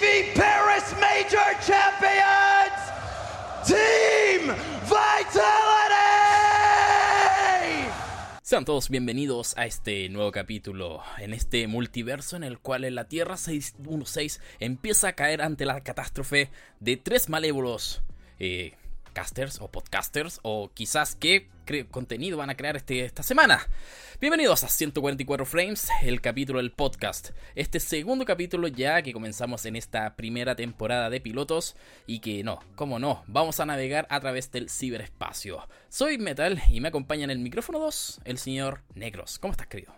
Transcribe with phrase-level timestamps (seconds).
[0.00, 2.72] Paris Major Champions,
[3.66, 5.50] Team Vitality!
[8.40, 13.36] Sean todos bienvenidos a este nuevo capítulo, en este multiverso en el cual la Tierra
[13.36, 16.48] 616 empieza a caer ante la catástrofe
[16.78, 18.02] de tres malévolos
[18.38, 18.72] eh,
[19.12, 21.50] casters o podcasters o quizás qué
[21.90, 23.60] contenido van a crear este, esta semana.
[24.20, 27.30] Bienvenidos a 144 Frames, el capítulo del podcast.
[27.54, 32.58] Este segundo capítulo ya que comenzamos en esta primera temporada de pilotos y que no,
[32.74, 35.60] como no, vamos a navegar a través del ciberespacio.
[35.88, 39.38] Soy Metal y me acompaña en el micrófono 2 el señor Negros.
[39.38, 39.92] ¿Cómo estás, querido?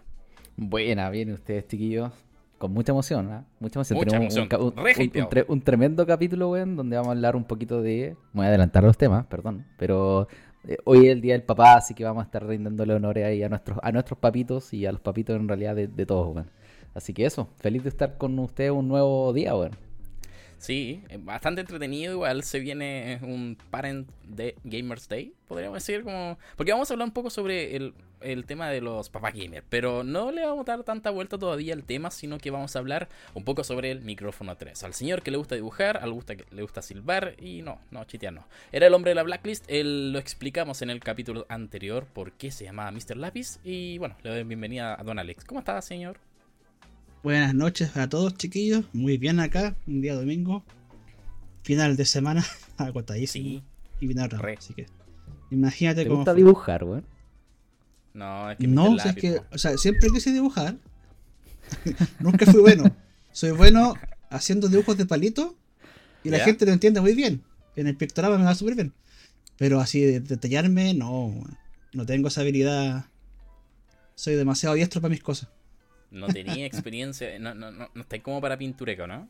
[0.57, 2.13] Buena, bien ustedes, chiquillos
[2.59, 3.41] con mucha emoción, ¿eh?
[3.59, 3.99] Mucha emoción.
[3.99, 4.61] Mucha Tenemos emoción.
[4.61, 8.15] Un, un, un, tre un, tremendo capítulo, weón, donde vamos a hablar un poquito de...
[8.33, 9.67] Voy a adelantar los temas, perdón.
[9.79, 10.29] Pero
[10.69, 13.43] eh, hoy es el Día del Papá, así que vamos a estar rindiéndole honores ahí
[13.43, 16.51] a nuestros, a nuestros papitos y a los papitos en realidad de, de todos, weón.
[16.95, 19.73] Así que eso, feliz de estar con ustedes un nuevo día, weón.
[20.63, 22.13] Sí, bastante entretenido.
[22.13, 26.05] Igual se viene un Parent de Gamers Day, podríamos decir.
[26.05, 29.67] como Porque vamos a hablar un poco sobre el, el tema de los papás gamers.
[29.69, 32.79] Pero no le vamos a dar tanta vuelta todavía al tema, sino que vamos a
[32.79, 34.85] hablar un poco sobre el micrófono 3.
[34.85, 38.05] Al señor que le gusta dibujar, al gusta que le gusta silbar y no, no,
[38.05, 38.47] chitear no.
[38.71, 42.53] Era el hombre de la blacklist, él lo explicamos en el capítulo anterior por qué
[42.53, 43.17] se llamaba Mr.
[43.17, 43.59] Lápiz.
[43.65, 45.45] Y bueno, le doy bienvenida a Don Alex.
[45.45, 46.21] ¿Cómo está, señor?
[47.23, 48.85] Buenas noches a todos, chiquillos.
[48.93, 50.65] Muy bien acá, un día domingo.
[51.63, 52.45] Final de semana,
[52.77, 53.45] agotadísimo.
[53.45, 53.63] Sí.
[54.01, 54.41] Y viene otra.
[54.59, 54.87] Así que,
[55.51, 56.19] imagínate ¿Te cómo.
[56.19, 57.05] gusta dibujar, weón?
[58.15, 58.67] No, es que.
[58.67, 60.77] No, o sea, es que, o sea, siempre quise dibujar.
[62.19, 62.95] Nunca fui bueno.
[63.31, 63.95] Soy bueno
[64.29, 65.55] haciendo dibujos de palito
[66.25, 66.45] y la ¿Ya?
[66.45, 67.43] gente lo entiende muy bien.
[67.77, 68.93] En el pictograma me va súper bien.
[69.57, 71.33] Pero así de detallarme, no.
[71.93, 73.07] No tengo esa habilidad.
[74.17, 75.49] Soy demasiado diestro para mis cosas.
[76.13, 79.29] No tenía experiencia, no, no, no, no estáis como para pintureco, ¿no?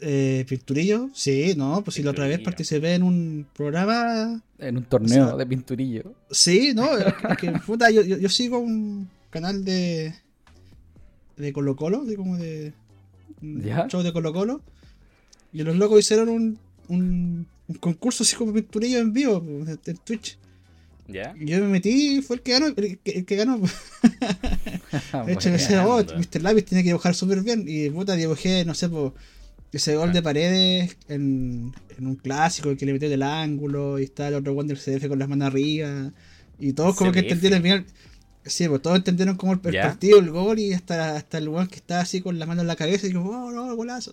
[0.00, 1.08] Eh, ¿Pinturillo?
[1.14, 5.28] Sí, no, pues si la otra vez participé en un programa En un torneo O
[5.28, 6.14] sea, de pinturillo.
[6.30, 10.14] Sí, no, es que, es que, puta, yo, yo, yo sigo un canal de
[11.36, 12.72] de Colo Colo, de como de
[13.40, 13.86] un ¿Ya?
[13.88, 14.60] show de Colo Colo,
[15.52, 16.58] y los locos hicieron un,
[16.88, 20.38] un, un concurso así como pinturillo en vivo pues, en Twitch.
[21.08, 21.34] ¿Ya?
[21.38, 23.60] Yo me metí y fue el que ganó, el que, el que ganó.
[25.26, 26.02] De hecho, decía, oh.
[26.02, 26.42] Mr.
[26.42, 27.64] Lápiz tiene que dibujar súper bien.
[27.66, 29.12] Y puta, dibujé, no sé, pues,
[29.72, 33.98] ese gol de paredes en, en un clásico que le metió del ángulo.
[33.98, 36.12] Y está el otro Wonder CDF con las manos arriba.
[36.58, 37.86] Y todos como que entendieron bien.
[38.44, 40.58] Sí, pues todos entendieron como el, el el gol.
[40.58, 43.06] Y hasta, hasta el weón que está así con las manos en la cabeza.
[43.06, 44.12] Y como, oh, no, golazo.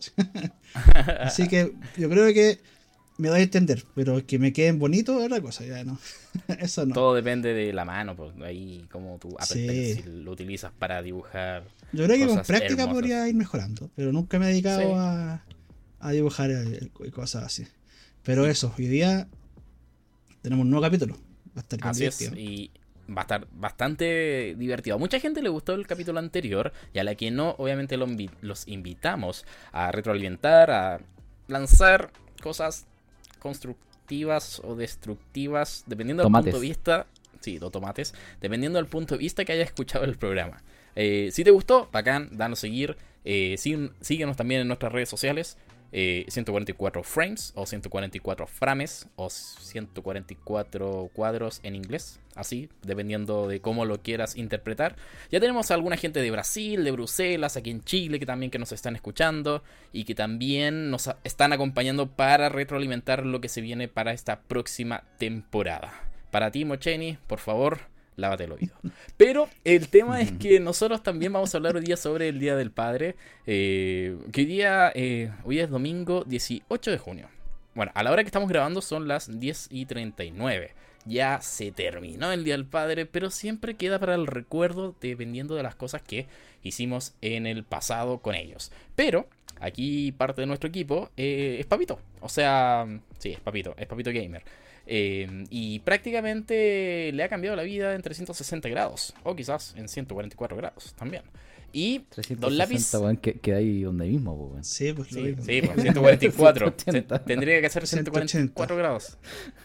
[1.21, 2.59] así que yo creo que
[3.19, 3.83] me doy a entender.
[3.95, 5.99] Pero que me queden bonitos es otra cosa, ya no.
[6.59, 6.93] Eso no.
[6.95, 9.67] Todo depende de la mano, pues ahí como tú Sí.
[9.67, 11.63] Pencil lo utilizas para dibujar.
[11.91, 12.93] Yo creo que con práctica hermosas.
[12.93, 14.87] podría ir mejorando, pero nunca me he dedicado Sí.
[14.95, 15.43] a,
[15.99, 17.67] a dibujar eh, y cosas así.
[18.23, 19.27] Pero eso, hoy día
[20.41, 21.15] tenemos un nuevo capítulo.
[21.57, 22.71] Va a estar Así es, y
[23.09, 24.95] va a estar bastante divertido.
[24.95, 28.67] A mucha gente le gustó el capítulo anterior y a la que no, obviamente los
[28.67, 31.01] invitamos a retroalimentar, a
[31.47, 32.85] lanzar cosas
[33.39, 36.45] constructivas o destructivas, dependiendo Tomates.
[36.45, 37.07] del punto de vista.
[37.41, 40.61] Sí, dos tomates, dependiendo del punto de vista que haya escuchado el programa.
[40.95, 42.97] Eh, si te gustó, bacán, danos seguir.
[43.23, 45.57] Eh, sí- síguenos también en nuestras redes sociales.
[45.91, 53.85] Eh, 144 frames o 144 frames o 144 cuadros en inglés, así, dependiendo de cómo
[53.85, 54.95] lo quieras interpretar.
[55.31, 58.59] Ya tenemos a alguna gente de Brasil, de Bruselas, aquí en Chile, que también que
[58.59, 63.87] nos están escuchando y que también nos están acompañando para retroalimentar lo que se viene
[63.87, 65.93] para esta próxima temporada.
[66.31, 67.79] Para ti, Mocheni, por favor,
[68.19, 68.75] lávate el oído.
[69.17, 72.55] Pero el tema es que nosotros también vamos a hablar hoy día sobre el Día
[72.55, 73.15] del Padre.
[73.45, 77.27] eh, que hoy día, eh, hoy es domingo 18 de junio.
[77.75, 80.73] Bueno, a la hora que estamos grabando son las 10 y 39.
[81.05, 85.63] Ya se terminó el Día del Padre, pero siempre queda para el recuerdo dependiendo de
[85.63, 86.27] las cosas que
[86.61, 88.71] hicimos en el pasado con ellos.
[88.95, 89.27] Pero
[89.59, 91.99] aquí parte de nuestro equipo eh, es Papito.
[92.21, 92.85] O sea,
[93.17, 94.43] sí, es Papito, es Papito Gamer.
[94.91, 99.13] Eh, y prácticamente le ha cambiado la vida en 360 grados.
[99.23, 101.21] O quizás en 144 grados también.
[101.71, 101.99] Y
[102.39, 102.89] Don Lápiz.
[102.89, 104.57] 360, que, queda ahí donde mismo.
[104.63, 106.73] Sí, pues lo Sí, sí, pues, 144.
[106.75, 107.17] 180.
[107.19, 108.27] Se- Tendría que ser 180.
[108.27, 109.17] 144 grados.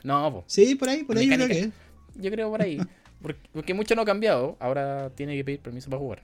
[0.02, 1.70] No, pues, Sí, por ahí, por ahí yo creo que.
[2.16, 2.78] yo creo por ahí.
[3.22, 4.58] Porque, porque mucho no ha cambiado.
[4.60, 6.22] Ahora tiene que pedir permiso para jugar.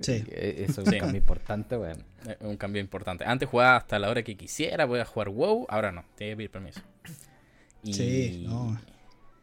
[0.00, 0.24] Sí.
[0.28, 0.94] Eh, Eso es Sí.
[0.94, 2.02] un cambio importante, weón.
[2.26, 3.24] Es un cambio importante.
[3.26, 5.66] Antes jugaba hasta la hora que quisiera, podía jugar WoW.
[5.68, 6.80] Ahora no, tiene que pedir permiso.
[7.84, 8.78] Y, Sí, no.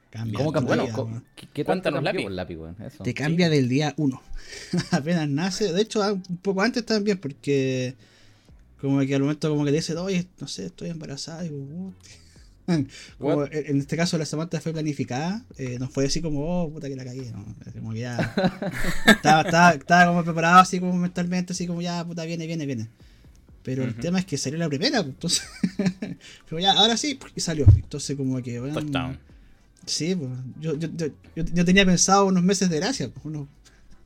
[0.10, 0.76] Cambia ¿Cómo cambió?
[0.76, 1.24] Bueno, weón.
[1.36, 2.58] ¿qué, qué tanto cambió Lápiz.
[2.86, 3.04] Eso.
[3.04, 4.22] Te cambia del día uno.
[4.92, 5.72] Apenas nace.
[5.72, 7.96] De hecho, ah, un poco antes también, porque
[8.82, 11.46] como que al momento como que te dice, oye, no sé, estoy embarazada.
[11.46, 11.94] Y digo, "What?".
[13.18, 16.72] Como en en este caso la Samantha fue planificada, eh, no fue así como, oh,
[16.72, 17.44] puta que la cagué, no,
[17.74, 18.18] como que ya
[19.08, 22.88] estaba, estaba, estaba como preparado así como mentalmente, así como ya, puta, viene, viene, viene.
[23.64, 25.44] Pero el tema es que salió la primera, pues, entonces,
[26.50, 27.66] pero ya, ahora sí, y salió.
[27.76, 29.20] Entonces como que, bueno, Touchdown.
[29.86, 33.48] Sí, pues, yo, yo, yo, yo, yo tenía pensado unos meses de gracia, pues, uno.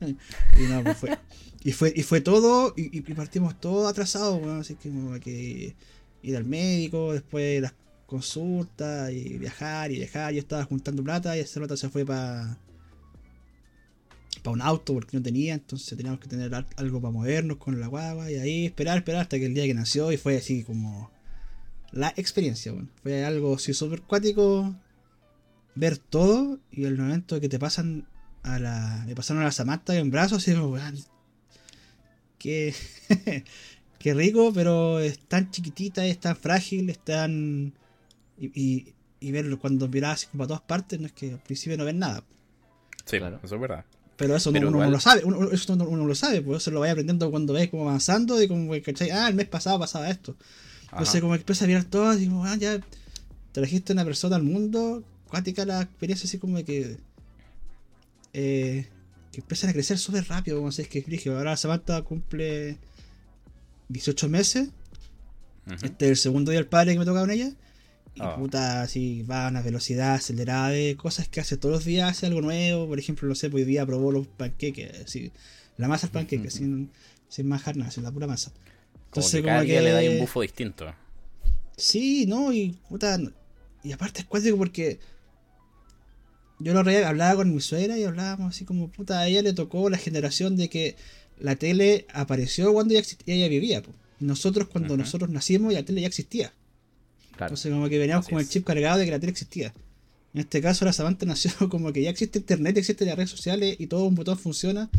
[0.00, 1.18] Y no, pues fue.
[1.64, 5.74] Y fue, y fue todo, y, y partimos todo atrasado, bueno, así que como que
[6.22, 7.74] ir al médico, después las
[8.06, 12.58] consultas, y viajar, y viajar, yo estaba juntando plata, y esa plata se fue para
[14.46, 17.78] para un auto porque no tenía, entonces teníamos que tener al- algo para movernos con
[17.80, 20.62] la guagua, y ahí esperar, esperar hasta que el día que nació, y fue así
[20.62, 21.10] como
[21.92, 22.88] la experiencia, bueno.
[23.02, 24.74] Fue algo así súper cuático
[25.74, 28.06] ver todo y el momento que te pasan
[28.42, 29.04] a la.
[29.06, 30.96] Me pasaron a la Samantha en brazos y weón.
[32.38, 32.74] Qué,
[33.98, 37.72] qué rico, pero es tan chiquitita, es tan frágil, es tan.
[38.38, 41.40] Y, y, y verlo cuando miras así como a todas partes, no es que al
[41.40, 42.22] principio no ves nada.
[43.04, 43.40] Sí, Claro.
[43.42, 43.84] eso es verdad.
[44.16, 46.40] Pero eso Pero no, uno igual- no lo sabe, uno, eso uno, uno lo sabe,
[46.42, 49.10] pues eso lo vaya aprendiendo cuando ves como avanzando y como que, ¿cachai?
[49.10, 50.36] Ah, el mes pasado pasaba esto.
[50.90, 52.80] Entonces como que empieza a mirar todo y digo, ah, ya
[53.52, 56.96] trajiste una persona al mundo, cuática la experiencia así como que
[58.32, 58.86] eh,
[59.32, 61.36] que empiezan a crecer súper rápido, como si es que es brígido.
[61.36, 62.78] Ahora Samantha cumple
[63.88, 64.68] 18 meses,
[65.82, 67.52] este es el segundo día del padre que me toca con ella.
[68.16, 68.34] Y Ah.
[68.36, 72.26] puta, así va a una velocidad acelerada de cosas que hace todos los días, hace
[72.26, 72.88] algo nuevo.
[72.88, 75.30] Por ejemplo, no sé, pues hoy día probó los panqueques, así,
[75.76, 76.90] la masa del panqueque, sin,
[77.28, 78.52] sin majar nada, sin la pura masa.
[79.10, 80.86] Como que cada día le da un bufo distinto.
[81.76, 83.18] Sí, no, y puta.
[83.84, 84.98] Y aparte es cuático porque.
[86.58, 89.52] Yo lo reía, hablaba con mi suegra y hablábamos así como, puta, a ella le
[89.52, 90.96] tocó la generación de que
[91.38, 93.82] la tele apareció cuando ella, exist- ella vivía.
[93.82, 93.90] po.
[94.20, 96.54] Nosotros, cuando nosotros nacimos, la tele ya existía.
[97.36, 97.50] Claro.
[97.50, 99.72] Entonces, como que veníamos Así con el chip cargado de que la tele existía.
[100.34, 103.76] En este caso, la Samantha nació como que ya existe internet, existen las redes sociales
[103.78, 104.90] y todo un botón funciona.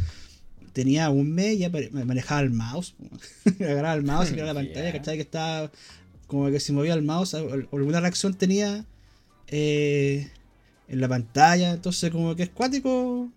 [0.73, 2.95] Tenía un mes ya manejaba el mouse.
[3.59, 4.91] Agarraba el mouse y miraba la pantalla.
[4.91, 5.15] ¿cachai?
[5.15, 5.71] Que estaba
[6.27, 8.85] como que si movía el mouse, alguna reacción tenía
[9.47, 10.29] eh,
[10.87, 11.71] en la pantalla.
[11.71, 13.29] Entonces, como que es cuático.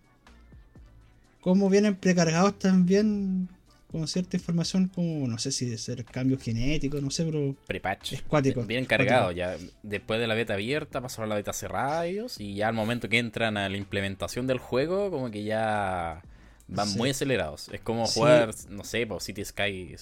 [1.41, 3.49] Como vienen precargados también
[3.91, 8.13] con cierta información, como no sé si de ser cambios genéticos, no sé, pero Prepatch.
[8.13, 9.33] Es cuático, Bien cargado.
[9.33, 12.39] Ya después de la beta abierta pasaron a la beta cerrada ellos.
[12.41, 16.23] Y ya al momento que entran a la implementación del juego, como que ya
[16.69, 16.99] van Sí.
[16.99, 17.69] muy acelerados.
[17.71, 18.21] Es como Sí.
[18.21, 19.97] jugar, no sé, por City Sky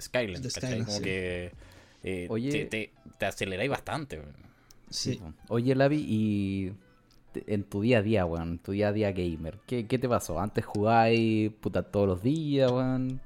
[0.00, 0.50] Skyland, ¿cachai?
[0.70, 1.04] Skyland, Como sí.
[1.04, 1.52] que
[2.04, 2.50] eh, Oye.
[2.50, 4.20] te, te, te aceleráis bastante.
[4.90, 5.20] sí.
[5.48, 6.72] Oye, Lavi, y
[7.46, 10.08] en tu día a día, weón, en tu día a día gamer, ¿qué, qué te
[10.08, 10.40] pasó?
[10.40, 13.20] ¿Antes jugabais puta todos los días, weón?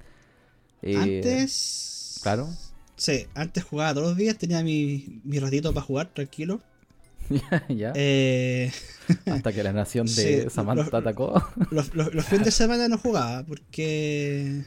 [0.83, 2.21] Eh, Antes.
[2.23, 2.49] Claro.
[2.97, 6.61] Sí, antes jugaba todos los días, tenía mi, mi ratito para jugar tranquilo.
[7.69, 7.93] ya.
[7.95, 8.71] Eh,
[9.27, 11.43] Hasta que la nación sí, de Samantha los- atacó.
[11.71, 14.65] los, los- los fines de semana no jugaba porque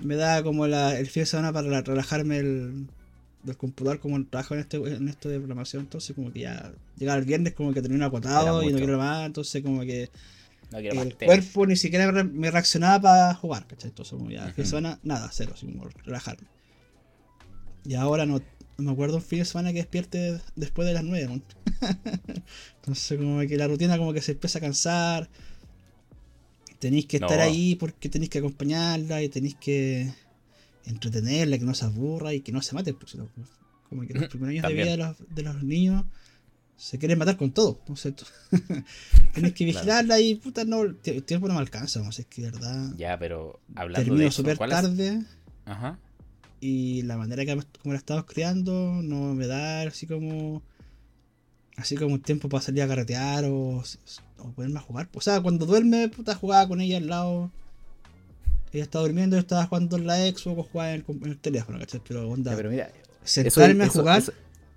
[0.00, 2.86] me da como la, el fin de semana para rela- relajarme el,
[3.42, 5.82] del computador como trabajo en, este, en esto de programación.
[5.82, 8.78] Entonces, como que ya llegaba el viernes, como que tenía un acotado Era y no
[8.78, 9.26] quiero más.
[9.26, 10.10] Entonces, como que
[10.70, 11.26] No quiero más el tele.
[11.26, 13.90] cuerpo ni siquiera me re- me reaccionaba para jugar, ¿cachai?
[13.90, 16.46] Entonces, como ya, el fin de semana, nada, cero, así como relajarme.
[17.84, 18.38] Y ahora no,
[18.78, 21.42] no me acuerdo un fin de semana que despierte después de las 9, ¿no?
[22.76, 25.28] Entonces, como que la rutina como que se empieza a cansar.
[26.78, 30.12] Tenéis que estar ahí porque tenéis que acompañarla y tenéis que
[30.86, 32.92] entretenerla, que no se aburra y que no se mate.
[32.94, 33.48] Pues, no, pues,
[33.88, 34.86] como que los primeros años de También.
[34.86, 36.04] vida de los, de los niños
[36.76, 37.74] se quieren matar con todo.
[37.86, 37.94] Tú-
[39.34, 42.00] tenéis que vigilarla y puta, no, el tie- el tiempo no me alcanza.
[42.00, 44.76] No sé, es que de verdad Ya, pero hablando de termino eso, ¿cuál es?
[44.80, 45.22] tarde
[45.64, 45.98] Ajá.
[46.60, 50.62] y la manera que como la estamos criando no me da así como
[51.76, 53.82] así como un tiempo para salir a carretear o,
[54.38, 55.08] o ponerme a jugar.
[55.14, 57.50] O sea, cuando duerme, puta, jugaba con ella al lado.
[58.72, 61.38] Ella estaba durmiendo, yo estaba jugando en la Xbox o jugaba en el, en el
[61.38, 62.00] teléfono, ¿cachai?
[62.06, 62.90] Pero onda, pero mira,
[63.22, 64.32] sentarme eso, a jugar, eso-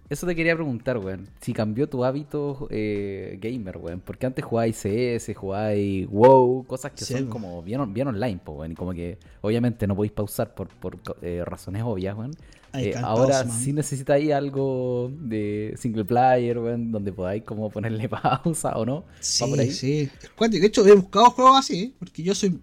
[0.08, 1.28] eso te quería preguntar, weón.
[1.42, 4.02] Si cambió tu hábito eh, gamer, weón.
[4.06, 7.30] Porque antes jugabais CS, jugabais WoW, cosas que Sí, son weón.
[7.32, 8.74] como bien, on- bien online, po, weón.
[8.74, 12.36] Y como que obviamente no podéis pausar por, por eh, razones obvias, weón.
[12.78, 18.78] Eh, ahora pause, sí necesitáis algo de single player, weón, donde podáis como ponerle pausa
[18.78, 19.06] o no.
[19.42, 20.10] ¿Va por Sí, sí.
[20.52, 22.60] De hecho, he buscado juegos así, porque yo soy,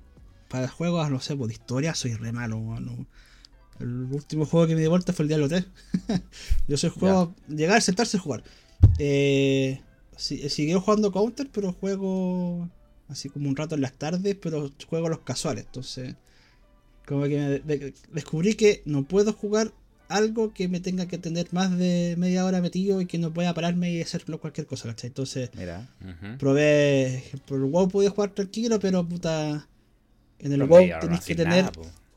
[0.53, 2.77] para juegos, no sé, pues, de historia, soy re malo.
[3.81, 5.65] El último juego que me di vuelta fue el Diablo 3.
[6.69, 8.45] yo soy juego, llegar, sentarse y jugar.
[8.99, 9.81] Eh,
[10.15, 12.69] si, sigo jugando Counter, pero juego
[13.09, 15.65] así como un rato en las tardes, pero juego los casuales.
[15.65, 16.17] Entonces,
[17.07, 19.73] como que me de- descubrí que no puedo jugar
[20.09, 23.55] algo que me tenga que tener más de media hora metido y que no pueda
[23.55, 25.09] pararme y hacer cualquier cosa, ¿cachai?
[25.09, 25.89] Entonces, Mira.
[26.03, 26.37] Ujú.
[26.37, 27.25] probé.
[27.47, 29.67] Por el WoW podía jugar tranquilo, pero puta.
[30.43, 31.65] En el Pero WoW tenéis que tener.
[31.65, 31.73] nada.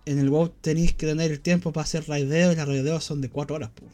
[0.05, 3.21] En el WoW tenéis que tener el tiempo para hacer raideos y las raideos son
[3.21, 3.85] de 4 horas, po.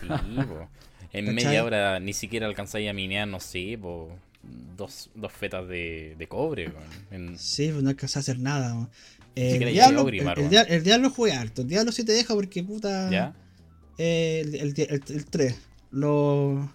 [0.00, 0.68] Sí, po.
[1.12, 1.34] En ¿Cachai?
[1.44, 4.10] media hora ni siquiera alcanzáis a minear, no sé, po,
[4.76, 6.72] dos, dos fetas de, de cobre.
[7.10, 8.88] En- Sí, pues no alcanzás a hacer nada.
[9.36, 11.62] Eh, el, diablo, el, el el diablo juega harto.
[11.62, 13.10] El diablo sí te deja porque puta.
[13.10, 13.34] ¿Ya?
[13.98, 15.54] eh, el, el 3.
[15.92, 16.72] Lo.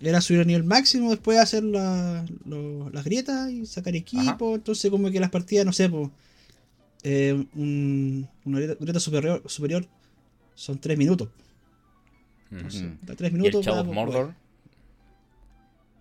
[0.00, 4.54] Era subir a nivel máximo, después hacer la- lo- las grietas y sacar equipo.
[4.54, 6.10] Entonces, como que las partidas, no sé, pues.
[7.06, 9.86] eh, un, una grieta, grieta superior, superior
[10.54, 11.28] son 3 minutos.
[12.50, 12.94] Entonces, Mm.
[13.02, 13.66] da 3 ¿Y el minutos.
[13.66, 14.34] Para- of Mordor?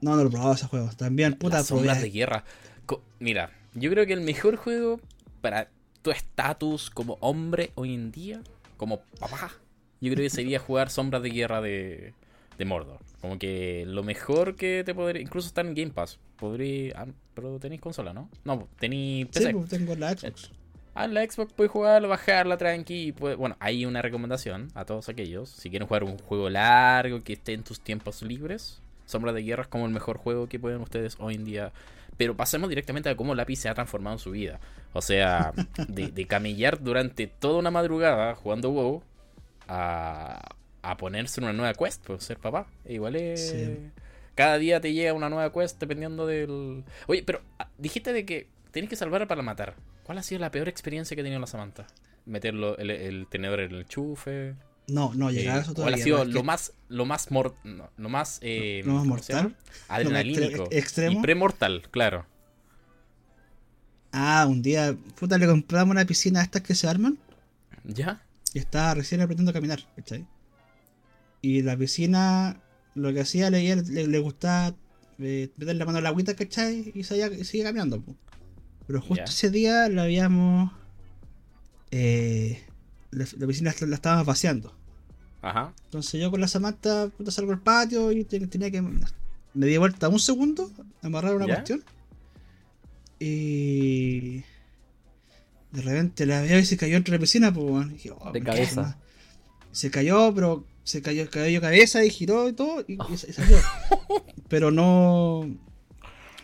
[0.01, 0.89] No, no lo he probado ese juego.
[0.97, 2.43] También, puta, Las sombras probé- de guerra.
[2.85, 4.99] Co- Mira, yo creo que el mejor juego
[5.41, 5.69] para
[6.01, 8.41] tu estatus como hombre hoy en día,
[8.77, 9.51] como papá,
[10.01, 12.13] yo creo que sería jugar sombras de guerra de,
[12.57, 12.99] de Mordor.
[13.21, 15.21] Como que lo mejor que te podría.
[15.21, 16.19] Incluso está en Game Pass.
[16.37, 16.93] Podría.
[16.97, 18.29] ah, pero tenéis consola, ¿no?
[18.43, 19.53] No, tenéis Sí, PC.
[19.53, 20.51] pues, tengo la Xbox.
[20.95, 22.93] Ah, en la Xbox puedes jugarlo, bajarla tranqui.
[23.07, 25.49] y Bueno, hay una recomendación a todos aquellos.
[25.49, 29.63] Si quieren jugar un juego largo que esté en tus tiempos libres, Sombra de Guerra
[29.63, 31.71] es como el mejor juego que pueden ustedes hoy en día.
[32.17, 34.59] Pero pasemos directamente a cómo Lápiz se ha transformado en su vida.
[34.93, 35.51] O sea,
[35.87, 39.01] de, de camellar durante toda una madrugada jugando WoW
[39.67, 42.67] a, a ponerse en una nueva quest, por ser papá.
[42.87, 43.49] Igual es.
[43.49, 43.79] Sí.
[44.35, 46.83] Cada día te llega una nueva quest dependiendo del.
[47.07, 49.75] Oye, pero ah, dijiste de que tenés que salvar para matar.
[50.03, 51.87] ¿Cuál ha sido la peor experiencia que ha tenido la Samantha?
[52.25, 54.55] Meterlo el, el tenedor en el enchufe.
[54.87, 55.95] No, no, llegar a Eh, eso ¿Cuál todavía.
[55.95, 59.55] ha sido lo más, lo más mor- no, lo más, eh, ¿Lo más mortal?
[59.87, 60.65] Adrenalínico.
[60.65, 61.19] extre- extremo?
[61.19, 62.25] Y premortal, claro.
[64.11, 67.17] Ah, un día, puta, le compramos una piscina a estas que se arman
[67.83, 68.21] ¿Ya?
[68.53, 70.25] y estaba recién aprendiendo a caminar, ¿cachai?
[71.43, 72.59] Y la piscina,
[72.95, 74.73] lo que hacía, le, le, le gustaba
[75.19, 76.91] eh, meter la mano en la agüita, ¿cachai?
[76.95, 77.29] Y seguía
[77.63, 78.15] caminando, po.
[78.87, 80.71] Pero justo ese día la habíamos.
[81.91, 82.63] Eh,
[83.11, 84.73] la, la piscina la, la estábamos vaciando.
[85.41, 85.73] Ajá.
[85.85, 88.81] Entonces yo con la Samantha puta, salgo al patio y te- tenía que.
[88.81, 90.71] Me di vuelta un segundo,
[91.01, 91.83] amarrar una cuestión.
[93.19, 94.37] Y.
[95.71, 98.97] De repente la veo y se cayó entre la piscina, pues, dije, oh, De cabeza.
[99.71, 103.33] Se cayó, pero se cayó, cayó cabeza y giró y todo, y, y sa- y
[103.33, 103.57] salió.
[104.49, 105.47] pero no.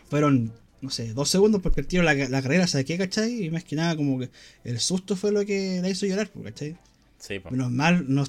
[0.10, 3.46] Fueron, no sé, dos segundos porque el tío la, la carrera saqué, ¿cachai?
[3.46, 4.30] Y más que nada, como que
[4.64, 6.78] el susto fue lo que la hizo llorar, pues, ¿cachai?
[7.20, 7.52] Sí, po.
[7.52, 8.24] Menos mal, no,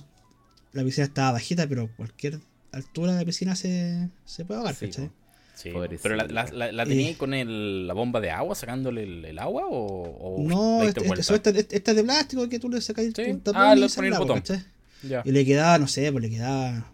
[0.73, 2.39] la piscina estaba bajita, pero cualquier
[2.73, 5.07] altura de la piscina se, se puede ahogar, Sí, ¿cachai?
[5.09, 5.15] po.
[5.55, 5.71] Sí.
[6.03, 7.17] Pero la, la, la, la tenía Eh.
[7.19, 11.21] con el, la bomba de agua, sacándole el, el agua o, o No, este, diste
[11.35, 13.23] este, esta, esta es de plástico que tú le sacas Sí.
[13.31, 14.37] un tapón Ah, y pones el agua, botón.
[14.41, 14.65] ¿cachai?
[15.25, 16.93] Y le quedaba, no sé, pues le quedaba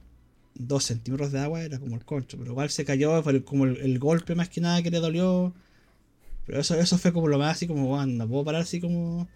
[0.55, 3.77] dos centímetros de agua, era como el concho, pero igual se cayó, fue como el,
[3.79, 5.53] el golpe más que nada que le dolió.
[6.47, 9.29] Pero eso, eso fue como lo más así como, bueno, no puedo parar así como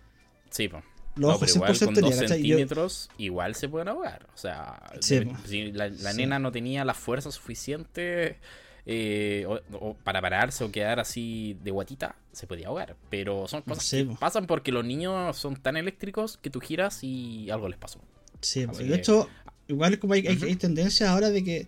[0.51, 0.83] Sí, los
[1.17, 2.41] No, ojos pero igual con 100% dos ya, ¿cachai?
[2.41, 4.29] Y yo- centímetros igual se pueden ahogar.
[4.35, 6.17] O sea, Sí, si la, la Sí.
[6.19, 8.39] nena no tenía la fuerza suficiente
[8.87, 12.97] eh, o- o para pararse o quedar así de guatita, se podía ahogar.
[13.11, 14.17] Pero son cosas Sí, que po.
[14.19, 18.01] pasan porque los niños son tan eléctricos que tú giras y algo les pasó.
[18.41, 19.29] Sí, Así pues, de que- hecho,
[19.69, 20.47] igual como hay, hay, Ujú.
[20.47, 21.67] hay tendencias ahora de que,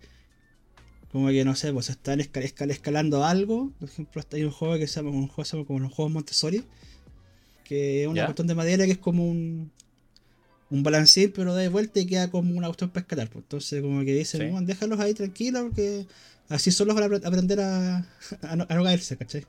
[1.11, 3.71] como que no sé, pues están esca- esca- escalando algo.
[3.79, 6.13] Por ejemplo, hay un juego que se llama, un juego, se llama como los juegos
[6.13, 6.65] Montessori,
[7.65, 9.71] que es una cuestión de madera que es como un,
[10.71, 13.29] un balancín, pero da vuelta y queda como una cuestión para escalar.
[13.29, 13.43] pues.
[13.45, 14.47] Entonces, como que dicen, Sí.
[14.51, 16.07] "Bueno, déjalos ahí tranquilos, porque
[16.49, 17.99] así solo van a apre- aprender a,
[18.43, 19.45] a, no, a no caerse, ¿cachai?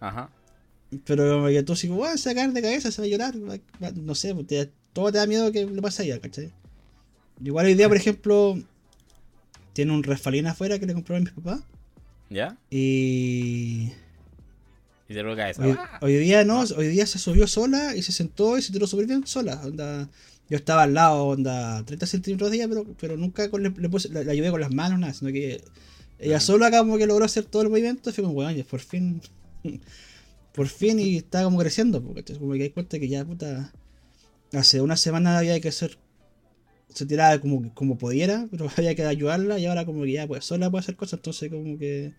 [0.00, 0.30] Ajá.
[1.06, 3.08] Pero como que tú si bueno, se va a caer de cabeza, se va a
[3.08, 6.50] llorar, no sé, pues, te- todo te da miedo que le pase a ella, ¿cachai?
[7.42, 8.58] Igual hoy día, por ejemplo,
[9.72, 11.60] tiene un resfalín afuera que le compraron mis papás.
[12.28, 12.56] ¿Ya?
[12.70, 13.92] Y
[15.08, 15.58] Y te lo caes.
[15.58, 15.98] hoy, ¡Ah!
[16.02, 19.06] hoy día no, hoy día se subió sola y se sentó y se tiró súper
[19.06, 19.60] bien sola.
[19.64, 20.08] Onda,
[20.48, 23.88] yo estaba al lado, onda, 30 centímetros de ella, pero, pero nunca con- le, le
[23.90, 25.62] puse- la, la ayudé con las manos, nada, sino que
[26.18, 26.44] ella Ajá.
[26.46, 29.22] sola como que logró hacer todo el movimiento y fue como, weón, ya por fin,
[30.52, 33.72] por fin y está como creciendo, porque como que hay cuenta que ya, puta,
[34.52, 35.98] hace una semana había que hacer,
[36.88, 40.44] se tiraba como, como pudiera, pero había que ayudarla y ahora como que ya pues
[40.44, 42.12] sola puede hacer cosas, entonces como que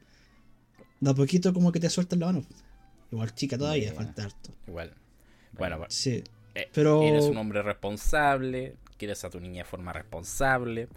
[1.00, 2.44] da poquito como que te sueltan la mano.
[3.12, 4.52] Igual chica todavía, falta harto.
[4.68, 4.94] Igual.
[5.54, 5.92] Bueno, bueno.
[5.92, 6.24] Sí.
[6.56, 10.88] Eh, Pero- Eres un hombre responsable, quieres a tu niña de forma responsable.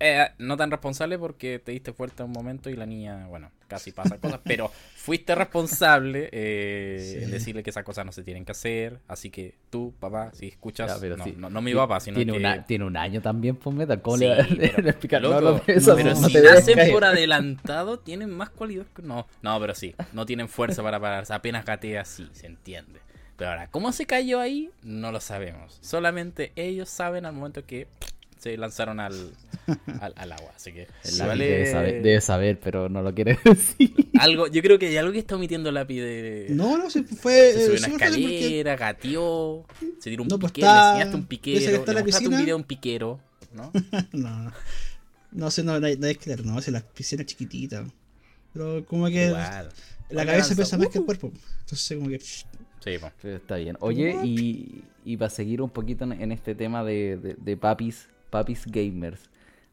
[0.00, 3.92] eh, no tan responsable porque te diste fuerte un momento y la niña, bueno, casi
[3.92, 7.24] pasa cosas, pero fuiste responsable eh, Sí.
[7.24, 8.98] en decirle que esas cosas no se tienen que hacer.
[9.08, 12.38] Así que tú, papá, si escuchas, Ya, no, no, no mi papá, sino tiene, que...
[12.38, 14.02] una- tiene un año también, pues Metal.
[14.02, 15.22] ¿Cómo Sí, le, pero, explicar?
[15.22, 19.26] loco, no, eso pero si nacen por adelantado, tienen más cualidad que no.
[19.40, 21.32] No, pero sí, no tienen fuerza para pararse.
[21.32, 23.00] Apenas gatea, sí, se entiende.
[23.36, 24.68] Pero ahora, ¿cómo se cayó ahí?
[24.82, 25.78] No lo sabemos.
[25.80, 27.86] Solamente ellos saben al momento que
[28.40, 29.32] se lanzaron al,
[30.00, 30.50] al, al agua.
[30.56, 33.94] Así que El si lápiz vale debe, saber, debe saber, pero no lo quiere decir.
[34.18, 34.46] algo.
[34.48, 36.46] Yo creo que hay algo que está omitiendo Lápiz de.
[36.50, 37.52] No, no, sí, fue.
[37.52, 39.66] Se eh, subió una fácil porque- escalera, gateó,
[40.00, 42.34] se tiró un No, pues piquero, está- le enseñaste un piquero, está le mostraste un
[42.34, 43.20] video de un piquero,
[43.52, 43.70] ¿no?
[44.12, 44.52] No, no.
[45.32, 47.84] No sé, no, no hay, no hay que leer, no, si la piscina es chiquitita.
[48.52, 49.68] Pero como que Igual.
[50.10, 51.06] la cabeza lanza- pesa más que el uh.
[51.06, 51.30] cuerpo.
[51.60, 52.18] Entonces, como que.
[52.18, 52.44] Sí.
[53.22, 53.76] Pero está bien.
[53.80, 58.08] Oye, y, y para seguir un poquito en, en este tema de, de- de papis,
[58.30, 59.28] papis gamers,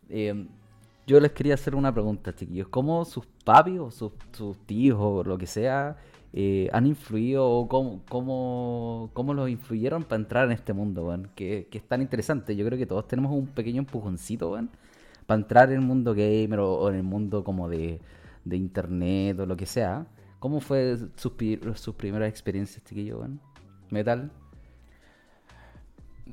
[0.10, 0.48] eh,
[1.08, 2.68] yo les quería hacer una pregunta, chiquillos.
[2.68, 5.96] ¿Cómo sus papis o sus, sus tíos o lo que sea
[6.34, 11.30] eh, han influido o cómo, cómo, cómo los influyeron para entrar en este mundo, weón?
[11.34, 12.58] Que, que es tan interesante.
[12.58, 14.52] Yo creo que todos tenemos un pequeño empujoncito,
[15.26, 18.02] para entrar en el mundo gamer o, o en el mundo como de,
[18.44, 20.08] de internet o lo que sea.
[20.40, 21.32] ¿Cómo fue sus,
[21.76, 23.40] sus primeras experiencias, chiquillos, weón?
[23.90, 24.30] Metal.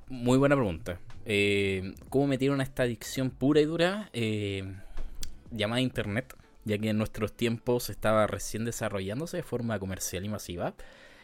[0.08, 0.98] Muy buena pregunta.
[1.24, 4.74] Eh, ¿Cómo metieron a esta adicción pura y dura eh,
[5.50, 6.34] llamada Internet?
[6.64, 10.74] Ya que en nuestros tiempos estaba recién desarrollándose de forma comercial y masiva.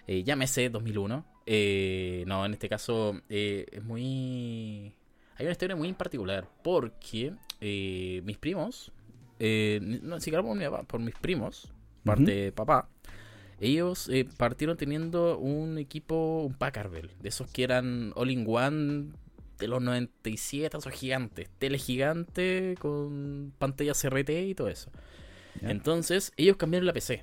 [0.06, 1.24] Eh, llámese 2001.
[1.46, 4.94] Eh, no, en este caso eh, es muy...
[5.36, 6.46] Hay una historia muy en particular.
[6.62, 8.92] Porque eh, mis primos,
[9.38, 11.72] eh, no siquiera por, mi papá, por mis primos,
[12.04, 12.88] parte de papá,
[13.60, 19.12] ellos eh, partieron teniendo un equipo, un Packard Bell, de esos que eran all-in-one
[19.60, 24.90] de los 97, esos gigantes, tele gigante con pantalla CRT y todo eso.
[25.62, 27.22] Entonces, ellos cambiaron la PC.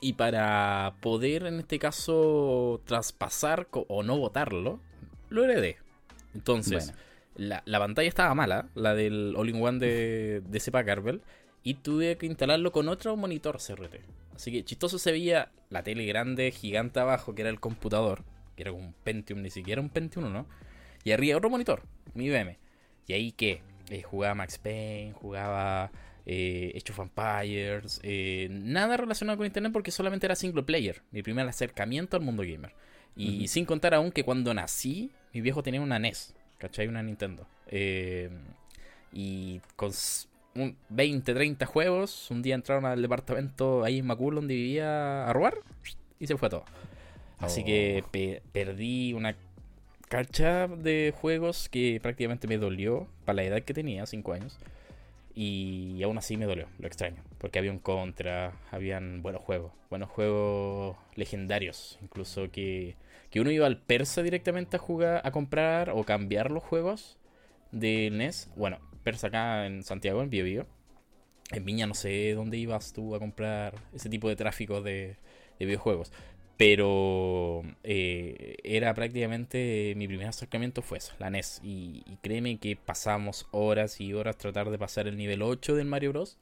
[0.00, 4.80] Y para poder, en este caso, traspasar o no votarlo,
[5.30, 5.78] lo heredé.
[6.34, 6.98] Entonces, Bueno.
[7.36, 11.22] la, la pantalla estaba mala, la del all-in-one de, de ese Packard Bell,
[11.62, 14.00] y tuve que instalarlo con otro monitor CRT.
[14.34, 18.24] Así que chistoso se veía la tele grande, gigante abajo, que era el computador,
[18.56, 20.46] que era como un Pentium, ni siquiera un Pentium 1,
[21.04, 21.82] y arriba otro monitor,
[22.14, 22.56] mi IBM.
[23.06, 23.62] Y ahí que
[24.04, 25.90] jugaba Max Payne, jugaba
[26.26, 31.22] eh, Age of Empires, eh, nada relacionado con internet porque solamente era single player, mi
[31.22, 32.72] primer acercamiento al mundo gamer.
[33.14, 36.86] Y sin contar aún que cuando nací, mi viejo tenía una NES, ¿cachai?
[36.88, 37.46] Una Nintendo.
[37.66, 38.30] Eh,
[39.12, 44.36] y con s- un 20, 30 juegos, un día entraron al departamento ahí en Macul
[44.36, 45.58] donde vivía a robar
[46.18, 46.64] y se fue todo.
[47.38, 47.66] Así Oh.
[47.66, 49.36] que pe- perdí una
[50.12, 54.58] cacha de juegos que prácticamente me dolió para la edad que tenía, 5 años.
[55.34, 57.22] Y aún así me dolió, lo extraño.
[57.38, 61.98] Porque había un contra, habían buenos juegos, buenos juegos legendarios.
[62.02, 62.94] Incluso que,
[63.30, 67.16] que uno iba al Persa directamente a jugar, a comprar o cambiar los juegos
[67.70, 68.50] del NES.
[68.54, 70.66] Bueno, Persa acá en Santiago, en Bio.
[71.52, 75.16] En Viña no sé dónde ibas tú a comprar ese tipo de tráfico de
[75.58, 76.12] videojuegos.
[76.66, 81.60] Pero eh, era prácticamente mi primer acercamiento fue eso, la NES.
[81.64, 85.86] Y, y créeme que pasamos horas y horas tratar de pasar el nivel 8 del
[85.88, 86.38] Mario Bros.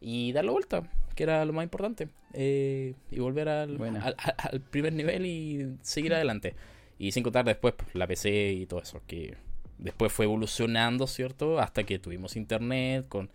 [0.00, 0.82] Y darle vuelta,
[1.14, 2.08] que era lo más importante.
[2.34, 4.00] eh, y volver al, Buena.
[4.02, 6.54] al, al- al primer nivel y seguir adelante.
[6.98, 9.36] Y sin contar después pues, la PC y todo eso, que
[9.78, 11.60] después fue evolucionando, ¿cierto?
[11.60, 13.30] Hasta que tuvimos internet, con,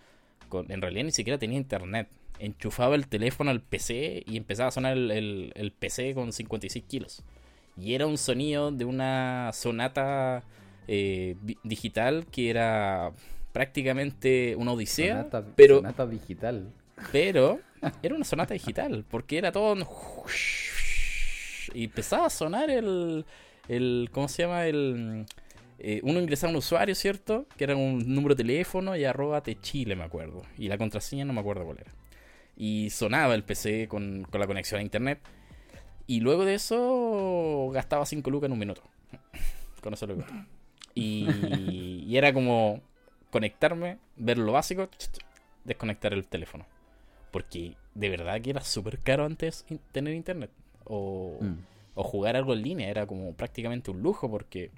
[0.49, 2.09] con en realidad ni siquiera tenía internet.
[2.39, 6.85] Enchufaba el teléfono al PC y empezaba a sonar el, el- el PC con 56
[6.85, 7.23] kilos.
[7.77, 10.43] Y era un sonido de una sonata
[10.87, 13.11] eh, digital que era
[13.53, 16.71] prácticamente una odisea, Sonata, pero, sonata digital.
[17.11, 17.59] pero
[18.03, 19.75] era una sonata digital, porque era todo...
[21.73, 23.25] Y empezaba a sonar el...
[23.67, 24.65] el ¿Cómo se llama?
[24.67, 25.25] El...
[25.79, 27.45] eh, uno ingresaba a un usuario, ¿cierto?
[27.57, 30.43] Que era un número de teléfono y arroba de Chile, me acuerdo.
[30.57, 31.91] Y la contraseña no me acuerdo cuál era.
[32.57, 35.19] Y sonaba el PC con, con la conexión a internet.
[36.07, 38.81] Y luego de eso gastaba 5 lucas en un minuto.
[39.81, 40.17] Con eso lo.
[40.95, 41.27] Y,
[42.07, 42.81] y era como
[43.29, 44.89] conectarme, ver lo básico,
[45.65, 46.65] desconectar el teléfono.
[47.31, 50.49] Porque de verdad que era súper caro antes tener internet.
[50.85, 51.57] O, Mm.
[51.95, 52.89] o jugar algo en línea.
[52.89, 54.31] Era como prácticamente un lujo.
[54.31, 54.71] Porque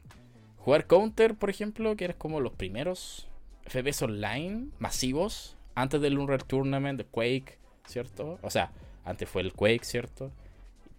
[0.57, 3.27] jugar Counter, por ejemplo, que eres como los primeros
[3.65, 5.55] FPS online masivos.
[5.75, 7.57] Antes del Unreal Tournament, de Quake,
[7.89, 8.39] ¿cierto?
[8.41, 8.71] O sea,
[9.03, 10.31] antes fue el Quake, ¿cierto?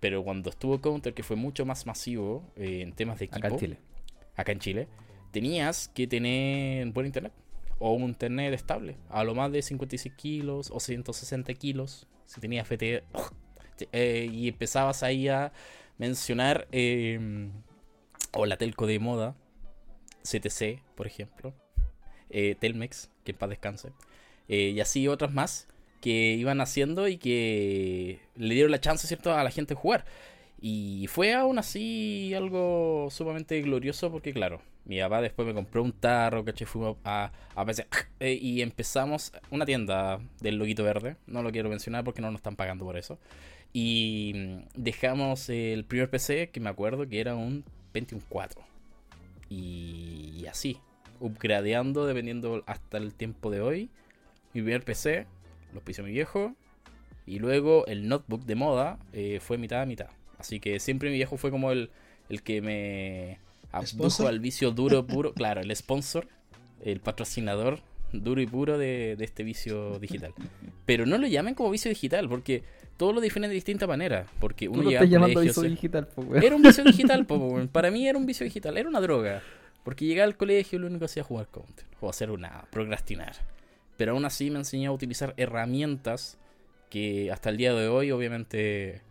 [0.01, 3.49] Pero cuando estuvo Counter, que fue mucho más masivo eh, en temas de equipo Acá
[3.49, 3.79] en Chile.
[4.35, 4.89] acá en Chile,
[5.31, 7.33] tenías que tener buen internet.
[7.79, 12.67] o un internet estable, a lo más de 56 kilos o 160 kilos, si tenías
[12.67, 13.05] FT.
[13.93, 15.53] Eh, y empezabas ahí a
[15.97, 17.51] mencionar eh,
[18.33, 19.35] o la telco de moda,
[20.23, 21.55] CTC, por ejemplo,
[22.29, 23.93] eh, Telmex, que en paz descanse,
[24.49, 25.69] y así otras más
[26.01, 30.05] que iban haciendo y que le dieron la chance, ¿cierto?, a la gente de jugar.
[30.61, 35.93] Y fue aún así algo sumamente glorioso porque, claro, mi papá después me compró un
[35.93, 36.67] tarro, ¿cachai?
[36.67, 37.87] Fuimos a, a PC,
[38.21, 41.17] eh, y empezamos una tienda del Loguito Verde.
[41.27, 43.19] No lo quiero mencionar porque no nos están pagando por eso.
[43.73, 48.61] Y mm, dejamos el primer PC que me acuerdo que era un Pentium 4.
[49.49, 50.79] Y, y así,
[51.21, 53.91] upgradeando dependiendo hasta el tiempo de hoy.
[54.53, 55.27] Mi primer PC,
[55.75, 56.55] lo piso mi viejo.
[57.27, 60.09] Y luego el notebook de moda eh, fue mitad a mitad.
[60.39, 61.91] Así que siempre mi viejo fue como el,
[62.29, 63.39] el que me
[63.73, 65.33] abdujo al vicio duro, puro.
[65.35, 66.27] claro, el sponsor,
[66.83, 67.81] el patrocinador
[68.13, 70.35] duro y puro de, de este vicio digital.
[70.87, 72.65] Pero no lo llamen como vicio digital, porque
[72.97, 74.27] todos lo definen de distinta manera.
[74.41, 76.43] Porque Tú uno lo estás llamando colegio, vicio digital, po, weón.
[76.43, 77.69] era un vicio digital, po, weón.
[77.69, 79.43] para mí era un vicio digital, era una droga.
[79.85, 82.67] Porque llegaba al colegio y lo único que hacía era jugar counter o hacer una,
[82.71, 83.33] procrastinar.
[84.01, 86.39] Pero aún así me enseñó a utilizar herramientas
[86.89, 89.03] que hasta el día de hoy obviamente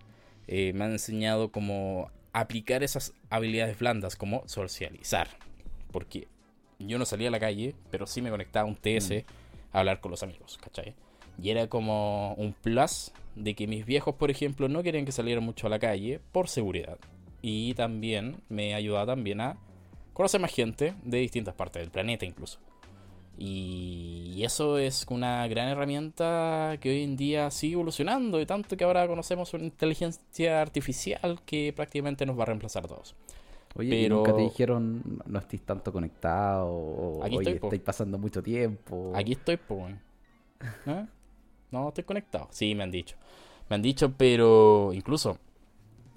[0.47, 5.27] eh, me han enseñado cómo aplicar esas habilidades blandas como socializar.
[5.91, 6.27] Porque
[6.79, 9.25] yo no salía a la calle, pero sí me conectaba a un TS
[9.71, 10.95] a hablar con los amigos, ¿cachai?
[11.39, 15.39] Y era como un plus de que mis viejos, por ejemplo, no querían que saliera
[15.39, 16.97] mucho a la calle por seguridad.
[17.43, 19.59] Y también me ayudaba también a
[20.13, 22.57] conocer más gente de distintas partes del planeta incluso.
[23.37, 28.83] Y eso es una gran herramienta que hoy en día sigue evolucionando, y tanto que
[28.83, 33.15] ahora conocemos una inteligencia artificial que prácticamente nos va a reemplazar a todos.
[33.75, 37.81] Oye, Pero- ¿y nunca te dijeron no- estés tanto conectado o Aquí oye, estoy, estáis
[37.83, 39.11] pasando mucho tiempo?
[39.15, 39.93] Aquí estoy, pues.
[40.87, 41.05] ¿Eh?
[41.71, 42.47] No, estoy conectado.
[42.51, 43.15] Sí, me han dicho.
[43.69, 45.37] Me han dicho, pero incluso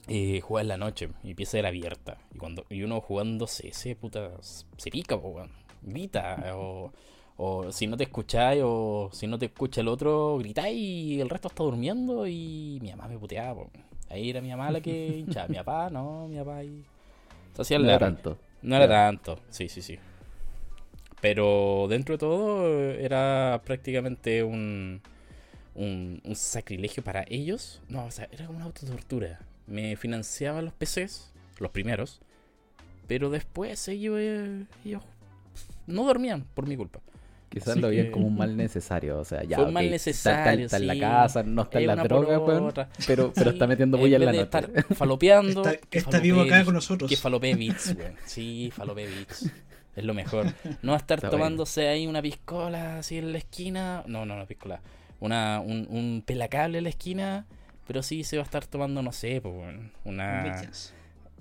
[0.08, 2.16] eh, en la noche y pieza era abierta.
[2.34, 5.50] Y cuando y uno jugando CS, puta, se pica, po, weón.
[5.82, 6.54] grita.
[6.56, 6.90] O,
[7.44, 11.28] o si no te escucháis, o si no te escucha el otro, gritáis y el
[11.28, 12.24] resto está durmiendo.
[12.28, 13.64] Y mi mamá me puteaba.
[13.64, 13.70] po.
[14.08, 15.48] Ahí era mi mamá la que hinchaba.
[15.48, 16.84] mi papá, no, mi papá ahí.
[17.68, 18.38] El no era tanto.
[18.62, 19.98] No era tanto, sí, sí, sí.
[21.20, 25.02] Pero dentro de todo era prácticamente un,
[25.74, 27.82] un, un sacrilegio para ellos.
[27.88, 29.40] No, o sea, era como una autotortura.
[29.66, 32.20] Me financiaban los PCs, los primeros,
[33.08, 35.02] pero después ellos, eh, ellos
[35.88, 37.00] no dormían por mi culpa.
[37.52, 39.18] Quizás Así lo veían que- como un mal necesario.
[39.18, 39.56] O sea, ya.
[39.56, 42.72] Fue un mal está- necesario, Está, en la casa, no está en la droga, weón.
[43.06, 44.42] Pero, pero Sí, está metiendo bulla en la noche.
[44.44, 45.62] estar falopeando.
[45.68, 47.08] Está, que está vivo acá con nosotros.
[47.10, 48.14] Que falopee beats, weón.
[48.24, 49.50] Sí, falopee beats.
[49.94, 50.46] Es lo mejor.
[50.80, 54.02] No estar Está tomándose ahí una piscola así en la esquina.
[54.06, 54.80] No, no, no, piscola.
[55.20, 57.46] Una, un, un pelacable en la esquina.
[57.86, 60.62] Pero sí se va a estar tomando, no sé, pues, weón, una,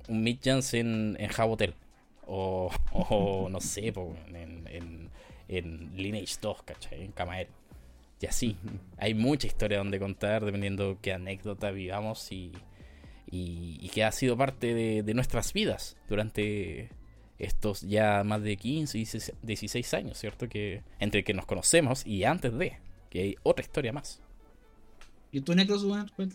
[0.10, 1.76] un Midjans en, en Jabotel.
[2.26, 5.10] O, o no sé, pues, weón, en, en,
[5.52, 7.04] en Lineage 2, ¿cachai?
[7.04, 7.48] En Camael.
[8.22, 8.56] Y así.
[8.98, 12.52] Hay mucha historia donde contar, dependiendo qué anécdota vivamos y,
[13.32, 16.90] y, que ha sido parte de, nuestras vidas durante
[17.40, 19.08] estos ya más de 15 y
[19.42, 20.48] 16 años, ¿cierto?
[20.48, 22.78] Que entre que nos conocemos y antes de,
[23.10, 24.22] que hay otra historia más.
[25.32, 25.40] ¿Y
[25.84, 26.10] weón?
[26.16, 26.32] ¿Cuál-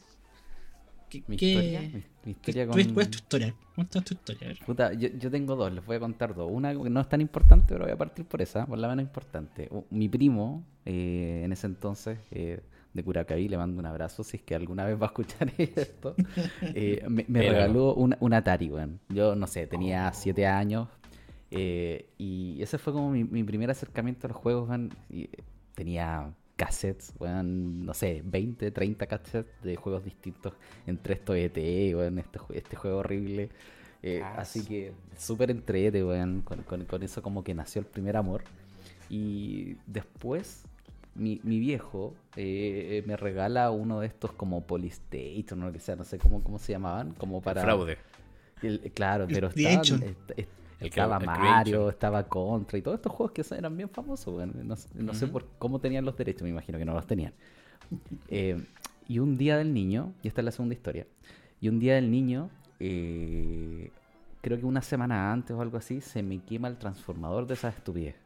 [1.20, 2.94] ¿Qué, Mi qué- historia, mi, mi historia cuál es- con...
[2.94, 3.54] cuál es tu historia?
[3.74, 4.40] Cuéntanos tu historia.
[4.44, 4.58] a ver.
[4.66, 6.50] Puta, yo, yo tengo dos, les voy a contar dos.
[6.52, 9.02] Una que no es tan importante, pero voy a partir por esa, por la menos
[9.04, 9.68] importante.
[9.90, 12.60] Mi primo, eh, en ese entonces, eh,
[12.94, 16.14] de Curacaví, le mando un abrazo si es que alguna vez va a escuchar esto.
[16.62, 19.00] eh, me me Pero- regaló un, un Atari, weón.
[19.10, 20.88] Yo, no sé, tenía siete años.
[21.50, 24.68] eh, y ese fue como mi, mi primer acercamiento a los juegos,
[25.10, 25.28] y,
[25.74, 30.54] tenía cassettes, weón, no sé, 20, 30 cassettes de juegos distintos
[30.86, 31.56] entre estos ET,
[31.94, 33.50] weón, este, jue- este juego horrible.
[34.02, 34.66] Eh, Ah, así sí.
[34.66, 36.42] que súper entrete, weón.
[36.42, 38.42] Con, con- con eso como que nació el primer amor.
[39.10, 40.64] Y después
[41.14, 45.96] mi, mi viejo eh, me regala uno de estos como Polystation o lo que sea,
[45.96, 47.62] no sé cómo, cómo se llamaban, como para...
[47.62, 47.96] Fraude.
[48.62, 50.48] El- claro, pero estaban- est- est-
[50.80, 54.52] El estaba el Mario, estaba Contra y todos estos juegos que eran bien famosos, weón.
[54.94, 57.32] No, sé- por cómo tenían los derechos, me imagino que no los tenían.
[58.28, 58.60] Eh,
[59.08, 61.06] y un día del niño, y esta es la segunda historia,
[61.60, 63.90] y un día del niño, eh,
[64.40, 67.68] creo que una semana antes o algo así, se me quema el transformador de esa
[67.68, 68.16] estupidez.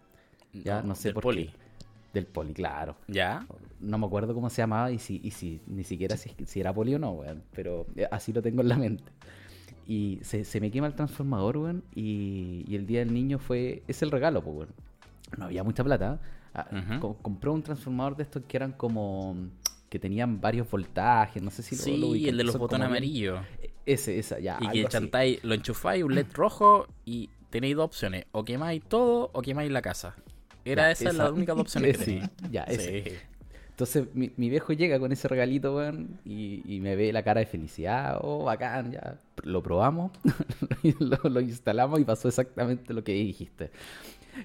[0.52, 1.46] Ya, no, sé del por poli.
[1.48, 1.52] qué.
[2.14, 2.96] Del poli, claro.
[3.06, 3.46] ¿Ya?
[3.78, 6.72] No me acuerdo cómo se llamaba y si, y si ni siquiera si, si era
[6.72, 7.42] poli o no, weón.
[7.52, 9.04] Pero eh, así lo tengo en la mente.
[9.87, 11.85] Y se, se me quema el transformador, weón.
[11.95, 13.83] Y, y el día del niño fue.
[13.88, 14.69] Es el regalo, pues, weón.
[15.38, 16.21] No había mucha plata.
[16.55, 16.66] Ah,
[17.01, 19.37] co- compró un transformador de estos que eran como.
[19.88, 23.40] que tenían varios voltajes, no sé si lo- lo, Sí, el de los botones amarillos.
[23.87, 24.59] Ese, esa, ya.
[24.61, 28.27] Y que chantáis, lo enchufáis un LED rojo y tenéis dos opciones.
[28.33, 30.14] O quemáis todo o quemáis la casa.
[30.64, 32.31] Era Ya, esa, la única dos opciones que Sí, tenía.
[32.51, 33.03] ya, ese.
[33.03, 33.11] Sí.
[33.71, 37.40] Entonces mi, mi viejo llega con ese regalito, weón, y, y me ve la cara
[37.40, 39.19] de felicidad, oh, bacán, ya.
[39.42, 40.12] Lo probamos,
[40.98, 43.70] lo, lo instalamos y pasó exactamente lo que dijiste.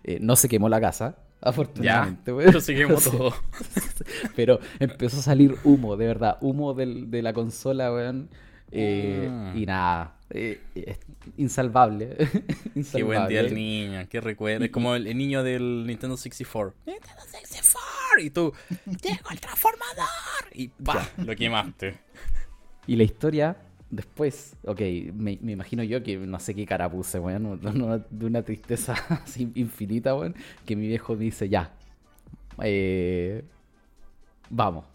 [0.03, 2.47] Eh, no se quemó la casa, Ya, afortunadamente, weón.
[2.47, 3.34] pero se quemó todo.
[4.36, 8.29] Pero empezó a salir humo, de verdad, humo del- de la consola, weón.
[8.71, 9.53] eh, Ah.
[9.55, 10.99] Y nada, eh, es
[11.38, 12.15] insalvable.
[12.17, 12.43] Qué
[12.75, 13.03] insalvable.
[13.17, 14.65] buen día el niño, qué recuerdo.
[14.65, 16.73] Es como el, el niño del Nintendo 64.
[16.86, 18.21] Nintendo 64.
[18.21, 18.53] Y tú,
[19.03, 20.05] llegó el transformador.
[20.53, 21.99] Y pa, lo quemaste.
[22.88, 23.55] Y la historia,
[23.89, 24.82] después, ok,
[25.13, 28.93] me, imagino yo que no sé qué cara puse, weón, de una, de una tristeza
[29.24, 31.71] así infinita, weón, que mi viejo me dice, ya,
[32.62, 33.43] eh,
[34.50, 34.86] vamos.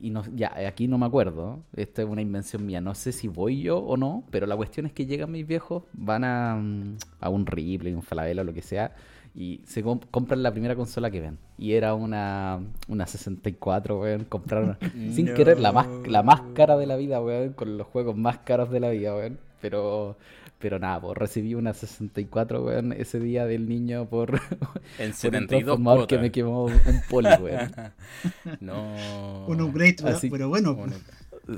[0.00, 3.26] Y, no, ya, aquí no me acuerdo, esto es una invención mía, no sé si
[3.26, 6.96] voy yo o no, pero la cuestión es que llegan mis viejos, van a, mm,
[7.20, 8.94] a un Ripley, un Falabella, lo que sea,
[9.34, 11.38] y se comp- compran la primera consola que ven.
[11.58, 14.76] Y era una, una 64, weón, compraron
[15.14, 18.38] sin querer la más, la más cara de la vida, weón, con los juegos más
[18.38, 19.38] caros de la vida, weón.
[19.60, 20.16] Pero,
[20.58, 24.32] pero nada, pues recibí una 64, weón, ese día del niño por,
[24.98, 26.72] En por un 72 transformador que me quemó un
[27.08, 27.70] poli, weón.
[28.60, 29.46] No.
[29.46, 30.72] Un upgrade, pero- Así- pero bueno.
[30.72, 30.92] Un-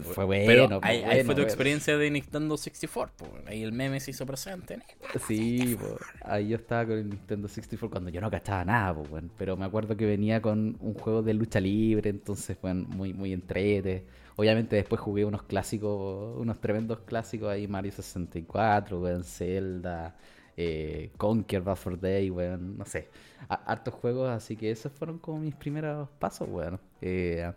[0.02, 3.14] Fue bueno, Pero ahí, fue tu experiencia de Nintendo 64.
[3.16, 3.26] po.
[3.46, 4.78] Ahí el meme se hizo presente.
[5.26, 5.98] Sí, po.
[6.22, 9.30] ahí yo estaba con el Nintendo 64 cuando yo no cachaba nada, weón.
[9.36, 13.32] pero me acuerdo que venía con un juego de lucha libre, entonces, bueno, muy, muy
[13.32, 14.06] entrete.
[14.36, 20.16] Obviamente después jugué unos clásicos, unos tremendos clásicos ahí, Mario 64, weón, Zelda,
[20.56, 23.10] eh, Conquer, Bad for Day, weón, no sé,
[23.48, 26.80] hartos juegos, así que esos fueron como mis primeros pasos, weón.
[27.00, 27.52] Eh,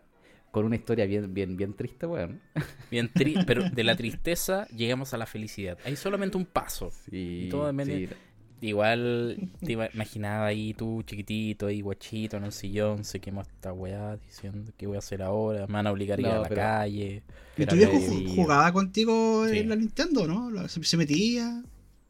[0.58, 2.40] con una historia bien, bien, bien triste, weón.
[2.92, 5.78] Bien tri- pero de la tristeza llegamos a la felicidad.
[5.86, 6.90] Hay solamente un paso.
[7.10, 8.14] Sí, Y todo depende- sí.
[8.60, 13.72] Igual te iba- imaginaba ahí tú chiquitito, ahí guachito en un sillón, se quemó esta
[13.72, 16.40] weá diciendo qué voy a hacer ahora, me van a obligar a ir No, a
[16.40, 17.22] la pero- calle.
[17.56, 17.94] ¿Y tu viejo
[18.36, 19.60] jugaba contigo Sí.
[19.60, 20.68] en la Nintendo, no?
[20.68, 21.62] ¿Se, se metía?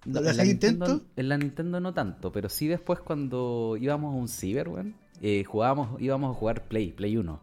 [0.06, 4.14] No, ¿Le en, la Nintendo, en la Nintendo no tanto, pero sí después cuando íbamos
[4.14, 7.42] a un ciber, weón, eh, jugábamos, íbamos a jugar Play, Play 1.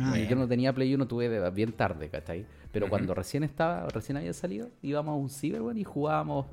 [0.00, 0.28] Ah, ya.
[0.28, 2.46] Yo no tenía Play 1, tuve bien tarde, ¿cachai?
[2.72, 6.46] Pero cuando recién estaba, recién había salido, íbamos a un ciber, weón, y jugábamos,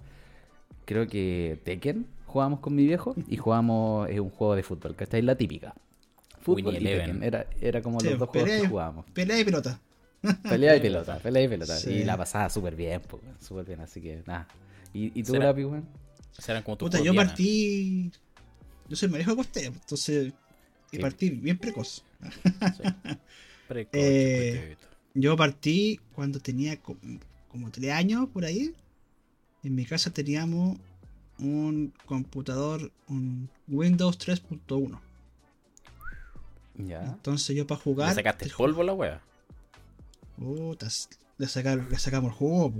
[0.85, 5.21] creo que Tekken, jugábamos con mi viejo, y jugábamos eh, un juego de fútbol, ¿cachai?
[5.23, 5.73] La típica.
[6.41, 7.05] Fútbol Winnie y Eleven.
[7.07, 9.05] Tekken, era, era como Sí, los dos juegos que jugábamos.
[9.11, 9.79] Pelea y pelota.
[10.43, 11.75] Pelea y pelota, pelea y pelota.
[11.77, 11.89] Sí.
[11.89, 14.47] Y la pasaba súper bien, pues, súper bien, así que nada.
[14.93, 15.33] ¿Y, y tú.
[15.33, 15.87] Lapi, weón?
[16.37, 18.11] O sea, eran como tus Puta, yo partí.
[18.87, 20.33] Yo soy manejo de coste, entonces.
[20.91, 21.01] Y Sí.
[21.01, 22.03] partí bien precoz.
[22.77, 23.87] Sí.
[23.93, 24.75] Eh.
[25.13, 26.97] Yo partí cuando tenía co-
[27.49, 28.73] como 3 años por ahí.
[29.63, 30.77] En mi casa teníamos
[31.37, 34.99] un computador, un Windows 3.1.
[36.77, 37.03] Ya.
[37.03, 38.09] Entonces yo para jugar.
[38.09, 39.21] ¿Le sacaste te- polvo la wea?
[41.37, 42.73] Le, sacamos el juego.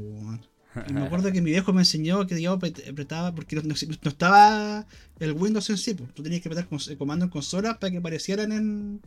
[0.88, 3.76] Y me acuerdo que mi viejo me enseñó que yo apret- apretaba, porque no, no-
[3.76, 4.86] no estaba
[5.20, 8.52] el Windows en sí, tú tenías que apretar cons- comando en consola para que aparecieran
[8.52, 9.02] en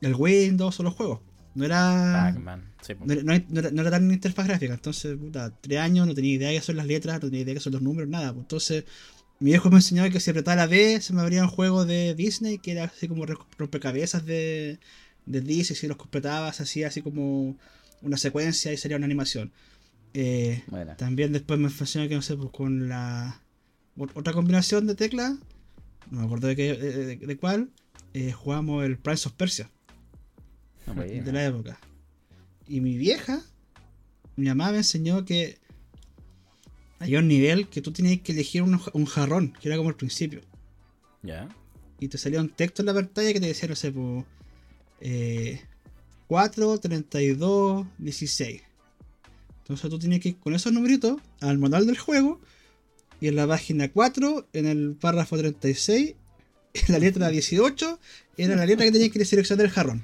[0.00, 1.20] el Windows o los juegos.
[1.54, 2.72] No era, Pac-Man.
[2.82, 6.14] Sí, no, era, no era- no era- tan interfaz gráfica, entonces, puta, tres años, no
[6.14, 8.08] tenía idea de qué son las letras, no tenía idea de qué son los números,
[8.08, 8.32] nada.
[8.32, 8.44] pues.
[8.44, 8.84] Entonces,
[9.40, 12.14] mi viejo me enseñó que si apretaba la B se me abría un juego de
[12.14, 14.78] Disney que era así como rompecabezas de,
[15.26, 17.56] de Disney, si los completabas, hacía así como
[18.02, 19.52] una secuencia y sería una animación.
[20.14, 20.94] Eh, Bueno.
[20.96, 23.40] también después me enseñó que no sé, pues con la
[23.96, 25.34] ot- otra combinación de teclas,
[26.10, 27.70] no me acuerdo de, qué, de, de- de cuál,
[28.14, 29.70] eh, jugamos el Prince of Persia
[30.94, 31.78] No, de la época.
[32.66, 33.42] Y mi vieja,
[34.36, 35.58] mi mamá me enseñó que
[36.98, 39.96] había un nivel que tú tenías que elegir un, un jarrón, que era como el
[39.96, 40.40] principio.
[41.22, 41.48] Ya.
[42.00, 44.24] Y te salía un texto en la pantalla que te decía, no sé, pues,
[45.00, 45.60] eh,
[46.28, 48.62] 4, 32, 16.
[49.60, 52.40] Entonces tú tienes que ir con esos numeritos al manual del juego
[53.20, 56.14] y en la página 4, en el párrafo 36,
[56.74, 57.98] en la letra 18,
[58.36, 60.02] era la letra que tenías que seleccionar del jarrón.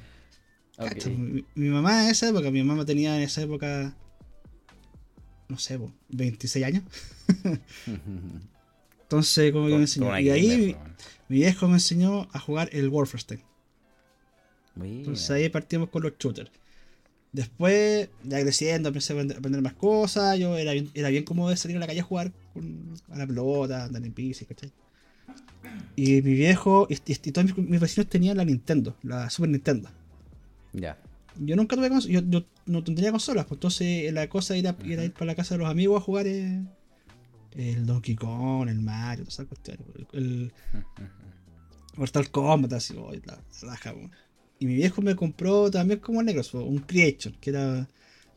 [1.17, 3.95] Mi, mi mamá en esa época, mi mamá tenía en esa época,
[5.49, 6.83] no sé, po, 26 años.
[9.03, 10.07] Entonces, como que me enseñó.
[10.19, 10.57] Y ahí
[11.29, 13.41] mi, viejo me enseñó a jugar el Wolfenstein.
[14.99, 16.51] Entonces ahí partimos con los shooters.
[17.33, 20.39] Después, ya creciendo, empecé a aprender, más cosas.
[20.39, 23.19] Yo era bien, era bien cómodo de salir a la calle a jugar con, a
[23.19, 24.73] la pelota, andar en bici, ¿cachai?
[25.97, 29.51] Y mi viejo y, y- y todos mis, mis vecinos tenían la Nintendo, la Super
[29.51, 29.89] Nintendo.
[30.75, 30.99] Ya.
[31.39, 35.05] Yo nunca tuve consolas, yo, yo no tenía consolas, pues entonces la cosa era, era
[35.05, 36.63] ir para la casa de los amigos a jugar eh,
[37.57, 39.87] el Donkey Kong, el Mario, todas esas cuestiones.
[40.13, 40.53] El, el
[41.97, 44.11] Mortal Kombat, así, oh, la, raja, weón.
[44.59, 47.89] Y mi viejo me compró también como negros, pues, un Creation, que era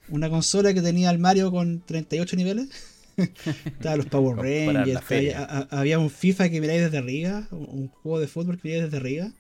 [0.10, 2.70] una consola que tenía el Mario con 38 niveles.
[3.66, 4.38] Estaban los Power
[4.76, 8.60] Rangers, había, a- había un FIFA que miráis desde arriba, un un juego de fútbol
[8.60, 9.32] que miráis desde arriba.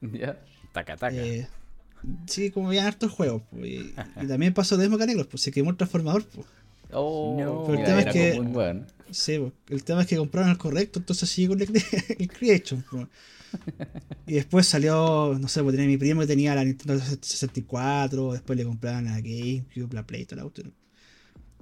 [0.00, 0.40] Ya.
[0.72, 1.14] Taca, taca.
[1.16, 1.46] Eh,
[2.26, 3.42] sí, como habían hartos juegos.
[3.50, 6.24] pues, y, y también pasó de Desmo Negros, pues se quemó el transformador.
[6.26, 6.46] Pues.
[6.92, 7.64] Oh, No.
[7.66, 8.86] Pero el tema es que- un.
[9.10, 11.68] Sí, pues, el tema es que compraron el correcto, entonces sigue con el,
[12.18, 12.84] el Creation.
[12.90, 13.06] pues.
[14.26, 18.56] Y después salió, no sé, pues tenía mi primo que tenía la Nintendo 64, después
[18.56, 20.50] le compraban la GameCube, la Play, toda la.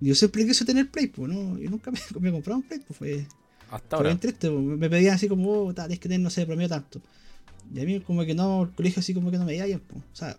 [0.01, 1.59] Y Yo siempre quise tener Play, pues, ¿no?
[1.59, 3.27] Y nunca me, me compraron Play, pues fue,
[3.71, 4.09] Hasta fue ahora.
[4.11, 4.63] bien triste, pues.
[4.63, 7.01] me pedían así como, oh, tienes que tener, no sé, promedio tanto.
[7.73, 9.81] Y a mí como que no, el colegio así como que no me veía bien,
[9.87, 10.03] pues.
[10.13, 10.37] O sea,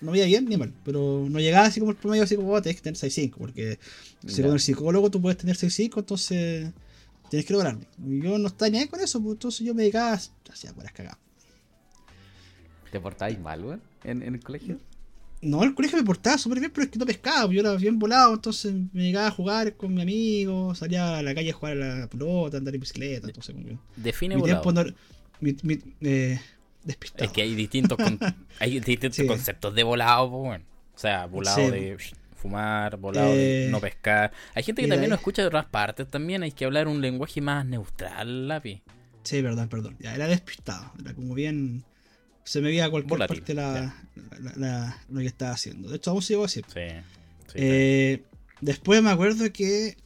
[0.00, 2.50] no me veía bien ni mal, pero no llegaba así como el promedio así como,
[2.52, 3.78] oh, tienes que tener 6.5, porque
[4.26, 4.54] según Ya.
[4.54, 6.72] el psicólogo tú puedes tener 6.5, entonces
[7.30, 7.80] tienes que lograrlo.
[8.04, 10.72] Y yo no estaba ni ahí con eso, pues entonces yo me dedicaba, a- hacía
[10.72, 11.18] buenas cagadas.
[12.90, 13.82] ¿Te portáis mal, weón?
[14.04, 14.78] ¿En, en el colegio?
[15.40, 17.74] No, el colegio me portaba súper bien, pero es que no pescaba, pues, yo era
[17.74, 21.54] bien volado, entonces me dedicaba a jugar con mi amigo, salía a la calle a
[21.54, 23.78] jugar a la pelota, andar en bicicleta, entonces como que...
[23.96, 24.60] Define Mi volado.
[24.62, 24.94] tiempo no...
[25.40, 26.38] Mi, mi, eh,
[26.84, 27.24] despistado.
[27.24, 28.18] Es que hay distintos, con-
[28.60, 29.26] hay distintos Sí.
[29.26, 30.64] conceptos de volado, pues, bueno.
[30.94, 31.70] O sea, volado Sí.
[31.70, 31.96] de
[32.36, 34.32] fumar, volado de Eh, no pescar.
[34.54, 36.42] Hay gente que también lo escucha de otras partes también.
[36.42, 38.82] Hay que hablar un lenguaje más neutral, lápiz.
[39.22, 39.96] Sí, perdón, perdón.
[40.00, 40.92] Ya era despistado.
[41.00, 41.84] Era como bien.
[42.44, 43.94] Se me veía a cualquier Volátil, parte la,
[44.40, 45.88] la- la- lo que estaba haciendo.
[45.88, 46.60] De hecho, aún sigo así.
[46.66, 46.80] Sí.
[47.46, 48.22] sí, Eh,
[48.60, 49.96] después me acuerdo que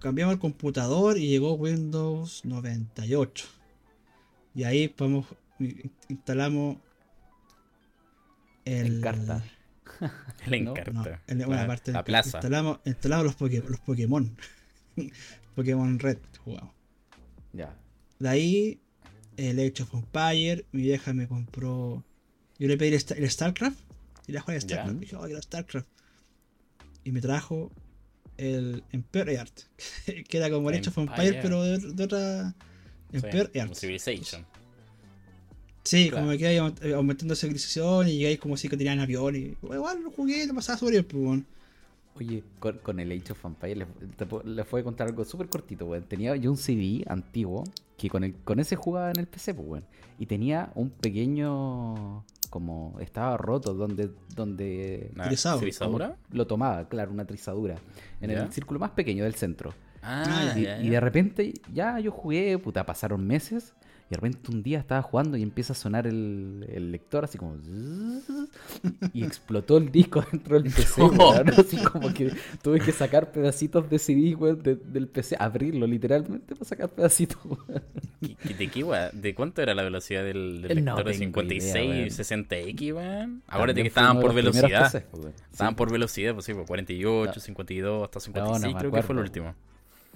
[0.00, 3.46] cambiamos el computador y llegó Windows 98.
[4.56, 5.26] Y ahí vamos,
[6.08, 6.76] instalamos
[8.64, 8.96] el.
[8.98, 9.44] Encarta.
[10.46, 10.92] No, encarta.
[11.28, 12.38] No, bueno, la, aparte, la plaza.
[12.38, 14.36] Instalamos, instalamos los, Poké- los Pokémon.
[15.54, 16.74] Pokémon Red jugamos.
[17.52, 17.76] Ya.
[18.18, 18.80] De ahí,
[19.36, 22.04] el Age of Empire, mi vieja me compró.
[22.58, 23.78] Yo le pedí el, Star- el StarCraft.
[24.26, 24.62] Y la jugué el.
[24.62, 24.98] StarCraft.
[24.98, 25.88] Dije, oh, quiero StarCraft.
[27.04, 27.70] Y me trajo
[28.38, 29.60] el Empire Art.
[30.28, 31.38] que era como el Age of Empire.
[31.42, 32.54] Pero de, de otra.
[33.12, 33.74] Empire Art.
[33.74, 34.44] Civilization.
[35.84, 36.26] Sí, Claro.
[36.26, 39.42] como que iba eh, aumentando civilización y llegáis como si que tenían aviones.
[39.42, 41.40] Y, igual lo jugué, lo pasaba sobre el pues.
[42.14, 45.86] Oye, con, con el Age of Empires les, les voy a contar algo súper cortito,
[45.86, 46.04] weón.
[46.04, 47.64] Tenía yo un CD antiguo
[47.96, 49.84] que con, el, con ese jugaba en el PC, pues, weón.
[50.18, 52.24] Y tenía un pequeño.
[52.50, 52.96] como.
[53.00, 54.10] estaba roto, donde.
[54.36, 55.10] donde.
[55.28, 56.16] ¿Trizadura?
[56.32, 57.76] lo tomaba, claro, una trizadura.
[58.20, 58.42] En Ya.
[58.42, 59.72] el círculo más pequeño del centro.
[60.02, 60.90] Ah, Y, ya, y ya.
[60.90, 63.72] de repente, ya yo jugué, puta, pasaron meses.
[64.12, 67.38] Y de repente un día estaba jugando y empieza a sonar el, el lector así
[67.38, 67.56] como...
[69.14, 71.30] Y explotó el disco dentro del PC, No.
[71.30, 71.48] weón.
[71.50, 72.30] Así como que
[72.62, 75.36] tuve que sacar pedacitos de CD, weón, de- del PC.
[75.38, 77.82] Abrirlo literalmente para sacar pedacitos, weón.
[78.20, 79.10] ¿Qué- qué- ¿De qué, weá?
[79.12, 82.08] ¿De cuánto era la velocidad del, del No lector de tengo 56 idea, weón.
[82.10, 83.42] 60X, weón?
[83.46, 85.04] Acuérdate También que estaban por velocidad.
[85.14, 85.32] Weón.
[85.50, 85.76] Estaban Sí.
[85.78, 87.40] por velocidad, pues sí, por 48, No.
[87.40, 89.54] 52, hasta no 56 me creo que fue el último.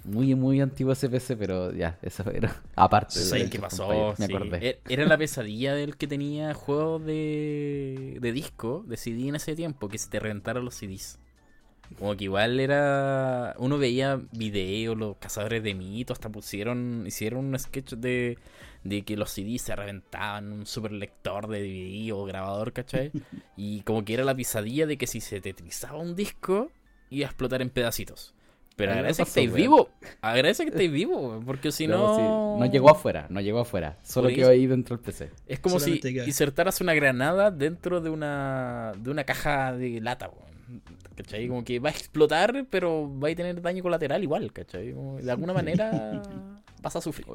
[0.07, 3.19] Muy, muy antiguo ese PC, pero ya, eso era aparte.
[3.19, 4.15] de ¿Sabes Age qué pasó?
[4.17, 4.57] Me acordé.
[4.59, 9.55] E- Era la pesadilla del que tenía juegos de, de disco, de CD en ese
[9.55, 11.19] tiempo, que se te reventaran los CDs.
[11.97, 13.55] Como que igual era.
[13.59, 17.05] Uno veía videos, los cazadores de mitos, hasta pusieron.
[17.07, 18.37] Hicieron un sketch de,
[18.83, 23.13] de que los CDs se reventaban, un super lector de DVD o grabador, ¿cachai?
[23.55, 26.71] Y como que era la pesadilla de que si se te trizaba un disco,
[27.09, 28.35] iba a explotar en pedacitos.
[28.77, 29.53] Pero agradece que weón.
[29.55, 29.89] vivo.
[30.21, 32.15] Agradece que estáis vivo, porque si no.
[32.15, 32.21] sí,
[32.61, 33.97] no llegó afuera, no llegó afuera.
[34.03, 35.31] Solo quedó ahí dentro del PC.
[35.47, 40.81] Es como si insertaras una granada dentro de una de una caja de lata, weón.
[41.15, 41.47] ¿cachai?
[41.47, 44.93] Como que va a explotar, pero va a tener daño colateral igual, ¿cachai?
[44.93, 46.21] Como de alguna manera
[46.81, 47.25] vas a sufrir.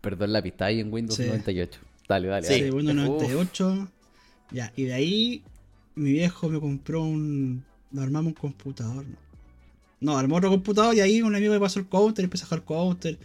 [0.00, 1.24] Perdón la pista ahí en Windows Sí.
[1.26, 1.80] 98.
[2.08, 2.46] Dale, dale.
[2.46, 2.52] Sí.
[2.52, 2.64] dale.
[2.66, 3.22] Sí, Windows Uf.
[3.22, 3.88] 98.
[4.52, 5.42] Ya, y de ahí
[5.96, 7.64] mi viejo me compró un.
[7.90, 9.27] Nos armamos un computador, ¿no?
[10.00, 12.64] No, armó otro computador y ahí un amigo me pasó el counter, empecé a jugar
[12.64, 13.18] counter.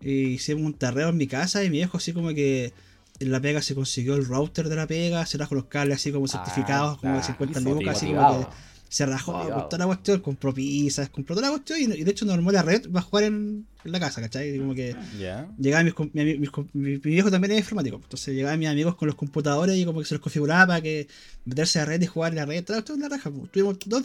[0.00, 2.72] Y hicimos un terreo en mi casa y mi viejo así como que
[3.18, 6.12] en la pega se consiguió el router de la pega, se trajo los cables así
[6.12, 8.46] como certificados, como de Ah, 50 hizo, lucas, así como que
[8.88, 9.60] se rajó, Motivado.
[9.62, 12.52] compró la cuestión, compró pizzas, compró toda la cuestión y, y de hecho nos armó
[12.52, 14.54] la red para jugar en, en la casa, ¿cachai?
[14.54, 15.48] Y como que Ya.
[15.58, 19.16] llegaban mis, mi, mi- mi viejo también es informático, entonces llegaban mis amigos con los
[19.16, 21.08] computadores y como que se los configuraba para que
[21.46, 23.50] meterse a la red y jugar en la red, todo en la raja, pues.
[23.50, 24.04] tuvimos dos,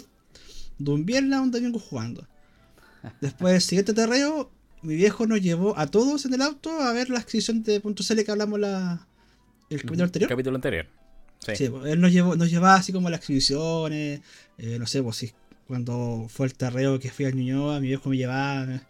[0.84, 2.28] de un viernes a un domingo jugando.
[3.20, 4.52] Después del siguiente terreo,
[4.82, 8.24] mi viejo nos llevó a todos en el auto a ver la exhibición de .cl
[8.24, 9.08] que hablamos la,
[9.70, 10.30] el capítulo anterior.
[10.30, 10.88] Capítulo anterior.
[11.40, 11.56] Sí.
[11.56, 14.22] Sí, pues, él nos llevó, nos llevaba así como a las exhibiciones,
[14.60, 15.32] eh, no sé, pues si
[15.68, 18.82] cuando fue el terreo que fui a Ñuñoa, mi viejo me llevaba, me-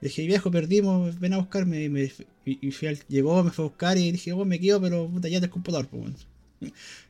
[0.00, 2.02] dije, viejo, perdimos, ven a buscarme, y, me,
[2.44, 5.28] y, y al- llegó, me fue a buscar y dije, oh, me quedo, pero puta,
[5.28, 6.16] ya del computador, pues, bueno.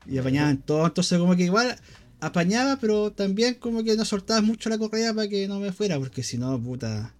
[0.06, 1.76] Y apañaban todo, entonces como que igual
[2.20, 5.98] apañaba, pero también como que no soltaba mucho la correa para que no me fuera,
[5.98, 7.14] porque si no, puta,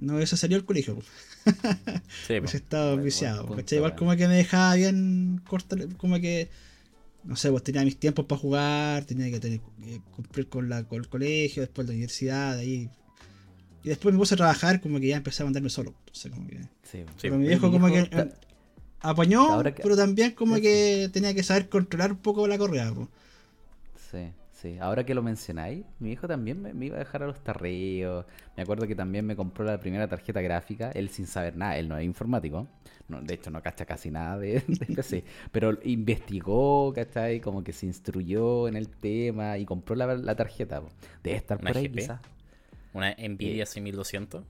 [0.00, 1.06] no hubiese salido al colegio, pues.
[2.26, 3.46] Sí, estado Buen- viciado.
[3.70, 6.48] Igual como que me dejaba bien corta, como que,
[7.24, 10.84] no sé, pues tenía mis tiempos para jugar, tenía que tener, que cumplir con, la,
[10.84, 12.88] con el colegio, después la universidad, ahí.
[13.84, 15.94] Y después me puse a trabajar, como que ya empecé a mandarme solo.
[16.06, 18.32] Entonces, como que, Sí, Sí, pero mi Oye, viejo mi como que eh,
[19.00, 22.92] apañó, que- pero también como que tenía que saber controlar un poco la correa.
[22.92, 23.08] po.
[24.16, 24.78] Sí, sí.
[24.80, 28.24] Ahora que lo mencionáis, mi hijo también me, me iba a dejar a los tarreos.
[28.56, 31.88] Me acuerdo que también me compró la primera tarjeta gráfica, él sin saber nada, él
[31.88, 32.66] no es informático.
[33.08, 35.24] No, de hecho, no cacha casi nada de, de PC.
[35.52, 37.40] Pero investigó, ¿cachai?
[37.40, 40.80] Como que se instruyó en el tema y compró la, la tarjeta.
[40.80, 40.88] po.
[41.22, 42.20] Debe estar ¿Una por ahí quizás.
[42.94, 44.42] Una Nvidia 6200.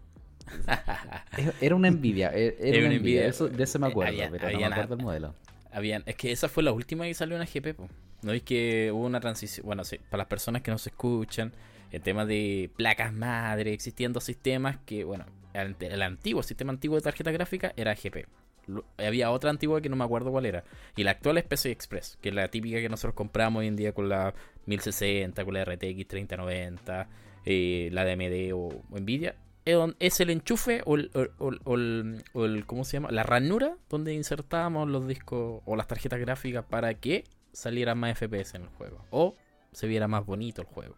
[1.37, 2.99] Es- Era una envidia, e- era, Era una.
[2.99, 3.27] Nvidia.
[3.27, 5.35] Eso, de eso me Eh, acuerdo, había- pero no había me acuerdo el modelo.
[5.77, 7.89] Habían, es que esa fue la última que salió una GP, po.
[8.22, 9.66] ¿No es que hubo una transición?
[9.66, 11.53] Bueno, sí, para las personas que nos escuchan,
[11.93, 17.31] el tema de placas madre, existiendo sistemas que, bueno, el, antiguo, sistema antiguo de tarjeta
[17.31, 18.27] gráfica era GP.
[18.68, 20.64] Lo- Había otra antigua que no me acuerdo cuál era.
[20.97, 23.77] Y la actual es PCI Express, que es la típica que nosotros compramos hoy en
[23.77, 24.33] día con la
[24.64, 27.09] 1060, con la RTX 3090,
[27.45, 29.37] eh, la de AMD o, o Nvidia.
[29.67, 33.11] Es el enchufe o el, ¿Cómo se llama?
[33.11, 38.55] La ranura donde insertábamos los discos o las tarjetas gráficas para que saliera más FPS
[38.57, 39.05] en el juego.
[39.11, 39.35] O
[39.73, 40.97] se viera más bonito el juego.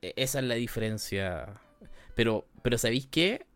[0.00, 1.60] E- Esa es la diferencia.
[2.14, 3.46] Pero, pero ¿sabéis qué?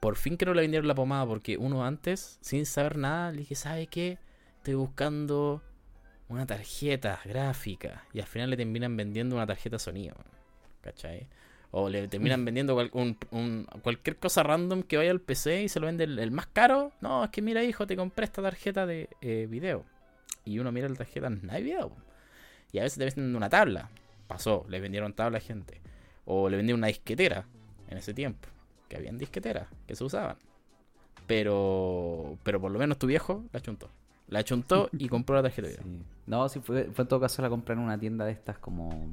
[0.00, 3.54] Por fin que le vendieron la pomada porque uno antes, sin saber nada, le dije,
[3.54, 4.18] ¿sabe qué?
[4.58, 5.62] Estoy buscando
[6.28, 8.04] una tarjeta gráfica.
[8.12, 10.14] Y al final le terminan vendiendo una tarjeta sonido.
[10.82, 11.26] ¿Cachai?
[11.76, 15.68] O le terminan vendiendo cual- un- un- cualquier cosa random que vaya al PC y
[15.68, 16.92] se lo vende el, el más caro.
[17.00, 19.84] No, es que mira, hijo, te compré esta tarjeta de eh, video.
[20.44, 21.90] Y uno mira la tarjeta, no hay video.
[22.70, 23.90] Y a veces te venden una tabla.
[24.28, 25.80] Pasó, le vendieron tabla a gente.
[26.26, 27.44] O le vendieron una disquetera
[27.88, 28.48] en ese tiempo.
[28.88, 30.36] Que habían disqueteras que se usaban.
[31.26, 33.90] Pero, pero por lo menos tu viejo la chuntó.
[34.28, 35.84] La chuntó y compró la tarjeta de video.
[35.84, 36.02] Sí.
[36.26, 39.08] No, sí, fue, fue en todo caso la compré en una tienda de estas como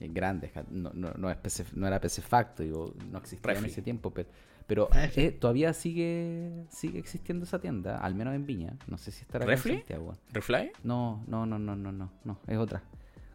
[0.00, 0.52] grandes.
[0.52, 4.10] ja- No, no, no, es PC no era PC Factory, no existía en ese tiempo,
[4.10, 4.28] pero,
[4.66, 8.74] pero Ah, eh, todavía sigue sigue existiendo esa tienda, al menos en Viña.
[8.86, 9.84] No sé si estará acá en.
[10.32, 10.70] ¿Refly?
[10.84, 12.82] No, no, no, no, no, no, no, es otra.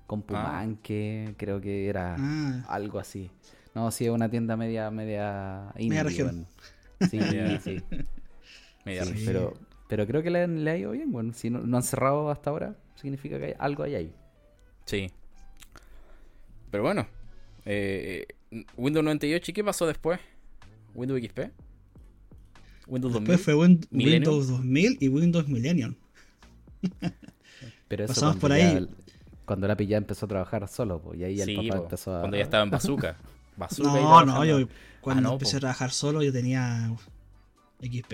[0.07, 0.25] Con Ah.
[0.27, 2.65] Pumanque, creo que era Ah.
[2.69, 3.31] algo así.
[3.73, 6.27] No, sí, es una tienda media, media indie, región.
[6.27, 6.47] bueno.
[7.09, 7.81] Sí, Media- sí.
[8.85, 9.25] Media Sí, refly.
[9.25, 9.53] pero,
[9.87, 11.11] pero creo que le, le ha ido bien.
[11.11, 14.13] Bueno, si no, no han cerrado hasta ahora, significa que hay, algo hay ahí.
[14.85, 15.11] Sí.
[16.71, 17.07] Pero bueno.
[17.65, 18.25] eh,
[18.75, 20.19] Windows 98, ¿y qué pasó después?
[20.95, 21.39] ¿Windows XP?
[22.87, 23.27] ¿Windows 2000?
[23.27, 24.33] Después fue Win- Millennium.
[24.33, 25.95] Windows 2000 y Windows Millennium.
[27.87, 28.77] Pero eso Pasamos por ya ahí.
[28.77, 28.89] el-
[29.45, 32.15] cuando la ya empezó a trabar solo, pues, y ahí Sí, el papá po, empezó
[32.15, 32.19] a...
[32.21, 33.17] cuando ya estaba en Bazooka.
[33.57, 34.67] Bazooka y No, no, yo
[35.01, 35.57] cuando Ah, no, empecé po.
[35.57, 36.89] a trabajar solo yo tenía
[37.81, 38.13] XP.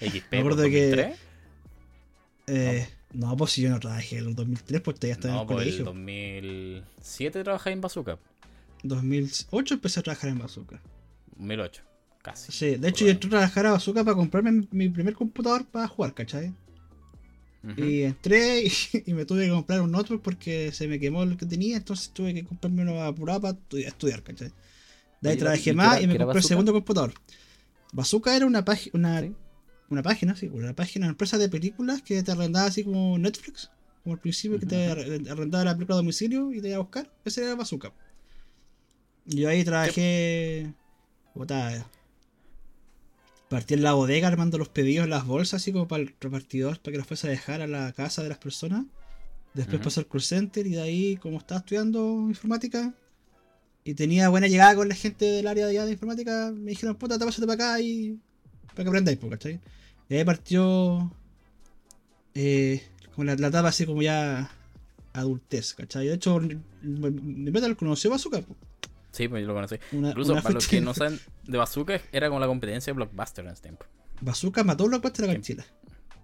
[0.00, 1.18] XP, Me acuerdo que- 2003.
[2.48, 3.01] Eh, no,
[3.36, 5.56] pues si yo no trabajé en el 2003, pues todavía estaba en No, el por
[5.62, 5.84] el colegio.
[5.84, 8.18] 2007 trabajé en Bazooka.
[8.82, 10.80] 2008 empecé a trabajar en Bazooka.
[11.36, 11.82] 2008,
[12.22, 12.52] casi.
[12.52, 15.88] Sí, de hecho yo entré a trabajar a Bazooka para comprarme mi- primer computador para
[15.88, 16.52] jugar, ¿cachai?
[17.76, 18.72] Y entré y,
[19.06, 22.10] y me tuve que comprar un notebook porque se me quemó el que tenía, entonces
[22.10, 24.48] tuve que comprarme uno apurado para estudiar, ¿cachai?
[25.20, 27.14] De ahí Oye, ¿y trabajé más y me compré el segundo computador.
[27.92, 29.34] Bazooka era una página, una, ¿Sí?
[29.92, 33.70] Una página, sí, una página, una empresa de películas que te arrendaba así como Netflix,
[34.02, 36.80] como al principio que te arre- arrendaba la película a domicilio y te iba a
[36.80, 37.10] buscar.
[37.24, 37.92] Ese era Bazooka.
[39.26, 40.72] Yo ahí trabajé.
[41.34, 41.86] Puta,
[43.48, 46.92] partí en la bodega armando los pedidos las bolsas, así como para el repartidor, para
[46.92, 48.84] que los fuese a dejar a la casa de las personas.
[49.54, 49.84] Después Ujú.
[49.84, 52.94] pasé al call center y de ahí, como estaba estudiando informática
[53.84, 56.96] y tenía buena llegada con la gente del área de, allá de informática, me dijeron,
[56.96, 58.18] puta, te pásate para acá y
[58.68, 59.60] para que aprendáis, ¿cachai?
[60.08, 61.12] Y ahí partió
[62.34, 62.82] eh,
[63.14, 64.50] como la, la etapa así como ya
[65.12, 66.06] adultez, ¿cachai?
[66.08, 66.40] De hecho,
[66.82, 68.42] metal conoció Bazooka.
[69.10, 69.76] Sí, pues yo lo conocí.
[69.92, 72.96] Una- Incluso una para los que no saben de Bazooka, era como la competencia de
[72.96, 73.84] Blockbuster en ese tiempo.
[74.20, 75.52] Bazooka mató a Blockbuster acá en Sí.
[75.52, 75.64] Chile.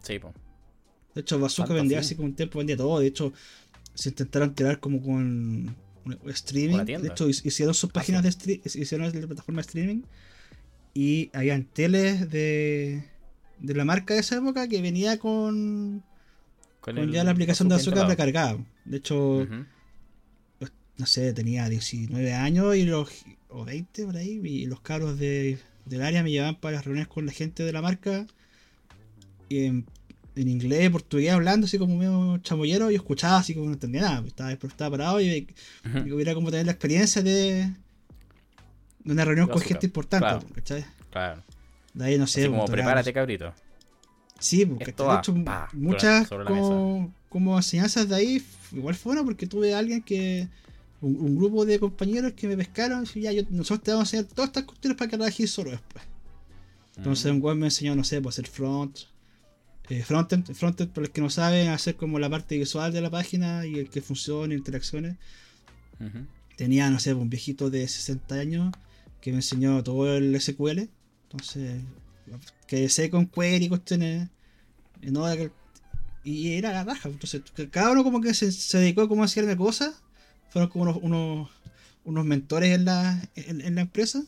[0.02, 0.34] Sí, pues.
[1.14, 2.14] De hecho, Bazooka vendía así.
[2.14, 3.00] como un tiempo, vendía todo.
[3.00, 3.32] De hecho,
[3.94, 5.74] se intentaron tirar como con
[6.28, 6.84] streaming.
[6.84, 8.24] De hecho, hic- hicieron sus páginas sí.
[8.24, 10.02] de streaming, hicieron la plataforma de streaming.
[10.94, 13.04] Y habían teles de,
[13.60, 16.02] de la marca de esa época que venía con,
[16.80, 18.58] con el ya la aplicación de azúcar recargada.
[18.84, 19.64] De hecho, Ujú.
[20.96, 23.10] no sé, tenía 19 años y los,
[23.48, 27.08] o 20 por ahí, y los cabros de, del área me llevaban para las reuniones
[27.08, 28.26] con la gente de la marca
[29.48, 29.86] y en,
[30.36, 34.02] en inglés, portugués, hablando así como medio chamoyero, y yo escuchaba así como no entendía
[34.02, 35.48] nada, pues, estaba, estaba parado y,
[35.86, 36.06] Ujú.
[36.06, 37.72] y hubiera como tener la experiencia de,
[39.04, 40.46] de una reunión con gente importante, claro.
[40.54, 40.84] ¿cachai?
[41.10, 41.42] Claro.
[41.98, 43.54] De ahí no sé, Así como pues, prepárate, tocaba- cabrito.
[44.38, 48.42] Sí, porque Esto de va, hecho pa, muchas como, como enseñanzas de ahí
[48.72, 50.46] igual fue bueno porque tuve a alguien que
[51.00, 54.16] un, un grupo de compañeros que me pescaron y ya yo, nosotros te vamos a
[54.16, 56.04] enseñar todas estas cuestiones para que trabajes solo después.
[56.96, 57.34] Entonces Mm.
[57.36, 58.96] un web me enseñó, no sé, pues hacer front,
[59.88, 63.10] eh, frontend, frontend para los que no saben, hacer como la parte visual de la
[63.10, 65.16] página y el que funcione, interacciones.
[66.56, 68.72] Tenía, no sé, un viejito de 60 años
[69.20, 70.88] que me enseñó todo el SQL.
[71.30, 71.82] Entonces,
[72.66, 74.28] que sé con query y cuestiones.
[75.02, 75.50] y no, que-
[76.24, 77.08] y era la raja.
[77.08, 80.02] Entonces, cada uno como que se, se dedicó como a hacerme cosas.
[80.50, 81.50] Fueron como unos, unos,
[82.04, 84.22] unos mentores en la, en, en la empresa.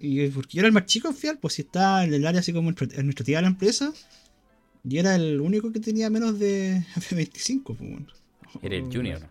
[0.00, 2.52] Y porque yo era el más chico, fiel, pues si estaba en el área así
[2.52, 3.92] como administra- administrativa de la empresa.
[4.84, 8.06] Y era el único que tenía menos de 25, pues, bueno.
[8.60, 9.30] Era el junior.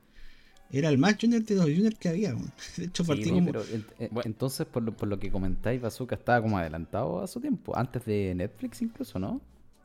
[0.74, 2.34] Era el más junior de los juniors que había.
[2.78, 3.46] De hecho, Sí, partí como.
[3.46, 4.22] pero en- en- Bueno.
[4.26, 8.06] entonces, por lo, por lo que comentáis, Bazooka estaba como adelantado a su tiempo, antes
[8.06, 9.42] de Netflix incluso, ¿no?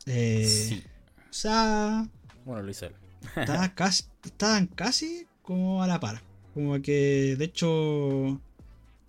[0.07, 0.83] Eh, Sí.
[1.29, 2.07] O sea,
[2.45, 2.93] Bueno, lo hice él.
[3.37, 6.23] estaba casi, estaban casi como a la par.
[6.55, 8.39] Como que, de hecho, o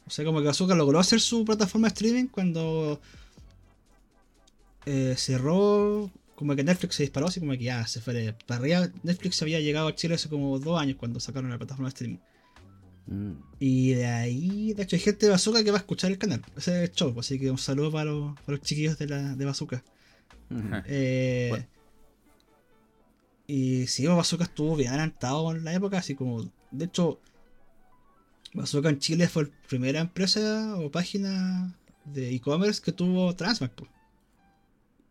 [0.09, 2.99] sea, como que Bazooka logró hacer su plataforma de streaming cuando
[4.85, 8.87] eh, cerró, como que Netflix se disparó, así como que ya se fue para arriba.
[9.01, 12.19] Netflix había llegado a Chile hace como dos años cuando sacaron la plataforma de streaming.
[13.07, 13.31] Mm.
[13.59, 16.45] Y de ahí, de hecho, hay gente de Bazooka que va a escuchar el canal.
[16.55, 19.33] Ese es el show, así que un saludo para los, para los chiquillos de, la,
[19.33, 19.83] de Bazooka.
[20.51, 20.61] Ujú.
[20.85, 21.65] Eh, Bueno.
[23.47, 26.47] Y sí, Bazooka estuvo bien adelantado en la época, así como.
[26.69, 27.19] De hecho,
[28.53, 31.75] Bazooka en Chile fue la primera empresa o página
[32.05, 33.71] de e-commerce que tuvo Transmac.
[33.71, 33.87] po.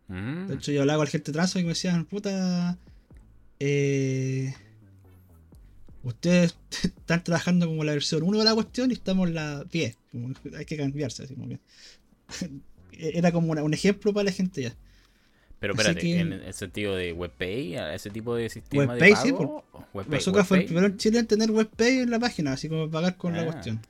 [0.09, 0.47] Mm.
[0.47, 2.79] De hecho, yo hablaba con la gente de Transmac y me decían, puta.
[3.59, 4.55] Eh,
[6.03, 9.97] ustedes están trabajando como la versión 1 de la cuestión y estamos en la 10.
[10.13, 11.25] como que hay que cambiarse.
[11.25, 11.61] Así como que-
[12.99, 14.75] Era como una- un ejemplo para la gente ya.
[15.59, 19.33] Pero espérate, que- en el sentido de WebPay, ese tipo de sistema WebPay, de sí,
[19.33, 19.65] pago.
[19.95, 22.91] WebPay, Bazooka fue el primero en Chile en tener WebPay en la página, así como
[22.91, 23.47] pagar con la Ah.
[23.47, 23.81] cuestión.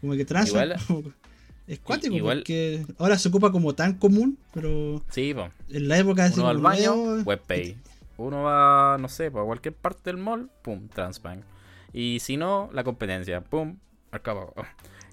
[0.00, 1.12] Como que Igual- como-
[1.66, 5.48] es cuático igual- porque ahora se ocupa como tan común, pero Sí, po.
[5.70, 7.76] en la época así Uno va al baño, nuevo, WebPay.
[8.18, 11.44] Uno va, no sé, para cualquier parte del mall, pum, Transbank.
[11.92, 13.76] Y si no, la competencia, pum,
[14.10, 14.54] Pago.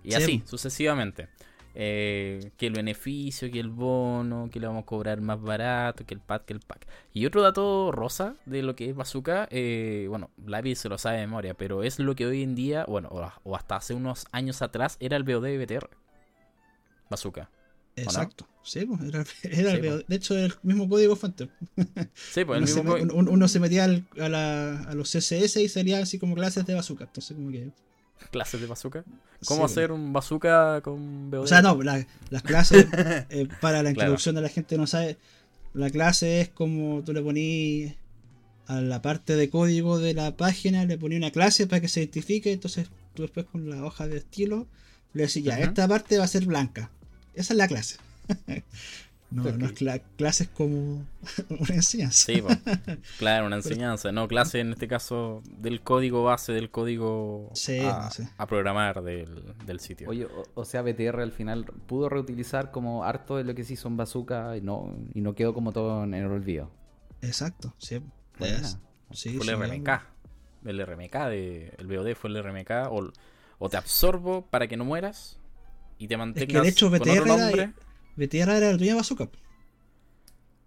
[0.03, 1.27] Y Sí, así, sucesivamente.
[1.75, 6.13] Eh, que el beneficio, que el bono, que le vamos a cobrar más barato, que
[6.13, 6.85] el pack, que el pack.
[7.13, 11.17] Y otro dato rosa de lo que es Bazooka, eh, bueno, Lavi se lo sabe
[11.17, 14.25] de memoria, pero es lo que hoy en día, bueno, o, o hasta hace unos
[14.31, 15.89] años atrás, era el BOD de BTR.
[17.09, 17.49] Bazooka.
[17.95, 18.47] Exacto.
[18.63, 20.07] Sí, pues, era, era Sí, el- pues.
[20.07, 21.49] de hecho el mismo código fuente.
[22.31, 22.83] Sí, pues el uno, se, mismo.
[22.95, 26.17] me- co- uno- uno se metía al- a, la- a los CSS y salía así
[26.17, 27.03] como clases de bazooka.
[27.05, 27.69] Entonces como que.
[28.31, 29.03] clases de bazooka.
[29.45, 31.39] ¿Cómo sí, hacer un bazooka con BOD?
[31.41, 32.87] O sea, no, la- las clases,
[33.29, 34.09] eh, para la Claro.
[34.09, 35.17] introducción de la gente no sabe,
[35.73, 37.93] la clase es como tú le ponís
[38.67, 41.99] a la parte de código de la página, le ponís una clase para que se
[41.99, 44.67] identifique, entonces tú después con la hoja de estilo
[45.13, 45.63] le ya, Ujú.
[45.63, 46.89] esta parte va a ser blanca.
[47.33, 47.97] Esa es la clase.
[49.31, 51.05] no, no es cla- clases como
[51.49, 52.25] una enseñanza.
[52.31, 52.57] Sí, pues.
[53.17, 57.99] claro, una enseñanza, no clase en este caso del código base, del código Sí, a,
[58.05, 58.29] no sé.
[58.37, 60.09] a programar del, del sitio.
[60.09, 63.73] Oye, o, o sea, BTR al final pudo reutilizar como harto de lo que se
[63.73, 66.69] hizo en Bazooka y no, y no quedó como todo en el olvido.
[67.21, 68.01] Exacto, sí.
[68.37, 68.57] Buena.
[68.57, 68.77] Es-
[69.11, 69.89] sí, fue sí, el RMK.
[70.65, 72.71] El RMK, de, el BOD fue el RMK.
[72.91, 73.11] O,
[73.65, 75.37] o te absorbo para que no mueras
[75.97, 77.73] y te mantengas de hecho con BTR otro era- nombre.
[78.17, 79.29] Dueño de Bazooka.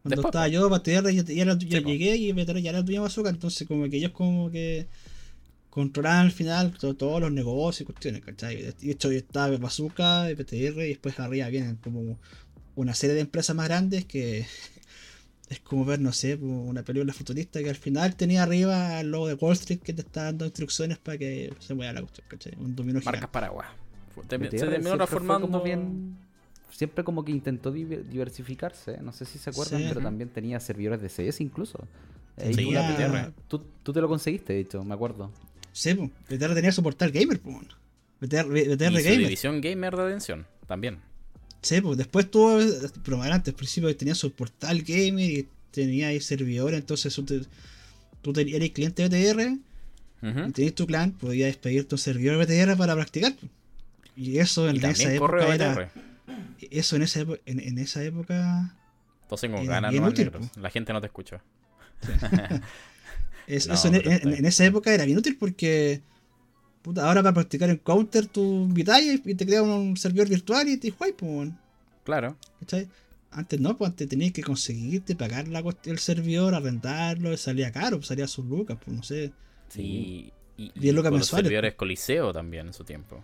[0.03, 1.89] Cuando Después, estaba yo, BTR ya, ya era- ya Sí, po.
[1.91, 4.87] llegué y BTR ya era dueño de Bazooka, entonces como que ellos como que
[5.69, 8.57] controlaban al final to- todos los negocios y cuestiones, ¿cachai?
[8.63, 12.19] De hecho estaba Bazooka, BTR y después arriba vienen como
[12.77, 14.47] una serie de empresas más grandes que
[15.49, 19.11] es como ver, no sé, po, una película futurista que al final tenía arriba el
[19.11, 22.27] logo de Wall Street que te está dando instrucciones para que se mueva la cuestión,
[22.29, 22.55] ¿cachai?
[22.59, 23.69] Un dominó Marcas paraguas.
[24.29, 25.47] Te- BTR se terminó transformando.
[25.49, 26.17] como bien-
[26.71, 28.99] siempre como que intentó diver- diversificarse.
[29.03, 29.87] No sé si se acuerdan, Sí.
[29.89, 31.87] pero también tenía servidores de CS incluso.
[32.39, 33.33] Eh, Sí, y tú, la- BTR.
[33.49, 35.31] tú, tú te lo conseguiste, de hecho, me acuerdo.
[35.73, 35.93] Sí,
[36.29, 37.69] BTR tenía su portal gamer, bueno.
[38.21, 39.19] BTR, BTR y su Gamer.
[39.21, 40.99] división gamer de atención también.
[41.67, 42.61] Sí, pues después tuvo,
[43.05, 47.13] pero antes, al principio tenía su portal gamer y tenía ahí servidores, entonces
[48.23, 49.59] tú, eres cliente de BTR
[50.49, 53.35] y tenías tu clan, podías despedir tu servidor BTR para practicar.
[53.35, 53.51] pues.
[54.15, 55.91] Y eso en Y esa época era,
[56.71, 58.75] eso en esa, en, en esa época
[59.23, 60.51] Entonces con ganas no útil, negros.
[60.57, 61.43] La gente no te escucha.
[63.47, 66.01] Es- No, eso en, en esa época era bien útil porque
[66.87, 70.69] puta, ahora para practicar en Counter tú invitas y y te crea un servidor virtual
[70.69, 71.51] y te juegas, pues,
[72.05, 72.37] Claro.
[72.61, 72.89] ¿cachai?
[73.33, 77.97] Antes no, pues antes tenías que conseguirte pagar la, el servidor, arrendarlo, y salía caro,
[77.99, 79.33] pues salía sus lucas, pues no sé.
[79.69, 80.33] Sí.
[80.57, 83.23] Y, y, Diez lucas los mensuales, servidores Coliseo también en su tiempo.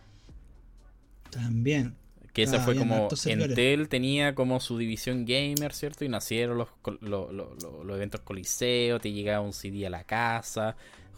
[1.31, 1.95] También.
[2.33, 3.09] Que ese Ah, fue como.
[3.27, 6.05] Entel tenía como su división gamer, ¿cierto?
[6.05, 9.91] Y nacieron los, col- lo- lo- lo- los eventos Coliseo, te llegaba un CD a
[9.91, 10.77] la casa,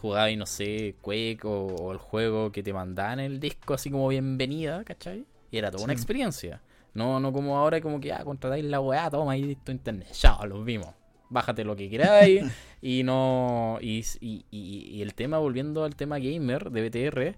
[0.08, 3.90] jugaba y no sé, Quake o, o el juego que te mandaban el disco así
[3.90, 5.24] como bienvenida, ¿cachai?
[5.50, 6.60] Y era toda una experiencia.
[6.92, 10.38] No, no como ahora, como que, ah, contratáis la weá, toma ahí tu internet, ya,
[10.46, 10.88] los vimos.
[11.30, 12.44] Bájate lo que queráis
[12.82, 13.78] y no.
[13.80, 17.36] Y, y- y- y el tema, volviendo al tema gamer de BTR,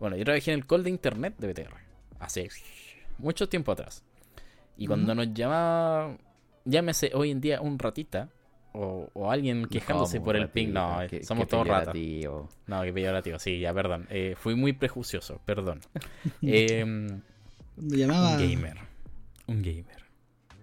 [0.00, 1.74] bueno, yo trabajé en el call de internet de BTR
[2.20, 2.48] hace
[3.18, 4.02] mucho tiempo atrás.
[4.78, 6.16] Y cuando nos llamaba,
[6.64, 8.28] llámese hoy en día un ratita
[8.80, 11.94] o, o alguien quejándose ¿Cómo, por el ping, no, eh, Qué- somos qué todos ratas.
[12.66, 14.06] No, que peyorativo, sí, ya, perdón.
[14.10, 15.80] Eh, fui muy prejuicioso, perdón.
[16.42, 17.20] Em,
[17.74, 18.32] Cuando llamaba.
[18.36, 18.76] un gamer.
[19.46, 19.98] Un gamer.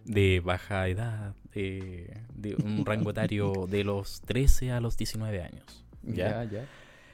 [0.06, 1.34] De baja edad.
[1.54, 5.84] De, de un rango etario de los 13 a los 19 años.
[6.04, 6.44] ¿ya?
[6.44, 6.66] Ya, ya.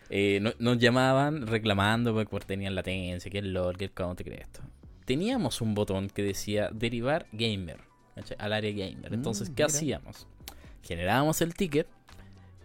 [0.09, 4.25] Eh, no- nos llamaban reclamando porque porque tenían latencia, que el LOL, que el counter,
[4.27, 4.59] que esto.
[5.05, 7.79] Teníamos un botón que decía derivar gamer
[8.15, 8.37] ¿cachai?
[8.39, 9.13] al área gamer.
[9.13, 9.75] Entonces, Mm, ¿qué mira.
[9.77, 10.27] hacíamos?
[10.83, 11.87] Generábamos el ticket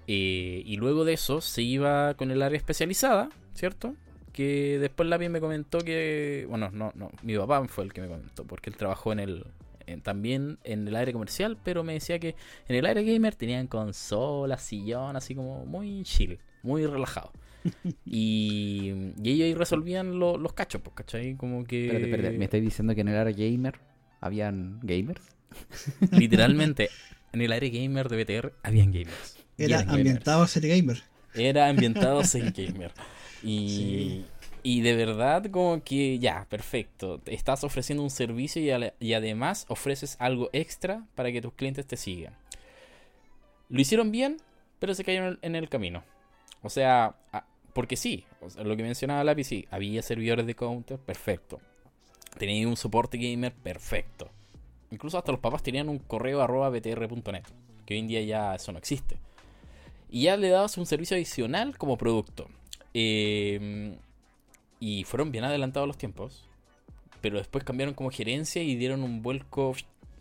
[0.06, 3.94] eh, y luego de eso se iba con el área especializada, ¿cierto?
[4.32, 8.08] Que después Lapi me comentó que, bueno, no, no, mi papá fue el que me
[8.08, 9.46] comentó, porque él trabajó en el,
[9.86, 12.36] en- también en el área comercial, pero me decía que
[12.68, 17.32] en el área gamer tenían consolas, sillón, así como muy chill, muy relajado.
[18.04, 18.92] y,
[19.22, 21.34] y ellos ahí resolvían lo- los cachos, pues, ¿cachai?
[21.36, 21.86] Como que...
[21.86, 22.38] Espérate, espérate.
[22.38, 23.80] ¿Me estáis diciendo que en el área gamer
[24.20, 25.22] habían gamers?
[26.12, 26.90] Literalmente,
[27.36, 29.38] en el área gamer de BTR habían gamers.
[29.58, 31.02] Era ambientado a ser gamer.
[31.34, 32.92] Era ambientado en gamer.
[33.42, 34.24] Y,
[34.62, 37.18] y de verdad, como que ya, perfecto.
[37.18, 38.62] Te Estás ofreciendo un servicio
[38.98, 42.34] y, además ofreces algo extra para que tus clientes te sigan.
[43.68, 44.38] Lo hicieron bien,
[44.78, 46.04] pero se cayeron en el camino.
[46.62, 47.16] O sea,
[47.74, 51.60] porque sí, o sea, lo que mencionaba Lápiz, sí, había servidores de counter, perfecto.
[52.38, 54.30] Tenía un soporte gamer, perfecto.
[54.90, 57.44] Incluso hasta los papás tenían un correo arroba btr.net,
[57.84, 59.18] que hoy en día ya eso no existe.
[60.10, 62.48] Y ya le dabas un servicio adicional como producto.
[62.94, 63.96] Eh,
[64.78, 66.48] y fueron bien adelantados los tiempos.
[67.20, 69.74] Pero después cambiaron como gerencia y dieron un vuelco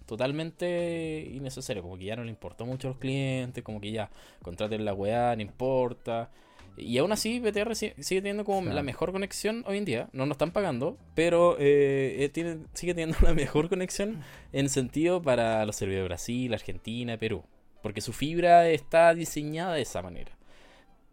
[0.06, 1.84] totalmente innecesario.
[1.84, 3.64] Como que ya no le importó mucho a los clientes.
[3.64, 4.10] Como que ya
[4.42, 6.32] contraten la weá, no importa.
[6.78, 10.10] Y aún así, BTR si- sigue teniendo como la mejor conexión hoy en día.
[10.14, 14.22] No nos están pagando, pero eh, eh, tiene- sigue teniendo la mejor conexión
[14.52, 17.44] en sentido para los servidores de Brasil, Argentina, Perú.
[17.82, 20.32] Porque su fibra está diseñada de esa manera.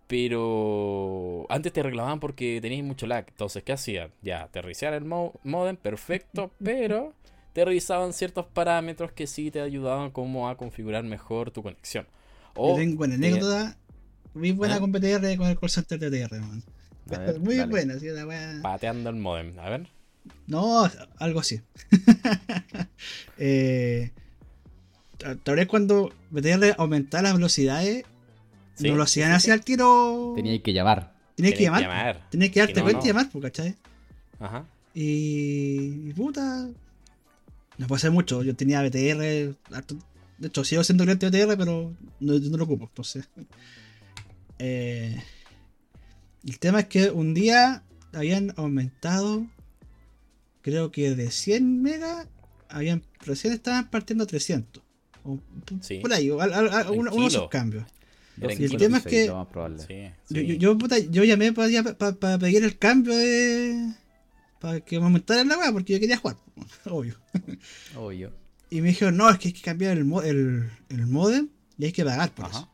[0.07, 3.25] Pero antes te reclamaban porque tenías mucho lag.
[3.29, 4.11] Entonces, ¿qué hacían?
[4.21, 7.15] Ya, te el mo- modem, perfecto, pero
[7.53, 12.07] te revisaban ciertos parámetros que sí te ayudaban como a configurar mejor tu conexión.
[12.55, 13.77] Yo O tengo una anécdota
[14.35, 14.80] muy buena ¿Ah?
[14.80, 16.62] con BTR, con el call center de TR, man.
[17.07, 17.70] Ver, muy dale.
[17.70, 19.59] buena, sí, la wea- pateando el modem.
[19.59, 19.89] A ver.
[20.47, 21.61] No, algo así.
[23.39, 24.11] eh,
[25.43, 28.05] tal vez cuando BTR aumentaba las velocidades,
[28.74, 29.51] Sí, no lo hacían sí, así sí.
[29.51, 30.33] al tiro.
[30.35, 31.12] Tenía que llamar.
[31.37, 31.83] Tenías que llamar.
[31.83, 32.28] llamar.
[32.30, 33.05] Tenías que darte Si no, cuenta no.
[33.05, 33.76] y llamar, pues, ¿cachai?
[34.41, 34.64] Ajá.
[34.95, 36.68] Y, y puta.
[37.78, 38.43] No puede ser mucho.
[38.43, 39.55] Yo tenía BTR.
[39.72, 39.99] harto-
[40.39, 42.85] De hecho, sigo siendo cliente de BTR, pero no, no lo ocupo.
[42.87, 43.28] Entonces.
[44.65, 45.21] Eh,
[46.45, 47.83] el tema es que un día
[48.13, 49.47] habían aumentado.
[50.63, 52.29] Creo que de 100 megas.
[52.69, 54.83] Habían, recién estaban partiendo a 300.
[55.25, 55.39] O,
[55.81, 55.99] Sí.
[55.99, 57.85] Por ahí, o al- al- al- En uno, uno de esos cambios.
[58.41, 59.31] Y el tema es 256,
[59.87, 60.15] que-.
[60.29, 60.47] Sí, Yo, sí.
[60.47, 63.93] yo, yo, puta, yo llamé para pedir el cambio de.
[64.61, 66.37] Para que me aumentara la weá, porque yo quería jugar,
[66.87, 67.17] obvio.
[67.97, 68.33] Obvio.
[68.71, 71.49] Y me dijeron, no, es que hay que cambiar el, el, el modem
[71.79, 72.59] y hay que pagar por Ajá.
[72.61, 72.71] eso.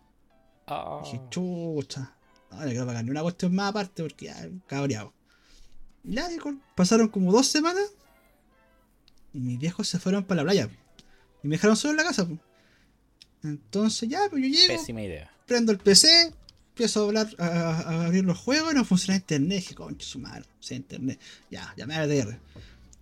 [0.71, 1.01] Ah.
[1.05, 2.15] Dije, chucha.
[2.51, 5.13] No, no quiero pagar ni una cuestión más aparte porque ya, cabreado.
[6.05, 6.29] Y Ya,
[6.75, 7.85] pasaron como dos semanas
[9.35, 10.69] y mis viejos se fueron para la playa.
[11.43, 12.27] Y me dejaron solo en la casa.
[13.43, 15.31] Entonces ya, pues yo llego, Pésima idea.
[15.47, 16.33] prendo el PC,
[16.71, 19.59] empiezo a hablar, a, a abrir los juegos y no funciona internet.
[19.61, 21.21] Dije, concha su madre, no sé internet.
[21.51, 22.39] Ya, llamé a BTR.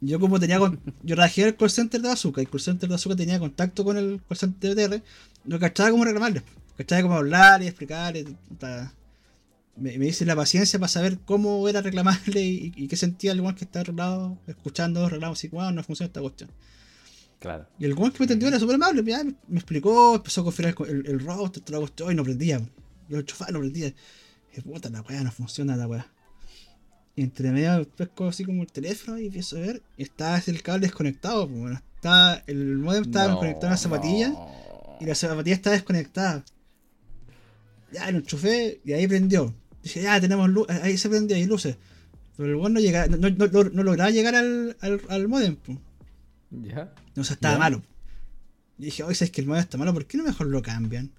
[0.03, 2.89] Yo como tenía con, yo trabajé el call center de Bazooka y el call center
[2.89, 5.03] de Bazooka tenía contacto con el call center de TR,
[5.47, 6.43] no cachaba cómo reclamarles,
[6.77, 8.25] cachaba cómo hablar y explicar y
[8.59, 8.93] ta-
[9.77, 13.39] me, me hice la paciencia para saber cómo era reclamarle y, y qué sentía el
[13.39, 16.51] igual que estaba arreglado, escuchando los reclamos y wow, no funciona esta cuestión.
[17.39, 17.67] Claro.
[17.79, 19.13] Y el weón que me atendió era súper amable, me,
[19.49, 22.61] me explicó, empezó a configurar el, el, router, toda la cuestión, y no prendía.
[23.11, 23.93] Yo chofá no prendía.
[24.57, 26.07] Y puta la weá, no funciona la weá.
[27.15, 30.63] Y entre medio pesco así como el teléfono y empiezo a ver, y estaba el
[30.63, 34.97] cable desconectado, pues bueno, está, el modem estaba No, conectado a la zapatilla no.
[35.01, 36.45] y la zapatilla estaba desconectada.
[37.97, 39.55] Ya lo enchufé y ahí prendió.
[39.83, 41.77] Dije, ya tenemos luz, ahí se prendió, hay luces.
[42.37, 45.57] Pero el weón no, llegaba, no, no, no- no lograba llegar al, al, al modem.
[46.51, 46.93] ¿Ya?
[47.15, 47.59] No, o sea, estaba ¿Ya?
[47.59, 47.83] malo.
[48.79, 49.95] Y dije, oye, ¿sabes que el modem está malo?
[49.95, 51.11] ¿Por qué no mejor lo cambian?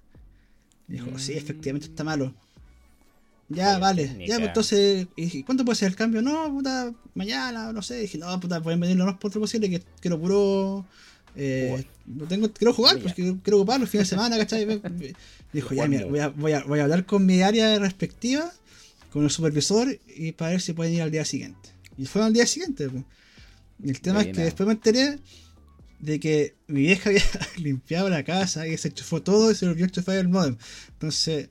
[0.88, 2.34] Y dijo, sí, efectivamente está malo.
[3.48, 4.06] Ya, vale.
[4.06, 4.28] técnica.
[4.30, 6.20] Ya, pues entonces, dije, ¿cuánto puede ser el cambio?
[6.22, 7.96] No, puta, mañana, no sé.
[8.00, 10.84] dije, no, puta, pueden venir lo más pronto posible, que quiero puro.
[11.40, 14.66] Eh, no tengo, quiero jugar, pues quiero, quiero ocupar los fines de semana, ¿cachai?
[14.66, 15.14] Me- me-
[15.52, 18.52] Dijo, ya, mira, voy a, voy, a, voy a hablar con mi área respectiva,
[19.12, 21.70] con el supervisor, y para ver si pueden ir al día siguiente.
[21.96, 23.04] Y fue al día siguiente, pues.
[23.82, 25.18] Y el tema es que después me enteré
[26.00, 27.22] de que mi vieja había
[27.56, 30.56] limpiado la casa y se enchufó todo y se volvió a enchufar el modem.
[30.92, 31.48] Entonces,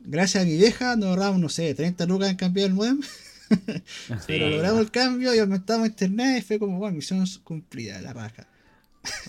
[0.00, 3.00] gracias a mi vieja nos ahorramos, no sé, 30 lucas en cambiar el modem.
[4.26, 8.46] Pero logramos el cambio y aumentamos internet y fue como, bueno, misión cumplida, la raja.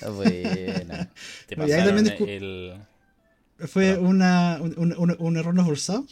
[0.02, 1.12] Ah, Buena.
[1.48, 3.68] Te Y ahí pasaron también descu- el.
[3.68, 6.06] Fue una, un, un- un- un error no forzado.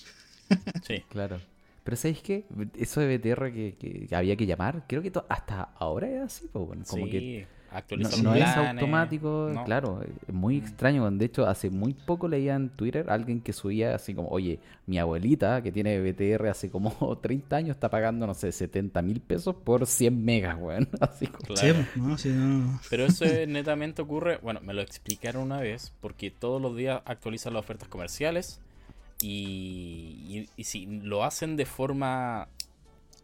[0.87, 1.03] Sí.
[1.09, 1.39] Claro.
[1.83, 2.43] Pero ¿sabéis qué?
[2.77, 6.65] Eso de BTR que, que- había que llamar, creo que hasta ahora es así, pues,
[6.65, 7.11] bueno, como sí.
[7.11, 9.63] que actualizar no los es automático, no.
[9.63, 11.09] claro, es muy extraño.
[11.09, 14.59] De hecho, hace muy poco leía en Twitter a alguien que subía así como, oye,
[14.87, 16.91] mi abuelita que tiene BTR hace como
[17.21, 20.87] 30 años está pagando, no sé, 70 mil pesos por 100 megas, weón.
[20.99, 21.75] Así como, Claro.
[21.75, 22.79] Sí, pues, no, sí, no.
[22.89, 27.01] Pero eso es- netamente ocurre, bueno, me lo explicaron una vez, porque todos los días
[27.05, 28.59] actualizan las ofertas comerciales
[29.21, 32.47] y, y- y si lo hacen de forma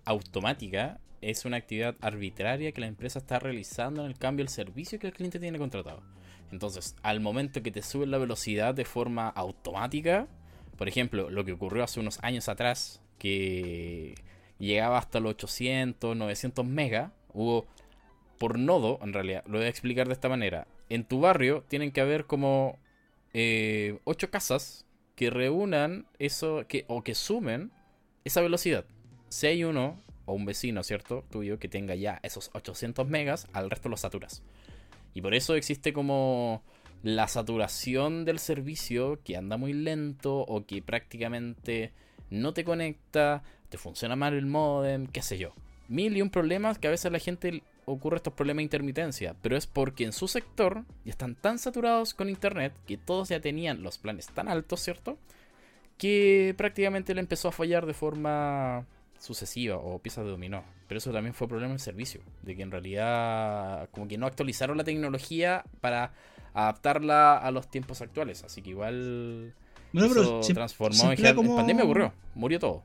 [0.05, 4.97] automática, es una actividad arbitraria que la empresa está realizando en el cambio del servicio
[4.97, 6.01] que el cliente tiene contratado.
[6.53, 10.27] Entonces, al momento que te suben la velocidad de forma automática,
[10.77, 14.15] por ejemplo, lo que ocurrió hace unos años atrás, que
[14.57, 17.67] llegaba hasta los 800, 900 megas, hubo
[18.37, 20.65] por nodo, en realidad, lo voy a explicar de esta manera.
[20.87, 22.79] En tu barrio tienen que haber como
[23.33, 27.71] eh, ocho casas que reúnan eso, que, o que sumen
[28.23, 28.85] esa velocidad.
[29.27, 31.23] Si hay uno, o un vecino, ¿cierto?
[31.31, 34.43] Tuyo, que tenga ya esos 800 megas, al resto los saturas.
[35.15, 36.61] Y por eso existe como
[37.01, 41.91] la saturación del servicio que anda muy lento o que prácticamente
[42.29, 45.53] no te conecta, te funciona mal el modem, qué sé yo.
[45.87, 49.55] Mil y un problemas que a veces la gente ocurre estos problemas de intermitencia, pero
[49.55, 53.81] es porque en su sector ya están tan saturados con internet que todos ya tenían
[53.81, 55.17] los planes tan altos, ¿cierto?
[55.97, 58.85] Que prácticamente le empezó a fallar de forma
[59.19, 60.63] sucesiva o piezas de dominó.
[60.87, 64.77] Pero eso también fue problema del servicio, de que en realidad como que no actualizaron
[64.77, 66.13] la tecnología para
[66.53, 69.53] adaptarla a los tiempos actuales, así que igual
[69.93, 72.83] Bueno, eso pero siempre- transformó en, como- pandemia ocurrió, murió todo.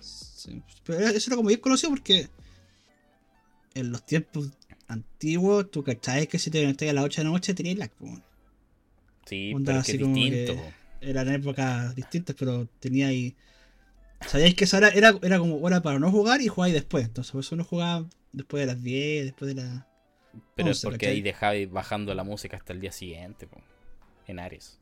[0.00, 2.28] Sí, pero eso era como bien conocido porque
[3.74, 4.50] en los tiempos
[4.88, 7.90] antiguos, tú cachabas que si te conectabas a las 8 de la noche tenías lag.
[7.90, 8.06] po.
[9.26, 10.52] Sí, Onda pero que como distinto.
[10.54, 11.10] que-.
[11.10, 13.34] Eran épocas distintas, pero tenía ahí.
[14.26, 17.04] Sabíais que esa hora era, era como hora para no jugar y jugáis después.
[17.06, 19.84] Entonces, por eso no jugaba después de las 10, después de las.
[20.54, 21.14] Pero es 11, porque ¿cachai?
[21.16, 23.58] ahí dejabais bajando la música hasta el día siguiente, po,
[24.26, 24.78] en Ares.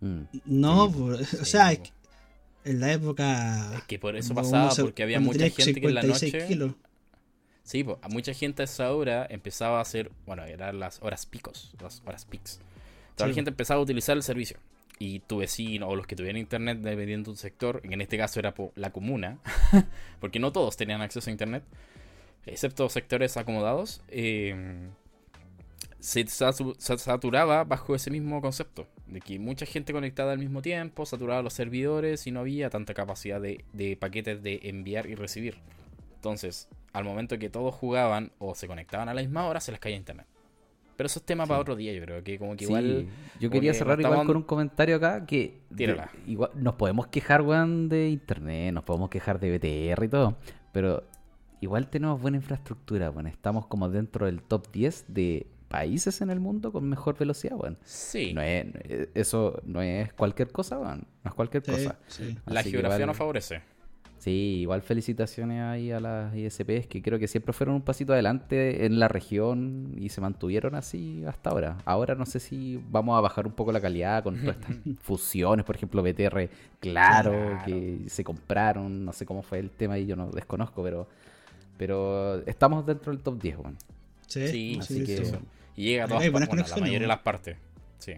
[0.00, 1.84] mm, No, Sí, por- o sí, sea, es po.
[1.84, 3.74] que en la época.
[3.76, 6.46] Es que por eso pasaba, se- porque había mucha gente que en la 56 noche.
[6.46, 6.72] kilos.
[7.64, 11.26] Sí, pues, a mucha gente a esa hora empezaba a hacer, bueno, eran las horas
[11.26, 12.60] picos, las horas pics.
[13.16, 14.58] Toda la gente empezaba a utilizar el servicio.
[14.98, 18.40] Y tu vecino o los que tuvieran internet dependiendo de un sector, en este caso
[18.40, 19.38] era la comuna,
[20.20, 21.62] porque no todos tenían acceso a internet,
[22.46, 24.00] excepto sectores acomodados,
[26.00, 31.04] satu- se saturaba bajo ese mismo concepto, de que mucha gente conectada al mismo tiempo,
[31.06, 35.58] saturaba los servidores y no había tanta capacidad de, de paquetes de enviar y recibir.
[36.16, 39.80] Entonces, al momento que todos jugaban o se conectaban a la misma hora, se les
[39.80, 40.26] caía internet.
[40.96, 43.06] Pero eso es tema para otro día, yo creo que como que Sí, igual...
[43.38, 47.08] yo quería que cerrar igual estaban- con un comentario acá que de- igual, nos podemos
[47.08, 50.36] quejar, weón, de internet, nos podemos quejar de BTR y todo,
[50.72, 51.04] pero
[51.60, 53.26] igual tenemos buena infraestructura, weón.
[53.26, 57.76] Estamos como dentro del top 10 de países en el mundo con mejor velocidad, weón.
[57.82, 58.66] Sí, No es,
[59.14, 61.06] eso no es cualquier cosa, weón.
[61.24, 61.98] No es cualquier Sí, cosa.
[62.06, 62.38] sí.
[62.46, 63.60] la Así geografía igual- nos favorece.
[64.26, 68.84] Sí, igual felicitaciones ahí a las ISPs que creo que siempre fueron un pasito adelante
[68.84, 71.76] en la región y se mantuvieron así hasta ahora.
[71.84, 75.64] Ahora no sé si vamos a bajar un poco la calidad con todas estas fusiones,
[75.64, 76.48] por ejemplo, BTR,
[76.80, 77.62] claro, Claro.
[77.64, 81.06] que se compraron, no sé cómo fue el tema y yo no desconozco, pero
[81.78, 83.76] pero estamos dentro del top 10, bueno.
[84.26, 85.34] Sí, Sí, así que- sí.
[85.76, 87.56] Y llega a todas partes, bueno, la mayoría de las partes.
[87.98, 88.14] Sí.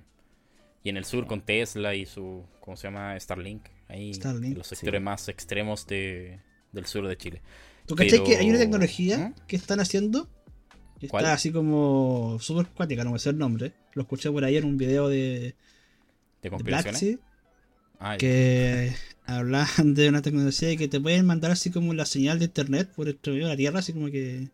[0.85, 3.15] Y en el sur con Tesla y su, ¿cómo se llama?
[3.21, 3.65] Starlink.
[3.89, 6.41] Ahí Starlink, en los sectores más extremos de,
[6.73, 7.43] del sur de Chile.
[7.87, 9.35] ¿Tú cachai Pero- que hay una tecnología ¿Mm?
[9.47, 10.29] que están haciendo?
[11.01, 11.25] Que ¿Cuál?
[11.25, 13.73] está así como súper cuática, no me sé el nombre.
[13.95, 15.55] Lo escuché por ahí en un video de,
[16.43, 16.59] ¿De de?
[16.65, 17.19] Platzi,
[18.01, 18.93] Ah, que
[19.27, 23.09] hablaban de una tecnología que te pueden mandar así como la señal de internet por
[23.09, 24.49] el medio de la Tierra, así como que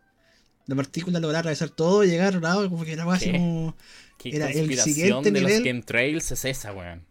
[0.67, 3.33] la partícula logra atravesar todo y llegar a otro lado, como que era así ¿Qué?
[3.39, 3.77] como...
[4.17, 5.55] ¿Qué era el conspiración siguiente de nivel.
[5.55, 7.03] los chemtrails es esa, weón?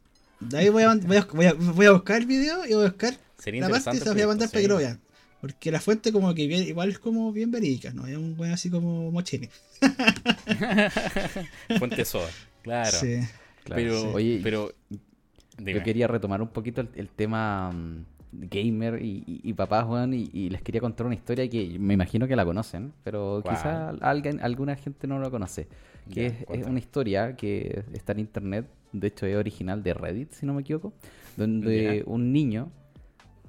[0.50, 2.86] De ahí voy a, voy, a, voy, a, voy a buscar el video y voy
[2.86, 5.00] a buscar Sería la parte y se las voy a mandar para que lo vean.
[5.41, 8.08] Porque la fuente como que bien- igual es como bien verídica, ¿no?
[8.08, 9.50] Es un buen así como mochini.
[11.80, 12.30] Fuente soda,
[12.62, 12.98] claro.
[12.98, 13.20] Sí.
[13.64, 14.08] Claro, Pero, sí.
[14.14, 14.74] Oye, pero,
[15.58, 15.74] dime.
[15.74, 20.14] Yo quería retomar un poquito el, el tema mm, gamer y, y, y papás, weón,
[20.14, 23.56] y, y les quería contar una historia que me imagino que la conocen, pero ¿Cuál?
[23.56, 25.68] quizá alguien, alguna gente no lo conoce.
[26.14, 30.32] Que Ya, es, una historia que está en internet, de hecho es original de Reddit,
[30.32, 30.94] si no me equivoco,
[31.36, 32.70] donde un niño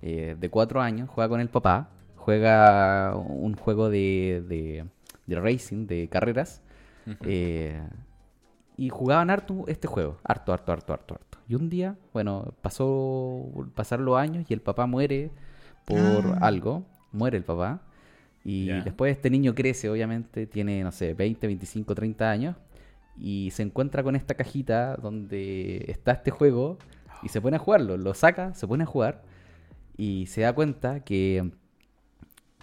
[0.02, 4.84] eh, de cuatro años juega con el papá, juega un juego de, de,
[5.26, 6.62] de racing, de carreras,
[7.26, 7.80] eh,
[8.76, 11.38] y jugaban harto este juego, harto, harto, harto, harto, harto.
[11.46, 15.30] Y un día, bueno, pasó, pasaron los años y el papá muere
[15.84, 16.38] por Ah.
[16.40, 17.82] algo, muere el papá.
[18.46, 22.56] Y después este niño crece, obviamente, tiene, no sé, 20, 25, 30 años.
[23.18, 26.78] Y se encuentra con esta cajita donde está este juego
[27.22, 27.96] y se pone a jugarlo.
[27.96, 29.22] Lo saca, se pone a jugar
[29.96, 31.50] y se da cuenta que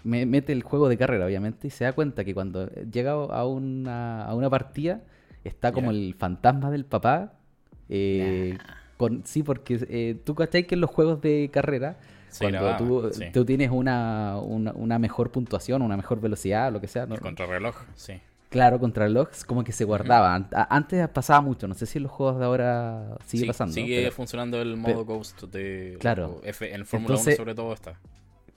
[0.04, 3.46] me- mete el juego de carrera, obviamente, y se da cuenta que cuando llega a
[3.46, 5.02] una, a una partida
[5.44, 7.34] está como el fantasma del papá.
[7.90, 8.58] eh,
[8.98, 11.98] con, sí, porque eh, tú cachai que en los juegos de carrera,
[12.40, 13.26] cuando tú, sí.
[13.34, 17.16] tú tienes una, una, una mejor puntuación, una mejor velocidad, lo que sea, ¿no?
[17.16, 18.22] El contrarreloj, sí.
[18.52, 20.36] Claro, contra el como que se guardaba.
[20.36, 23.48] An- a- Antes pasaba mucho, no sé si en los juegos de ahora sigue Sí,
[23.48, 23.74] pasando.
[23.74, 26.40] Sigue pero- funcionando el modo Ghost de Claro.
[26.44, 27.94] F, en Fórmula 1 Entonces- sobre todo está.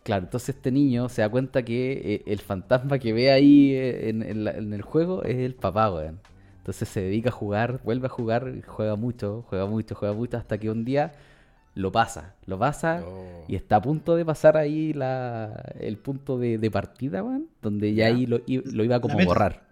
[0.03, 4.11] Claro, entonces este niño se da cuenta que eh, el fantasma que ve ahí eh,
[4.11, 6.21] en, en la- en el juego es el papá, weón.
[6.59, 10.59] Entonces se dedica a jugar, vuelve a jugar, juega mucho, juega mucho, juega mucho, hasta
[10.59, 11.13] que un día
[11.75, 13.45] lo pasa, lo pasa Oh.
[13.49, 17.95] y está a punto de pasar ahí la, el punto de, de partida, weón, donde
[17.95, 18.15] ya Ya.
[18.15, 19.29] ahí lo, lo iba a como meta.
[19.29, 19.64] borrar.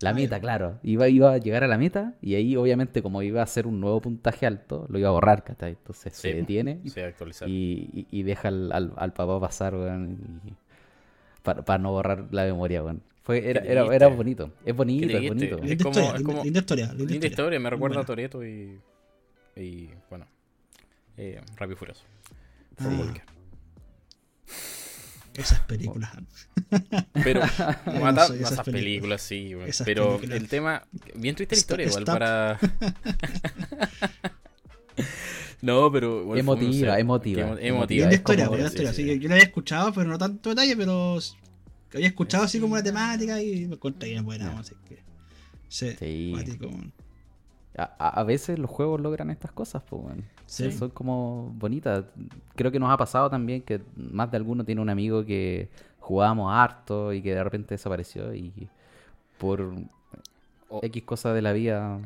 [0.00, 0.78] La meta, claro.
[0.82, 3.80] Iba, iba a llegar a la meta y ahí obviamente como iba a ser un
[3.80, 5.72] nuevo puntaje alto, lo iba a borrar, ¿cachai?
[5.72, 7.00] Entonces Sí, se detiene Sí,
[7.46, 10.54] y, y- y deja al, al- al papá pasar, weón, y-
[11.42, 13.02] para, para no borrar la memoria, weón.
[13.22, 15.56] Fue, era, era, bonito, es bonito, es bonito.
[15.58, 16.86] Es Linda como- historia, es linda, como- linda historia.
[16.86, 17.28] Linda, Linda historia.
[17.30, 18.06] historia, me recuerda a buena.
[18.06, 18.80] Toreto y.
[19.56, 20.26] Y bueno.
[21.18, 22.04] Eh, Rápido y Furioso.
[22.78, 23.12] Ah.
[25.34, 26.10] Esas películas.
[27.24, 27.40] Pero,
[28.00, 29.52] mata- esas esas películas, sí.
[29.66, 30.40] Esas Pero películas.
[30.40, 30.82] el tema.
[31.14, 32.58] Bien triste la historia, igual para.
[35.62, 36.24] no, pero.
[36.26, 37.42] un- Emotiva, emotiva.
[37.52, 38.06] emo- Emotiva.
[38.06, 38.92] Como- historia, sí, historia.
[38.92, 39.02] sí.
[39.02, 41.18] Así que yo la había escuchado, pero no tanto detalle, pero
[41.90, 44.58] que había escuchado así como una temática y me encontré bien buena.
[44.58, 44.98] Así que.
[45.68, 46.34] Sí, Sí.
[47.76, 50.04] A, veces los juegos logran estas cosas, pues.
[50.46, 50.72] Sí.
[50.72, 52.04] Son como bonitas.
[52.56, 55.68] Creo que nos ha pasado también que más de alguno tiene un amigo que
[56.00, 58.68] jugábamos harto y que de repente desapareció y
[59.38, 59.72] por
[60.82, 62.00] X cosas de la vida.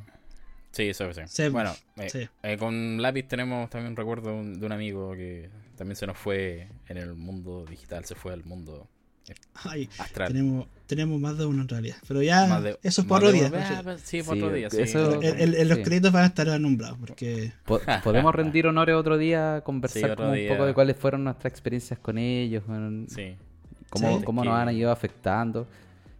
[0.70, 1.22] Sí, eso sí.
[1.26, 2.28] Sí, Bueno, eh, sí.
[2.42, 6.06] eh, con Lápiz tenemos también un recuerdo de un, de un amigo que también se
[6.06, 8.88] nos fue en el mundo digital, se fue al mundo
[9.54, 10.28] Ay, astral.
[10.28, 11.96] tenemos, tenemos más de uno en realidad.
[12.06, 13.50] Pero ya, de- eso es por otro de- día.
[13.54, 14.82] Ah, pues, Sí, por Sí, otro día, sí.
[14.82, 15.82] eso- los Sí.
[15.82, 20.36] créditos van a estar nombrados porque Po- Podemos rendir honores otro día, conversar otro como
[20.38, 24.24] un poco de cuáles fueron nuestras experiencias con ellos, cómo, Sí.
[24.24, 25.66] cómo nos han ido afectando.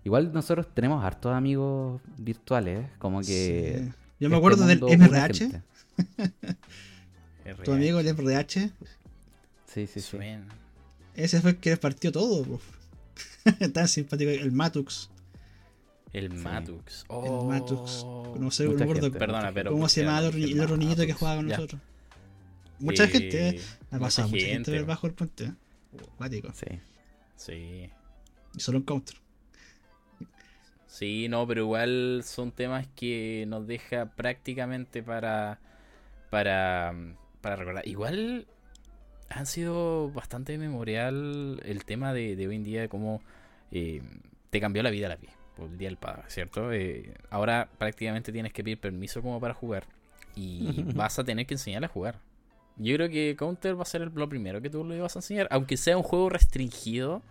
[0.05, 3.83] Igual nosotros tenemos hartos amigos virtuales, como que...
[3.85, 3.93] Sí.
[4.21, 5.63] Yo me este acuerdo del MRH,
[7.65, 8.71] tu amigo el MRH,
[9.67, 10.19] Sí, sí, sí.
[11.17, 12.45] Ese fue el que partió todo.
[12.45, 12.61] po.
[13.73, 15.11] Tan simpático, el Matux.
[16.13, 16.37] El Sí.
[16.39, 17.01] Matux.
[17.03, 17.45] El Oh.
[17.49, 18.05] Matux.
[18.39, 18.77] No sé, no
[19.13, 19.73] Perdona, pero.
[19.73, 21.57] cómo se llamaba el otro, el otro niñito que jugaba con Ya.
[21.57, 21.81] nosotros.
[22.79, 23.61] Mucha gente, eh.
[23.91, 25.45] Ha pasado mucha gente ver bajo el puente.
[25.45, 25.53] eh.
[26.55, 26.67] Sí.
[27.37, 27.91] Sí.
[28.55, 29.17] Y solo en counter.
[30.87, 35.59] Sí, no, pero igual son temas que nos deja prácticamente para
[36.31, 36.95] para
[37.41, 37.87] para recordar.
[37.89, 38.47] Igual
[39.31, 43.21] han sido bastante memorial el tema de, de hoy en día, de cómo
[43.73, 44.03] eh,
[44.51, 46.73] te cambió la vida la vida por el Día del Padre, ¿cierto?
[46.73, 49.85] Eh, ahora prácticamente tienes que pedir permiso como para jugar
[50.35, 52.19] y vas a tener que enseñarle a jugar.
[52.77, 55.21] Yo creo que Counter va a ser el- lo primero que tú le vas a
[55.21, 57.23] enseñar, aunque sea un juego restringido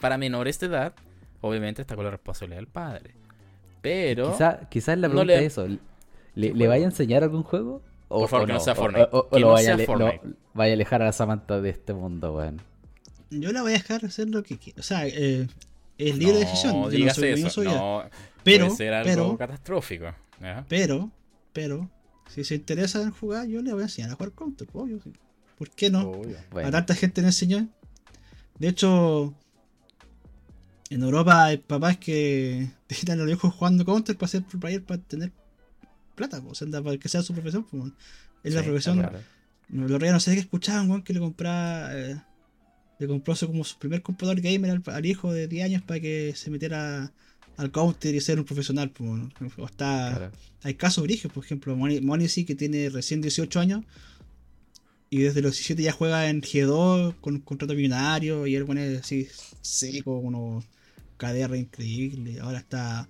[0.00, 0.94] para menores de edad,
[1.42, 3.10] obviamente está con la responsabilidad del padre.
[3.82, 4.32] Pero...
[4.32, 5.68] Quizás quizás la no pregunta le- es eso.
[6.34, 7.82] ¿Le, vaya a enseñar algún juego?
[8.08, 9.08] O, Por favor, o que no sea Fortnite.
[9.12, 10.20] O, o Que lo no vaya, sea Fortnite.
[10.24, 12.60] lo- vaya a alejar a la Samantha de este mundo, weón.
[13.30, 14.80] Yo la voy a dejar hacer lo que quiera.
[14.80, 15.46] O sea, eh,
[15.98, 16.90] es libre de decisión.
[16.90, 17.74] Yo No soy eso, ya.
[17.74, 18.02] no.
[18.44, 20.06] Pero, puede ser algo pero- catastrófico.
[20.68, 21.10] Pero,
[21.52, 21.90] pero,
[22.28, 25.00] si se interesa en jugar, yo le voy a enseñar a jugar Counter, obvio.
[25.02, 25.12] sí.
[25.58, 26.02] ¿Por qué no?
[26.10, 26.36] Obvio.
[26.50, 27.66] Bueno, A tanta gente le enseñó.
[28.58, 29.34] De hecho,
[30.90, 34.82] en Europa hay papás que dejan a los hijos jugando Counter para ser pro player
[34.82, 35.32] para tener
[36.18, 37.64] plata, po, o sea, para que sea su profesión.
[37.64, 37.90] po.
[38.44, 38.98] Es la profesión.
[38.98, 39.20] claro.
[39.70, 41.90] Los reyes no sé qué escuchaban, weón, que le compraba.
[41.94, 42.20] eh,
[42.98, 46.00] le compró su- como su primer computador gamer al, al hijo de 10 años para
[46.00, 47.12] que se metiera
[47.56, 48.90] al counter y ser un profesional.
[48.90, 49.30] po, ¿no?
[49.56, 50.32] O está, claro.
[50.64, 53.84] hay casos originales, por ejemplo, Moni, Moni sí que tiene recién 18 años
[55.10, 58.80] y desde los 17 ya juega en G2 con un contrato millonario y él bueno,
[58.80, 59.28] es así
[59.62, 60.62] seco, uno
[61.18, 62.40] KDR increíble.
[62.40, 63.08] Ahora está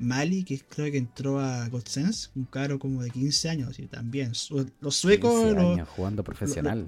[0.00, 4.32] Mali, que creo que entró a GodSense, un caro como de 15 años y también.
[4.80, 6.86] Los suecos 15 los- años jugando profesional.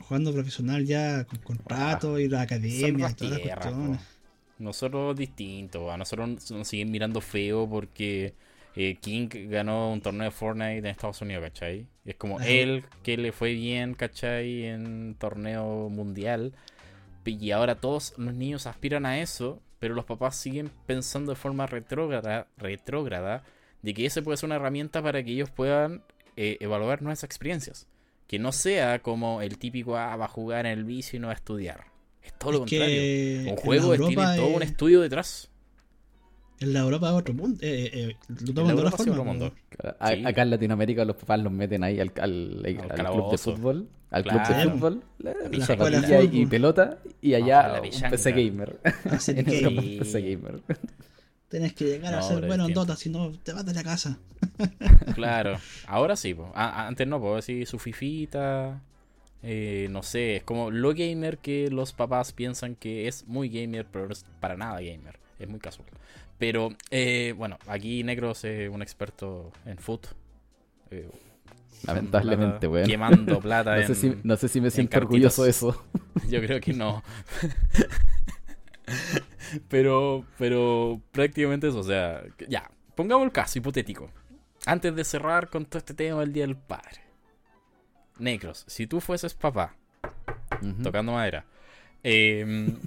[0.00, 4.00] jugando profesional ya con contrato y la academia y todas las cuestiones.
[4.58, 8.34] Nosotros distinto, a nosotros nos siguen mirando feo porque
[8.76, 11.86] eh, King ganó un torneo de Fortnite en Estados Unidos, ¿cachai?
[12.04, 12.46] Es como Ajá.
[12.48, 14.64] él que le fue bien, ¿cachai?
[14.66, 16.52] En torneo mundial.
[17.24, 21.66] Y ahora todos los niños aspiran a eso, pero los papás siguen pensando de forma
[21.66, 23.42] retrógrada, retrógrada
[23.82, 26.04] de que ese puede ser una herramienta para que ellos puedan
[26.36, 27.88] eh, evaluar nuevas experiencias.
[28.28, 31.26] Que no sea como el típico, ah, va a jugar en el vicio y no
[31.26, 31.86] va a estudiar.
[32.22, 33.50] Es todo lo contrario.
[33.50, 35.49] Un juego tiene todo un es- estudio detrás.
[36.60, 37.58] En la Europa es otro mundo.
[37.62, 39.50] Eh, eh, eh, lo En toman de otra forma.
[40.08, 40.24] Sí.
[40.24, 43.88] Acá en Latinoamérica los papás los meten ahí al, al- al club de fútbol.
[44.10, 45.02] Al club de fútbol.
[45.18, 46.98] la- La escuela de y pelota.
[47.22, 47.88] Y allá la un.
[48.10, 48.78] PC gamer.
[49.10, 50.60] Así en que- un PC gamer.
[51.48, 52.74] Tienes que llegar a ser bueno en.
[52.74, 54.18] Dota, si no te vas de la casa.
[55.14, 55.58] Claro.
[55.86, 56.50] Ahora sí, po.
[56.54, 58.82] Antes no, puedo decir su fifita.
[59.42, 63.86] eh, no sé, es como lo gamer que los papás piensan que es muy gamer,
[63.90, 65.18] pero no es para nada gamer.
[65.40, 65.88] Es muy casual.
[66.38, 70.06] Pero, eh, bueno, aquí Negros es un experto en foot.
[70.90, 71.08] eh,
[71.84, 72.86] Lamentablemente, weón.
[72.86, 73.86] Quemando plata No en...
[73.86, 75.82] sé, si, no sé si me siento orgulloso de eso.
[76.28, 77.02] Yo creo que no.
[79.68, 84.10] pero, pero prácticamente eso, o sea, ya, pongamos el caso hipotético.
[84.66, 87.00] Antes de cerrar con todo este tema del Día del Padre.
[88.18, 89.74] Negros, si tú fueses papá,
[90.82, 91.46] tocando madera,
[92.02, 92.78] Pon-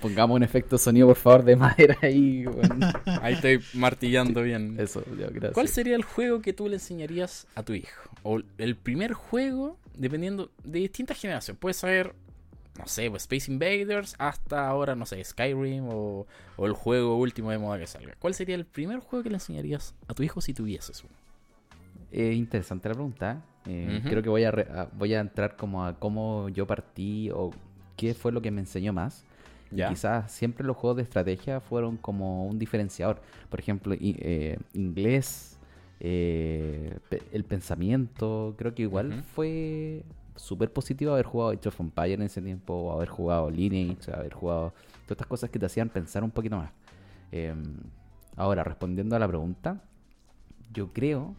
[0.00, 2.44] pongamos un efecto sonido, por favor, de madera ahí.
[3.22, 4.76] ahí estoy martillando bien.
[4.78, 5.52] Eso, ya, gracias.
[5.54, 8.02] ¿Cuál sería el juego que tú le enseñarías a tu hijo?
[8.22, 11.58] O el primer juego, dependiendo de distintas generaciones.
[11.60, 12.14] Puede ser,
[12.78, 16.26] no sé, pues Space Invaders hasta ahora, no sé, Skyrim o,
[16.56, 18.14] o el juego último de moda que salga.
[18.18, 21.12] ¿Cuál sería el primer juego que le enseñarías a tu hijo si tuvieses uno?
[22.12, 23.42] Eh, interesante la pregunta.
[23.66, 24.00] Eh.
[24.04, 27.50] Creo que voy a, re- a- voy a entrar como a cómo yo partí o
[27.96, 29.24] qué fue lo que me enseñó más.
[29.72, 29.88] Y ¿Ya?
[29.88, 33.20] quizás siempre los juegos de estrategia fueron como un diferenciador.
[33.48, 35.58] Por ejemplo, i- eh, inglés,
[36.00, 40.04] eh, pe- el pensamiento, creo que igual fue
[40.36, 44.34] súper positivo haber jugado Age of Empires en ese tiempo, o haber jugado Lineage, haber
[44.34, 44.70] jugado
[45.04, 46.70] todas estas cosas que te hacían pensar un poquito más.
[47.30, 47.62] Em,
[48.36, 49.80] ahora, respondiendo a la pregunta,
[50.72, 51.34] yo creo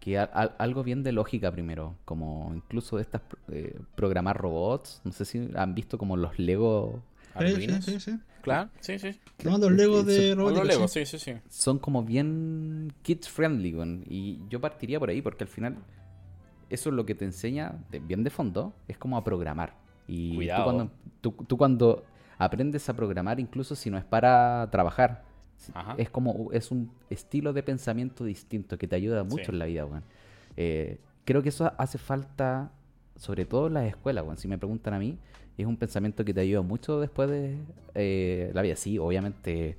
[0.00, 5.02] que a- a- algo bien de lógica primero, como incluso de estas eh, programar robots,
[5.04, 7.02] no sé si han visto como los Lego
[7.38, 7.84] Sí, sí, ¿Arduinos?
[7.84, 8.18] sí, sí.
[8.42, 9.20] Claro, sí, sí.
[9.44, 10.64] No, los Legos de robótica.
[10.64, 11.04] los Lego, sí.
[11.06, 13.76] sí, son como bien kids friendly,
[14.08, 15.76] y yo partiría por ahí porque al final
[16.70, 19.74] eso es lo que te enseña de- bien de fondo, es como a programar.
[20.08, 20.62] Y Cuidado.
[20.62, 22.04] Tú, cuando, tú, tú cuando
[22.38, 25.22] aprendes a programar, incluso si no es para trabajar,
[25.74, 25.94] Ajá.
[25.98, 29.50] es como es un estilo de pensamiento distinto que te ayuda mucho Sí.
[29.52, 30.02] en la vida, weón.
[30.56, 32.72] Eh, creo que eso hace falta,
[33.16, 34.38] sobre todo en las escuelas, weón.
[34.38, 35.18] Si me preguntan a mí,
[35.60, 37.56] es un pensamiento que te ayuda mucho después de
[37.94, 38.76] eh, la vida.
[38.76, 39.76] Sí, obviamente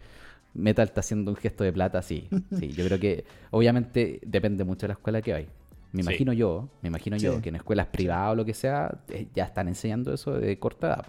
[0.54, 2.28] Metal está haciendo un gesto de plata, sí.
[2.60, 5.48] Sí, yo creo que obviamente depende mucho de la escuela que hay.
[5.94, 6.10] Me Sí.
[6.10, 9.44] imagino yo, me imagino yo que en escuelas privadas o lo que sea, eh, ya
[9.46, 11.06] están enseñando eso de corta edad.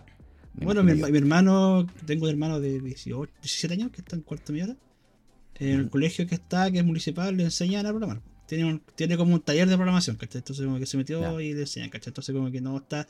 [0.54, 4.52] Me Bueno, mi, hermano, tengo un hermano de 18, 17 años que está en cuarto
[4.52, 4.76] medio.
[5.60, 5.80] En Mm.
[5.82, 8.20] el colegio que está, que es municipal, le enseñan a programar.
[8.44, 10.40] tiene, un- tiene como un taller de programación, ¿cachai?
[10.40, 11.42] Entonces como que se metió Ya.
[11.42, 12.10] y le enseña, ¿cachai?
[12.10, 13.06] Entonces como que no está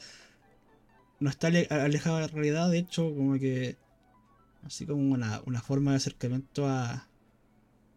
[1.22, 3.76] no está ale- alejado de la realidad, de hecho como que
[4.64, 7.08] así como una, una forma de acercamiento a,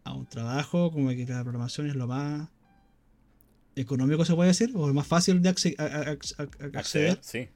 [0.04, 2.48] a un trabajo, como que la programación es lo más
[3.74, 6.78] económico se puede decir, o lo más fácil de acce- a- a- a- a- acceder.
[6.78, 7.48] Acceder, sí.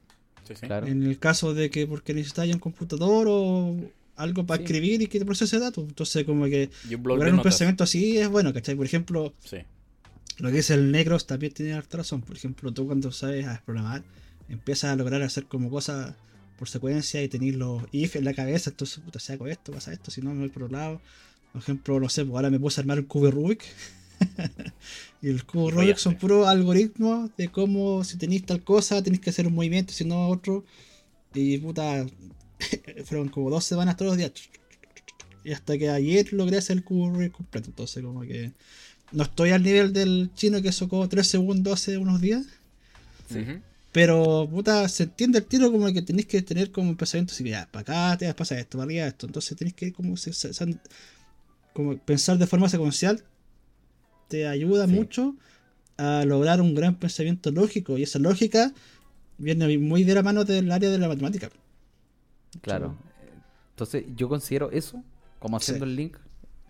[0.47, 0.67] Sí, sí.
[0.67, 0.87] Claro.
[0.87, 3.75] En el caso de que porque necesitáis un computador o
[4.15, 4.63] algo para Sí.
[4.65, 5.83] escribir y que te procese datos.
[5.87, 7.53] Entonces como que lograr un notas.
[7.53, 8.75] pensamiento así es bueno, ¿cachai?
[8.75, 9.57] Por ejemplo, Sí.
[10.37, 12.21] lo que dice el Negros también tiene harta razón.
[12.21, 14.03] Por ejemplo, tú cuando sabes a programar,
[14.51, 16.13] empiezas a lograr hacer como cosas
[16.57, 18.69] por secuencia y tener los if en la cabeza.
[18.69, 21.01] Entonces, puta, si hago esto, pasa esto, si no me voy por otro lado.
[21.51, 23.63] Por ejemplo, no sé, pues ahora me puse a armar un cubo Rubik.
[25.21, 29.21] y el cubo Y Rubik son puros algoritmos de cómo si tenéis tal cosa, tenéis
[29.21, 30.63] que hacer un movimiento, si no otro.
[31.33, 32.05] Y puta,
[33.05, 34.33] fueron como dos semanas todos los días.
[35.43, 37.69] Y hasta que ayer logré hacer el cubo Rubik completo.
[37.69, 38.51] Entonces, como que
[39.11, 42.45] no estoy al nivel del chino que socó 3 segundos hace unos días.
[43.31, 43.61] Ujú.
[43.91, 47.43] Pero, puta, se entiende el tiro como que tenéis que tener como un pensamiento así,
[47.43, 47.81] ya, para
[48.11, 49.25] acá te pasa esto, para arriba esto.
[49.25, 50.77] Entonces tenéis que como, se- se- se-
[51.73, 53.23] como pensar de forma secuencial
[54.29, 54.93] te ayuda Sí.
[54.93, 55.35] mucho
[55.97, 57.97] a lograr un gran pensamiento lógico.
[57.97, 58.73] Y esa lógica
[59.37, 61.49] viene muy de la mano del área de la matemática.
[62.61, 62.97] Claro.
[63.71, 65.03] Entonces, yo considero eso,
[65.39, 65.91] como haciendo Sí.
[65.91, 66.17] el link,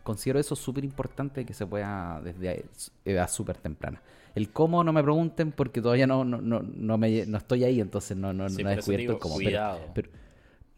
[0.04, 2.66] considero eso súper importante que se pueda desde
[3.06, 4.02] edad súper temprana.
[4.36, 7.82] El cómo no me pregunten porque todavía no, no, no, no, me, no estoy ahí,
[7.82, 9.36] entonces no, no, Sí, no he descubierto digo, el cómo.
[9.38, 9.80] Pero- Cuidado.
[9.94, 10.10] pero-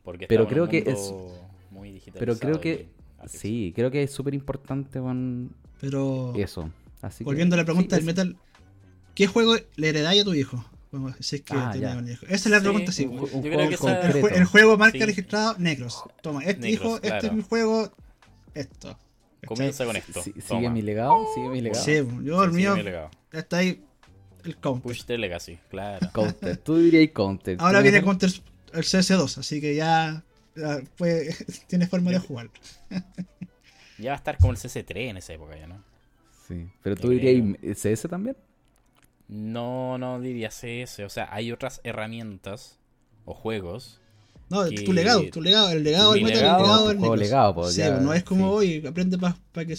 [0.03, 2.89] porque pero en creo que mundo muy pero creo que
[3.27, 6.69] sí, creo que es súper importante con Pero, eso.
[7.01, 8.37] Así que- volviendo a la pregunta sí, del es- Metal,
[9.15, 10.65] ¿qué juego le heredáis a tu hijo?
[10.91, 12.25] Bueno, si es que Ah, tenía un hijo.
[12.27, 13.05] Esa es la Sí, pregunta, sí.
[13.05, 14.27] un, Yo un creo juego que esa- El, concreto.
[14.27, 15.05] jue- el juego marca Sí.
[15.05, 16.03] registrado negros.
[16.21, 17.91] Toma, este Negros, hijo, este es mi juego.
[18.53, 18.97] Esto.
[19.47, 20.21] Comienza con esto.
[20.21, 21.83] Sigue mi legado, sigue mi legado.
[21.83, 23.11] Sí, yo el Sí, mío sigue mi legado.
[23.31, 23.83] está ahí
[24.43, 24.83] el counter.
[24.83, 26.09] Push the legacy, claro.
[26.13, 27.57] Counter, tú dirías counter.
[27.59, 28.29] Ahora ¿Tú, viene counter
[28.73, 30.23] el CS2, así que ya,
[30.55, 31.33] ya puede-
[31.67, 32.49] tiene forma de jugar.
[33.97, 35.83] Ya va a estar como el CS3 en esa época ya, ¿no?
[36.47, 38.35] Sí, pero tú dirías CS también.
[39.29, 40.99] No, no diría CS.
[41.05, 42.79] O sea, hay otras herramientas
[43.25, 44.01] o juegos.
[44.49, 46.59] No, Que- tu legado, tu legado, el legado Mi del metal, legado,
[46.91, 48.77] el legado del legado, pues, Sí, ya, no es como sí.
[48.79, 49.35] hoy, aprende para
[49.65, 49.75] que,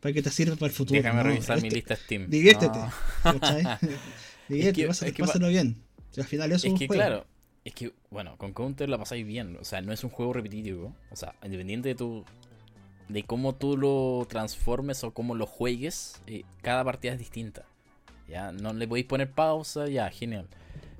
[0.00, 1.00] para que te sirva para el futuro.
[1.00, 2.28] Déjame no, revisar mi este- lista Steam.
[2.30, 2.92] Diviértete, No.
[4.48, 5.82] Diviértete, que- pásalo, es que pásalo bien.
[6.10, 7.00] Si al final eso Es es un que juego.
[7.02, 7.26] claro,
[7.64, 9.56] es que, bueno, con Counter la pasáis bien.
[9.60, 10.94] O sea, no es un juego repetitivo.
[11.10, 12.24] O sea, independiente de tu.
[13.08, 17.64] de cómo tú lo transformes o cómo lo juegues, eh, cada partida es distinta.
[18.28, 20.46] Ya, no le podéis poner pausa, ya, genial.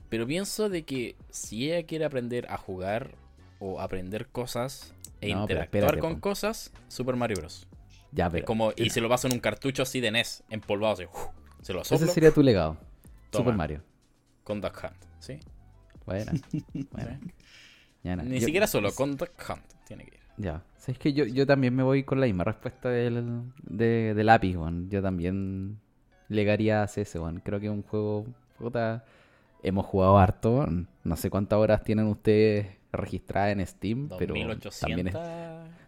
[0.09, 3.15] Pero pienso de que si ella quiere aprender a jugar
[3.59, 6.21] o aprender cosas e No, interactuar espérate, con po.
[6.21, 7.67] cosas, Super Mario Bros.
[8.13, 8.45] Ya, Es pero.
[8.47, 11.05] como, y se lo paso en un cartucho así de NES, empolvado así.
[11.63, 12.77] Se lo Ese soplo sería tu legado.
[13.31, 13.45] Toma.
[13.45, 13.83] Super Mario.
[14.45, 15.41] con Duck Hunt, ¿sí?
[18.03, 18.23] Ya, na.
[18.23, 20.21] Ni Yo- siquiera solo, con Duck Hunt tiene que ir.
[20.39, 20.63] Ya.
[20.77, 24.57] ¿Sabes que yo, yo también me voy con la misma respuesta del, de, de lápiz.
[24.89, 25.81] Yo también
[26.29, 27.19] legaría a CS.
[27.43, 28.27] Creo que es un juego.
[28.59, 29.05] Puta,
[29.63, 30.69] hemos jugado harto.
[31.05, 35.13] No sé cuántas horas tienen ustedes registradas en Steam, pero 2800.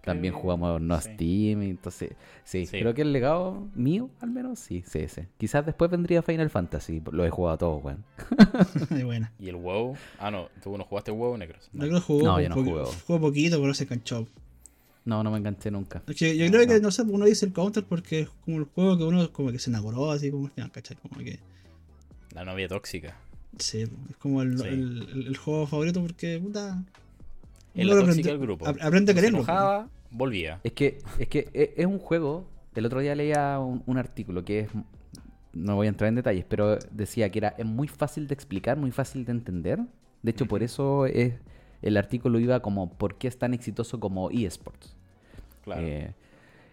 [0.02, 1.10] también, es- jugamos no sí.
[1.14, 1.62] Steam.
[1.62, 2.10] y Entonces,
[2.44, 2.80] sí, Sí.
[2.80, 5.26] creo que el legado mío, al menos, sí, CS.
[5.38, 7.02] Quizás después vendría Final Fantasy.
[7.10, 8.04] Lo he jugado todo, weón.
[9.38, 9.96] Y el WoW.
[10.18, 11.70] Ah, no, tú no jugaste WoW negros.
[11.76, 12.84] Creo que jugó, No, yo no jugué.
[13.06, 14.26] jugó poquito, pero no se enganchó.
[15.04, 16.02] No, no me enganché nunca.
[16.06, 16.80] Es que yo No, creo que, no.
[16.80, 19.58] no sé, uno dice el counter porque es como el juego que uno como que
[19.58, 20.98] se enamoró, así como al final, ¿cachai?
[20.98, 21.38] Como que,
[22.34, 23.16] La novia tóxica.
[23.58, 24.66] Sí, es como el, Sí.
[24.68, 26.82] el, el- el juego favorito porque, puta...
[27.74, 28.66] Aprende- del grupo.
[28.66, 29.38] ap- Aprende a Se quererlo.
[29.38, 30.60] enojaba, volvía.
[30.64, 32.46] Es que, es que e- es un juego.
[32.74, 34.68] El otro día leía un, un artículo que es.
[35.52, 38.76] No voy a entrar en detalles, pero decía que era es muy fácil de explicar,
[38.76, 39.80] muy fácil de entender.
[40.22, 41.34] De hecho, por eso es,
[41.82, 44.94] el artículo iba como ¿por qué es tan exitoso como eSports?
[45.64, 45.82] Claro.
[45.82, 46.14] Eh,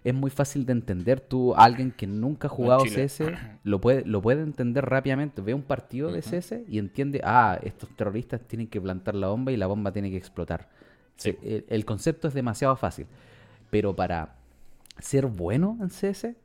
[0.05, 1.19] es muy fácil de entender.
[1.19, 2.85] Tú, alguien que nunca ha jugado.
[2.85, 3.23] CS,
[3.65, 5.41] lo puede, lo puede entender rápidamente.
[5.41, 6.21] Ve un partido de.
[6.21, 10.09] CS y entiende, ah, estos terroristas tienen que plantar la bomba y la bomba tiene
[10.09, 10.69] que explotar.
[11.17, 11.31] Sí.
[11.41, 13.07] Se- el, el concepto es demasiado fácil.
[13.69, 14.35] Pero para
[14.99, 16.35] ser bueno en CS,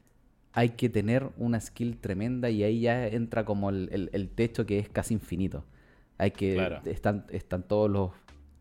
[0.53, 4.66] hay que tener una skill tremenda y ahí ya entra como el, el- el techo
[4.66, 5.65] que es casi infinito.
[6.19, 6.81] Hay que Claro.
[6.87, 8.11] están, están todos los,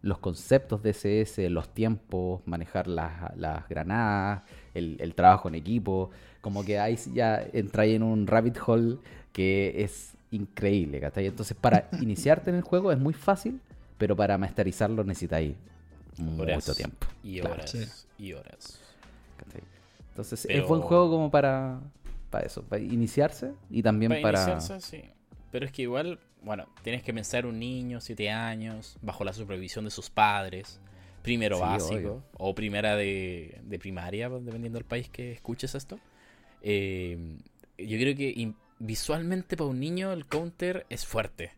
[0.01, 4.43] los conceptos de CS, los tiempos, manejar las, las granadas,
[4.73, 6.09] el, el trabajo en equipo.
[6.41, 8.97] Como que ahí ya entra ahí en un rabbit hole
[9.33, 11.25] que es increíble, ¿cachai?
[11.27, 13.59] Entonces, para iniciarte en el juego es muy fácil,
[13.97, 15.55] pero para masterizarlo necesitáis
[16.17, 17.07] mucho tiempo.
[17.23, 17.55] Y Claro.
[17.55, 17.71] horas.
[17.71, 17.85] Sí.
[18.17, 18.79] Y horas.
[19.37, 19.61] ¿cachai?
[20.09, 21.79] Entonces, Pero- es buen juego como para,
[22.29, 24.51] para eso, para iniciarse y también Para para...
[24.53, 25.03] iniciarse, sí.
[25.51, 29.85] Pero es que igual, bueno, tienes que pensar un niño, 7 años, bajo la supervisión
[29.85, 30.79] de sus padres,
[31.29, 32.23] primero Sí, básico, obvio.
[32.37, 35.99] o primera de, de primaria, dependiendo del país que escuches esto.
[36.61, 37.37] Eh,
[37.77, 41.51] yo creo que visualmente para un niño el counter es fuerte.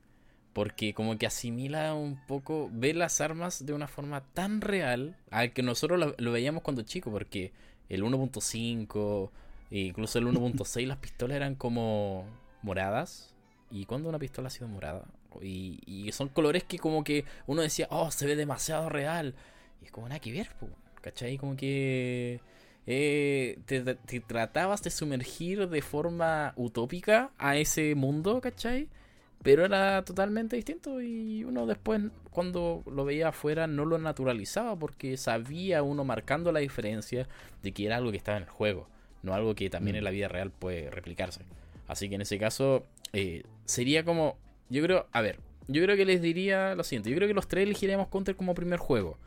[0.53, 5.53] Porque como que asimila un poco, ve las armas de una forma tan real al
[5.53, 7.53] que nosotros lo, lo veíamos cuando chico, porque
[7.87, 9.29] el 1.5,
[9.71, 12.25] e incluso el 1.6, las pistolas eran como
[12.61, 13.33] moradas.
[13.69, 15.05] ¿Y cuando una pistola ha sido morada?
[15.41, 19.33] Y, y son colores que como que uno decía, oh, se ve demasiado real.
[19.81, 20.47] Y es como nada que ver,
[21.01, 21.37] ¿cachai?
[21.37, 22.39] Como que
[22.87, 28.87] eh, te, te tratabas de sumergir de forma utópica a ese mundo, ¿cachai?
[29.43, 31.99] Pero era totalmente distinto y uno después
[32.29, 37.27] cuando lo veía afuera no lo naturalizaba porque sabía uno marcando la diferencia
[37.63, 38.87] de que era algo que estaba en el juego,
[39.23, 39.97] no algo que también Mm.
[39.97, 41.41] en la vida real puede replicarse.
[41.87, 44.37] Así que en ese caso eh, sería como,
[44.69, 47.47] yo creo, a ver, yo creo que les diría lo siguiente, yo creo que los
[47.47, 49.17] tres elegiríamos Counter como primer juego,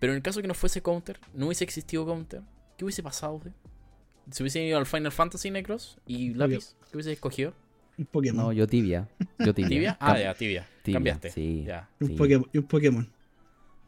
[0.00, 2.42] pero en el caso que no fuese Counter, no hubiese existido Counter,
[2.76, 3.38] ¿qué hubiese pasado?
[3.38, 3.52] güey?
[4.30, 7.52] Si hubiesen ido al Final Fantasy Necros y Lápiz, ¿qué hubiese escogido?
[7.98, 8.46] Un Pokémon.
[8.46, 9.08] No, yo tibia.
[9.38, 9.68] Yo tibia.
[9.68, 9.98] ¿Tibia?
[10.00, 10.66] Ah, ya, tibia.
[10.82, 11.30] tibia, Cambiaste.
[11.30, 11.64] sí.
[11.66, 11.88] Ya.
[12.00, 12.14] un, sí.
[12.14, 13.08] Pokémon y un Pokémon.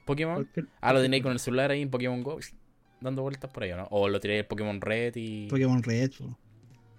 [0.04, 0.48] ¿Pokémon?
[0.80, 2.38] Ah, lo tenéis con el celular ahí en Pokémon Go,
[3.00, 3.88] dando vueltas por ahí, ¿o ¿no?
[3.90, 5.48] O lo tiráis en Pokémon Red y...
[5.48, 6.12] Pokémon Red.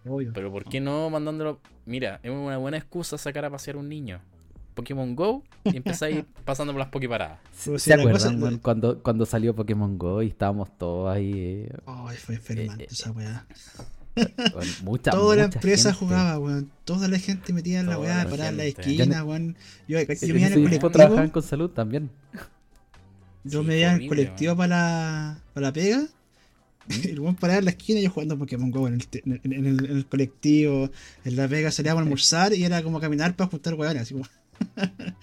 [0.06, 0.31] Obvio.
[0.34, 1.61] Pero ¿por qué no mandándolo?
[1.85, 4.22] Mira, es una buena excusa sacar a pasear un niño.
[4.74, 7.40] Pokémon Go y empezáis pasando por las Poképaradas.
[7.54, 11.32] ¿Se la acuerdan cosa- weón, cuando, cuando salió Pokémon Go y estábamos todos ahí?
[11.68, 13.45] eh, Ay, fue enfermante Eh, eh, esa weá.
[14.16, 16.06] weón, mucha, Toda la empresa gente.
[16.06, 16.72] jugaba, weón.
[16.86, 19.56] Toda la gente metida en la Toda weá, la parada en la esquina, weón.
[19.88, 21.34] Yo, yo En me iba en el tiempo trabajaban colectivo.
[21.34, 22.10] con salud también.
[23.44, 26.04] Yo Sí, me iba en el colectivo para la, para la pega.
[26.90, 29.41] Y el weón paraba en la esquina y yo jugando Pokémon Go en el, en,
[29.54, 30.90] en el, en el colectivo.
[31.26, 34.02] En la pega salíamos a almorzar y era como caminar para juntar weones.
[34.04, 34.26] Así como,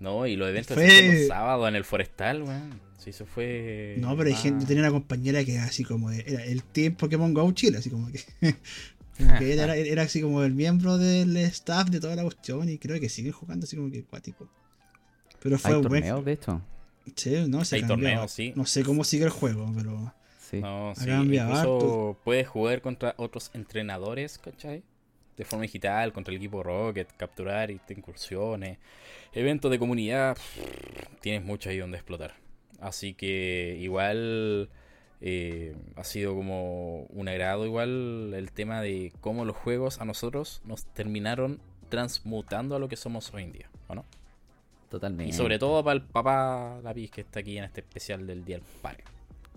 [0.00, 2.80] No, y los eventos Fue- se los sábados en el Forestal, weón.
[2.98, 3.96] Sí, eso fue...
[3.98, 4.38] no, pero hay Ah.
[4.38, 7.78] gente, yo tenía una compañera que así como de- era el team Pokémon Go Chile,
[7.78, 8.20] así como que.
[9.18, 12.68] como que ella era, era así como el miembro del staff de toda la cuestión
[12.68, 14.48] y creo que siguen jugando así como que acuático.
[15.40, 16.02] Pero fue Hay un buen.
[16.02, 16.62] torneos, de hecho.
[17.16, 18.52] Sí, no, se Hay torneos, sí.
[18.56, 20.14] No sé cómo sigue el juego, pero.
[20.50, 20.60] Sí.
[20.60, 24.82] No, sí, cambiado incluso puedes jugar contra otros entrenadores, ¿cachai?
[25.36, 28.78] De forma digital, contra el equipo Rocket, capturar y incursiones,
[29.32, 30.36] eventos de comunidad,
[31.20, 32.34] tienes mucho ahí donde explotar.
[32.80, 34.68] Así que igual
[35.20, 40.60] eh, ha sido como un agrado igual el tema de cómo los juegos a nosotros
[40.64, 44.04] nos terminaron transmutando a lo que somos hoy en día, ¿o no?
[44.90, 45.30] Totalmente.
[45.30, 48.56] Y sobre todo para el papá Lápiz que está aquí en este especial del Día
[48.56, 49.04] del Padre.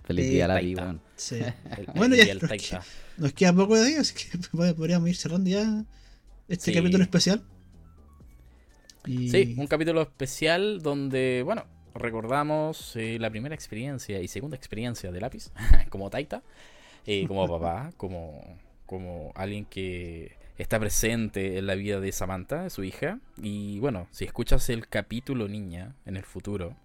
[0.06, 1.02] Feliz día a weón.
[1.16, 1.36] Sí.
[1.78, 2.84] El, Bueno, ya Día nos queda-
[3.18, 4.38] Nos queda poco de días, así que
[4.74, 5.84] podríamos ir cerrando ya
[6.48, 6.78] este Sí.
[6.78, 7.44] capítulo especial.
[9.06, 9.30] Y...
[9.30, 15.22] Sí, un capítulo especial donde, bueno, recordamos eh, la primera experiencia y segunda experiencia de
[15.22, 15.52] lápiz
[15.90, 16.44] como Taita,
[17.06, 22.84] eh, como papá, como, como alguien que está presente en la vida de Samantha, su
[22.84, 23.20] hija.
[23.42, 26.76] Y bueno, si escuchas el capítulo niña en el futuro,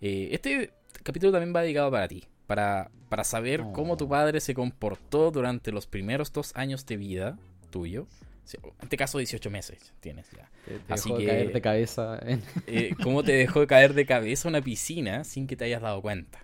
[0.00, 0.72] eh, este
[1.02, 5.70] capítulo también va dedicado para ti, para, para saber cómo tu padre se comportó durante
[5.70, 7.38] los primeros dos años de vida
[7.70, 8.08] tuyo.
[8.52, 10.50] En este caso, 18 meses tienes ya.
[10.64, 12.42] Te, te Así dejó que- caer de cabeza en...
[12.66, 16.40] Eh, cómo te dejó caer de cabeza una piscina sin que te hayas dado cuenta.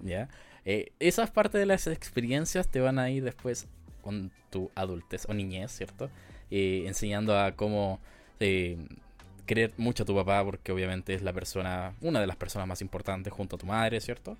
[0.00, 0.28] ¿Ya?
[0.64, 3.68] Eh, esas partes de las experiencias te van a ir después
[4.02, 6.10] con tu adultez o niñez, ¿cierto?
[6.50, 8.00] Eh, enseñando a cómo
[8.40, 8.78] eh,
[9.46, 12.82] querer mucho a tu papá, porque obviamente es la persona, una de las personas más
[12.82, 14.36] importantes junto a tu madre, ¿cierto?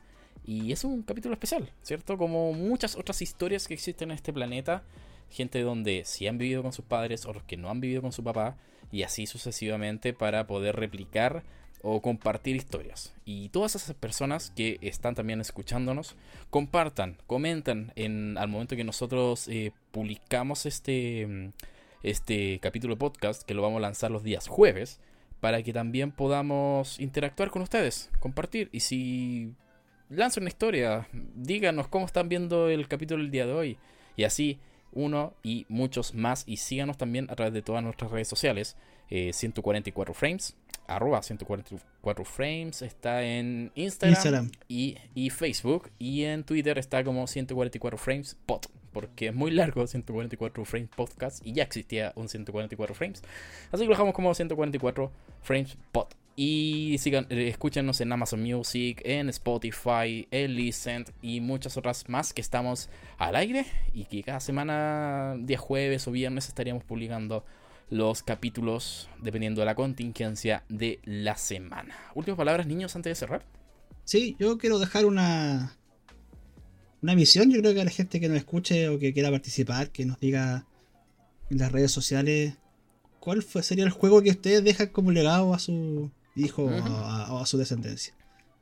[0.46, 2.16] Y es un capítulo especial, ¿cierto?
[2.16, 4.84] Como muchas otras historias que existen en este planeta,
[5.28, 8.12] gente donde sí han vivido con sus padres o los que no han vivido con
[8.12, 8.56] su papá,
[8.92, 11.42] y así sucesivamente para poder replicar
[11.82, 13.12] o compartir historias.
[13.24, 16.14] Y todas esas personas que están también escuchándonos,
[16.50, 21.48] compartan, comentan en, al momento que nosotros eh, publicamos este, mm,
[22.02, 25.00] este capítulo podcast, que lo vamos a lanzar los días jueves,
[25.40, 28.68] para que también podamos interactuar con ustedes, compartir.
[28.72, 29.54] Y si
[30.10, 33.78] lanzan una historia, díganos cómo están viendo el capítulo el día de hoy.
[34.16, 34.58] Y así
[34.92, 36.44] uno y muchos más.
[36.46, 38.76] Y síganos también a través de todas nuestras redes sociales.
[39.10, 40.56] eh, 144 frames.
[40.88, 42.82] Arroba 144 frames.
[42.82, 44.50] Está en Instagram, Instagram.
[44.68, 45.90] Y, y Facebook.
[45.98, 48.62] Y en Twitter está como 144 frames pod.
[48.92, 51.46] Porque es muy largo 144 frames podcast.
[51.46, 53.22] Y ya existía un 144 frames.
[53.70, 55.12] Así que lo dejamos como 144
[55.42, 56.06] frames pod.
[56.36, 62.34] Y sigan, eh, escúchenos en Amazon Music, en Spotify, en Listen y muchas otras más
[62.34, 63.64] que estamos al aire
[63.94, 67.44] y que cada semana, día jueves o viernes, estaríamos publicando
[67.88, 71.96] los capítulos dependiendo de la contingencia de la semana.
[72.14, 73.46] Últimas palabras, niños, antes de cerrar.
[74.04, 75.76] Sí, yo quiero dejar una
[77.02, 77.50] una misión.
[77.50, 80.18] Yo creo que a la gente que nos escuche o que quiera participar, que nos
[80.20, 80.66] diga
[81.50, 82.54] en las redes sociales
[83.20, 87.42] cuál fue, sería el juego que ustedes dejan como legado a su hijo o, a,
[87.42, 88.14] a su descendencia.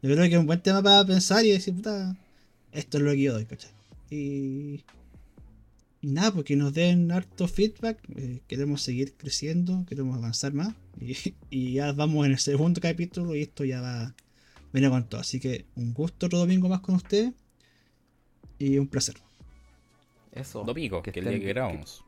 [0.02, 2.16] Yo creo que es un buen tema para pensar y decir, puta,
[2.72, 3.70] esto es lo que yo doy, ¿cachai?
[4.10, 4.84] Y,
[6.02, 7.98] y nada, porque nos den harto feedback.
[8.16, 10.74] eh, queremos seguir creciendo, queremos avanzar más.
[11.01, 11.16] Y,
[11.51, 14.14] y ya vamos en el segundo capítulo y esto ya va,
[14.72, 15.20] viene con todo.
[15.22, 17.32] Así que un gusto otro domingo más con ustedes
[18.59, 19.16] y un placer.
[20.32, 20.64] Eso.
[20.64, 22.03] Domingo, que, el día que grabamos.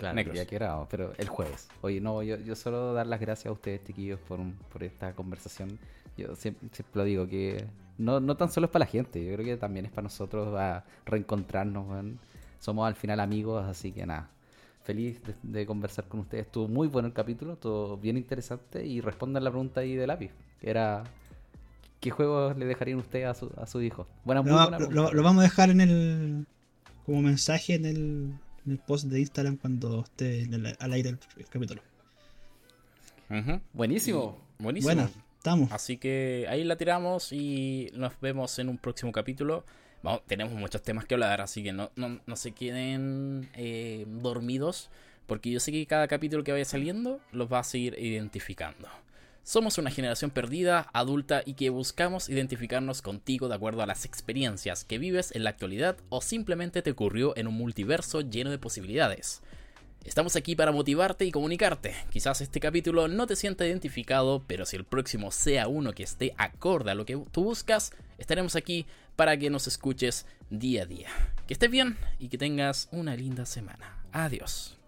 [0.00, 0.34] Claro, Necros.
[0.34, 1.68] día que grabamos, pero el jueves.
[1.82, 5.12] Oye, no, yo, yo solo dar las gracias a ustedes, chiquillos, por, un- por esta
[5.14, 5.78] conversación.
[6.16, 7.64] Yo siempre, siempre lo digo, que
[7.98, 10.58] no, no tan solo es para la gente, yo creo que también es para nosotros
[10.58, 11.86] a reencontrarnos.
[12.58, 14.28] Somos al final amigos, así que nada.
[14.82, 16.46] Feliz de, de conversar con ustedes.
[16.46, 18.84] Estuvo muy bueno el capítulo, estuvo bien interesante.
[18.84, 20.30] Y respondan la pregunta ahí de lápiz.
[20.62, 21.04] Era,
[22.00, 24.06] ¿qué juegos le dejarían ustedes a su, a su hijo?
[24.24, 25.12] Buena, muy Lo, buena lo- pregunta.
[25.14, 26.46] lo vamos a dejar en el
[27.06, 28.34] como mensaje en el,
[28.70, 31.82] en el post de Instagram cuando esté en el- al aire el, el capítulo.
[33.72, 34.38] Buenísimo.
[34.58, 34.94] Buenísimo.
[34.94, 35.72] Bueno, estamos.
[35.72, 39.64] Así que ahí la tiramos y nos vemos en un próximo capítulo.
[40.02, 44.88] Vamos, tenemos muchos temas que hablar, así que no, no, no se queden eh, dormidos,
[45.26, 48.88] porque yo sé que cada capítulo que vaya saliendo los va a seguir identificando.
[49.50, 54.84] Somos una generación perdida, adulta y que buscamos identificarnos contigo de acuerdo a las experiencias
[54.84, 59.42] que vives en la actualidad o simplemente te ocurrió en un multiverso lleno de posibilidades.
[60.04, 61.96] Estamos aquí para motivarte y comunicarte.
[62.10, 66.32] Quizás este capítulo no te sienta identificado, pero si el próximo sea uno que esté
[66.38, 68.86] acorde a lo que tú buscas, estaremos aquí
[69.16, 71.08] para que nos escuches día a día.
[71.48, 73.98] Que estés bien y que tengas una linda semana.
[74.12, 74.79] Adiós.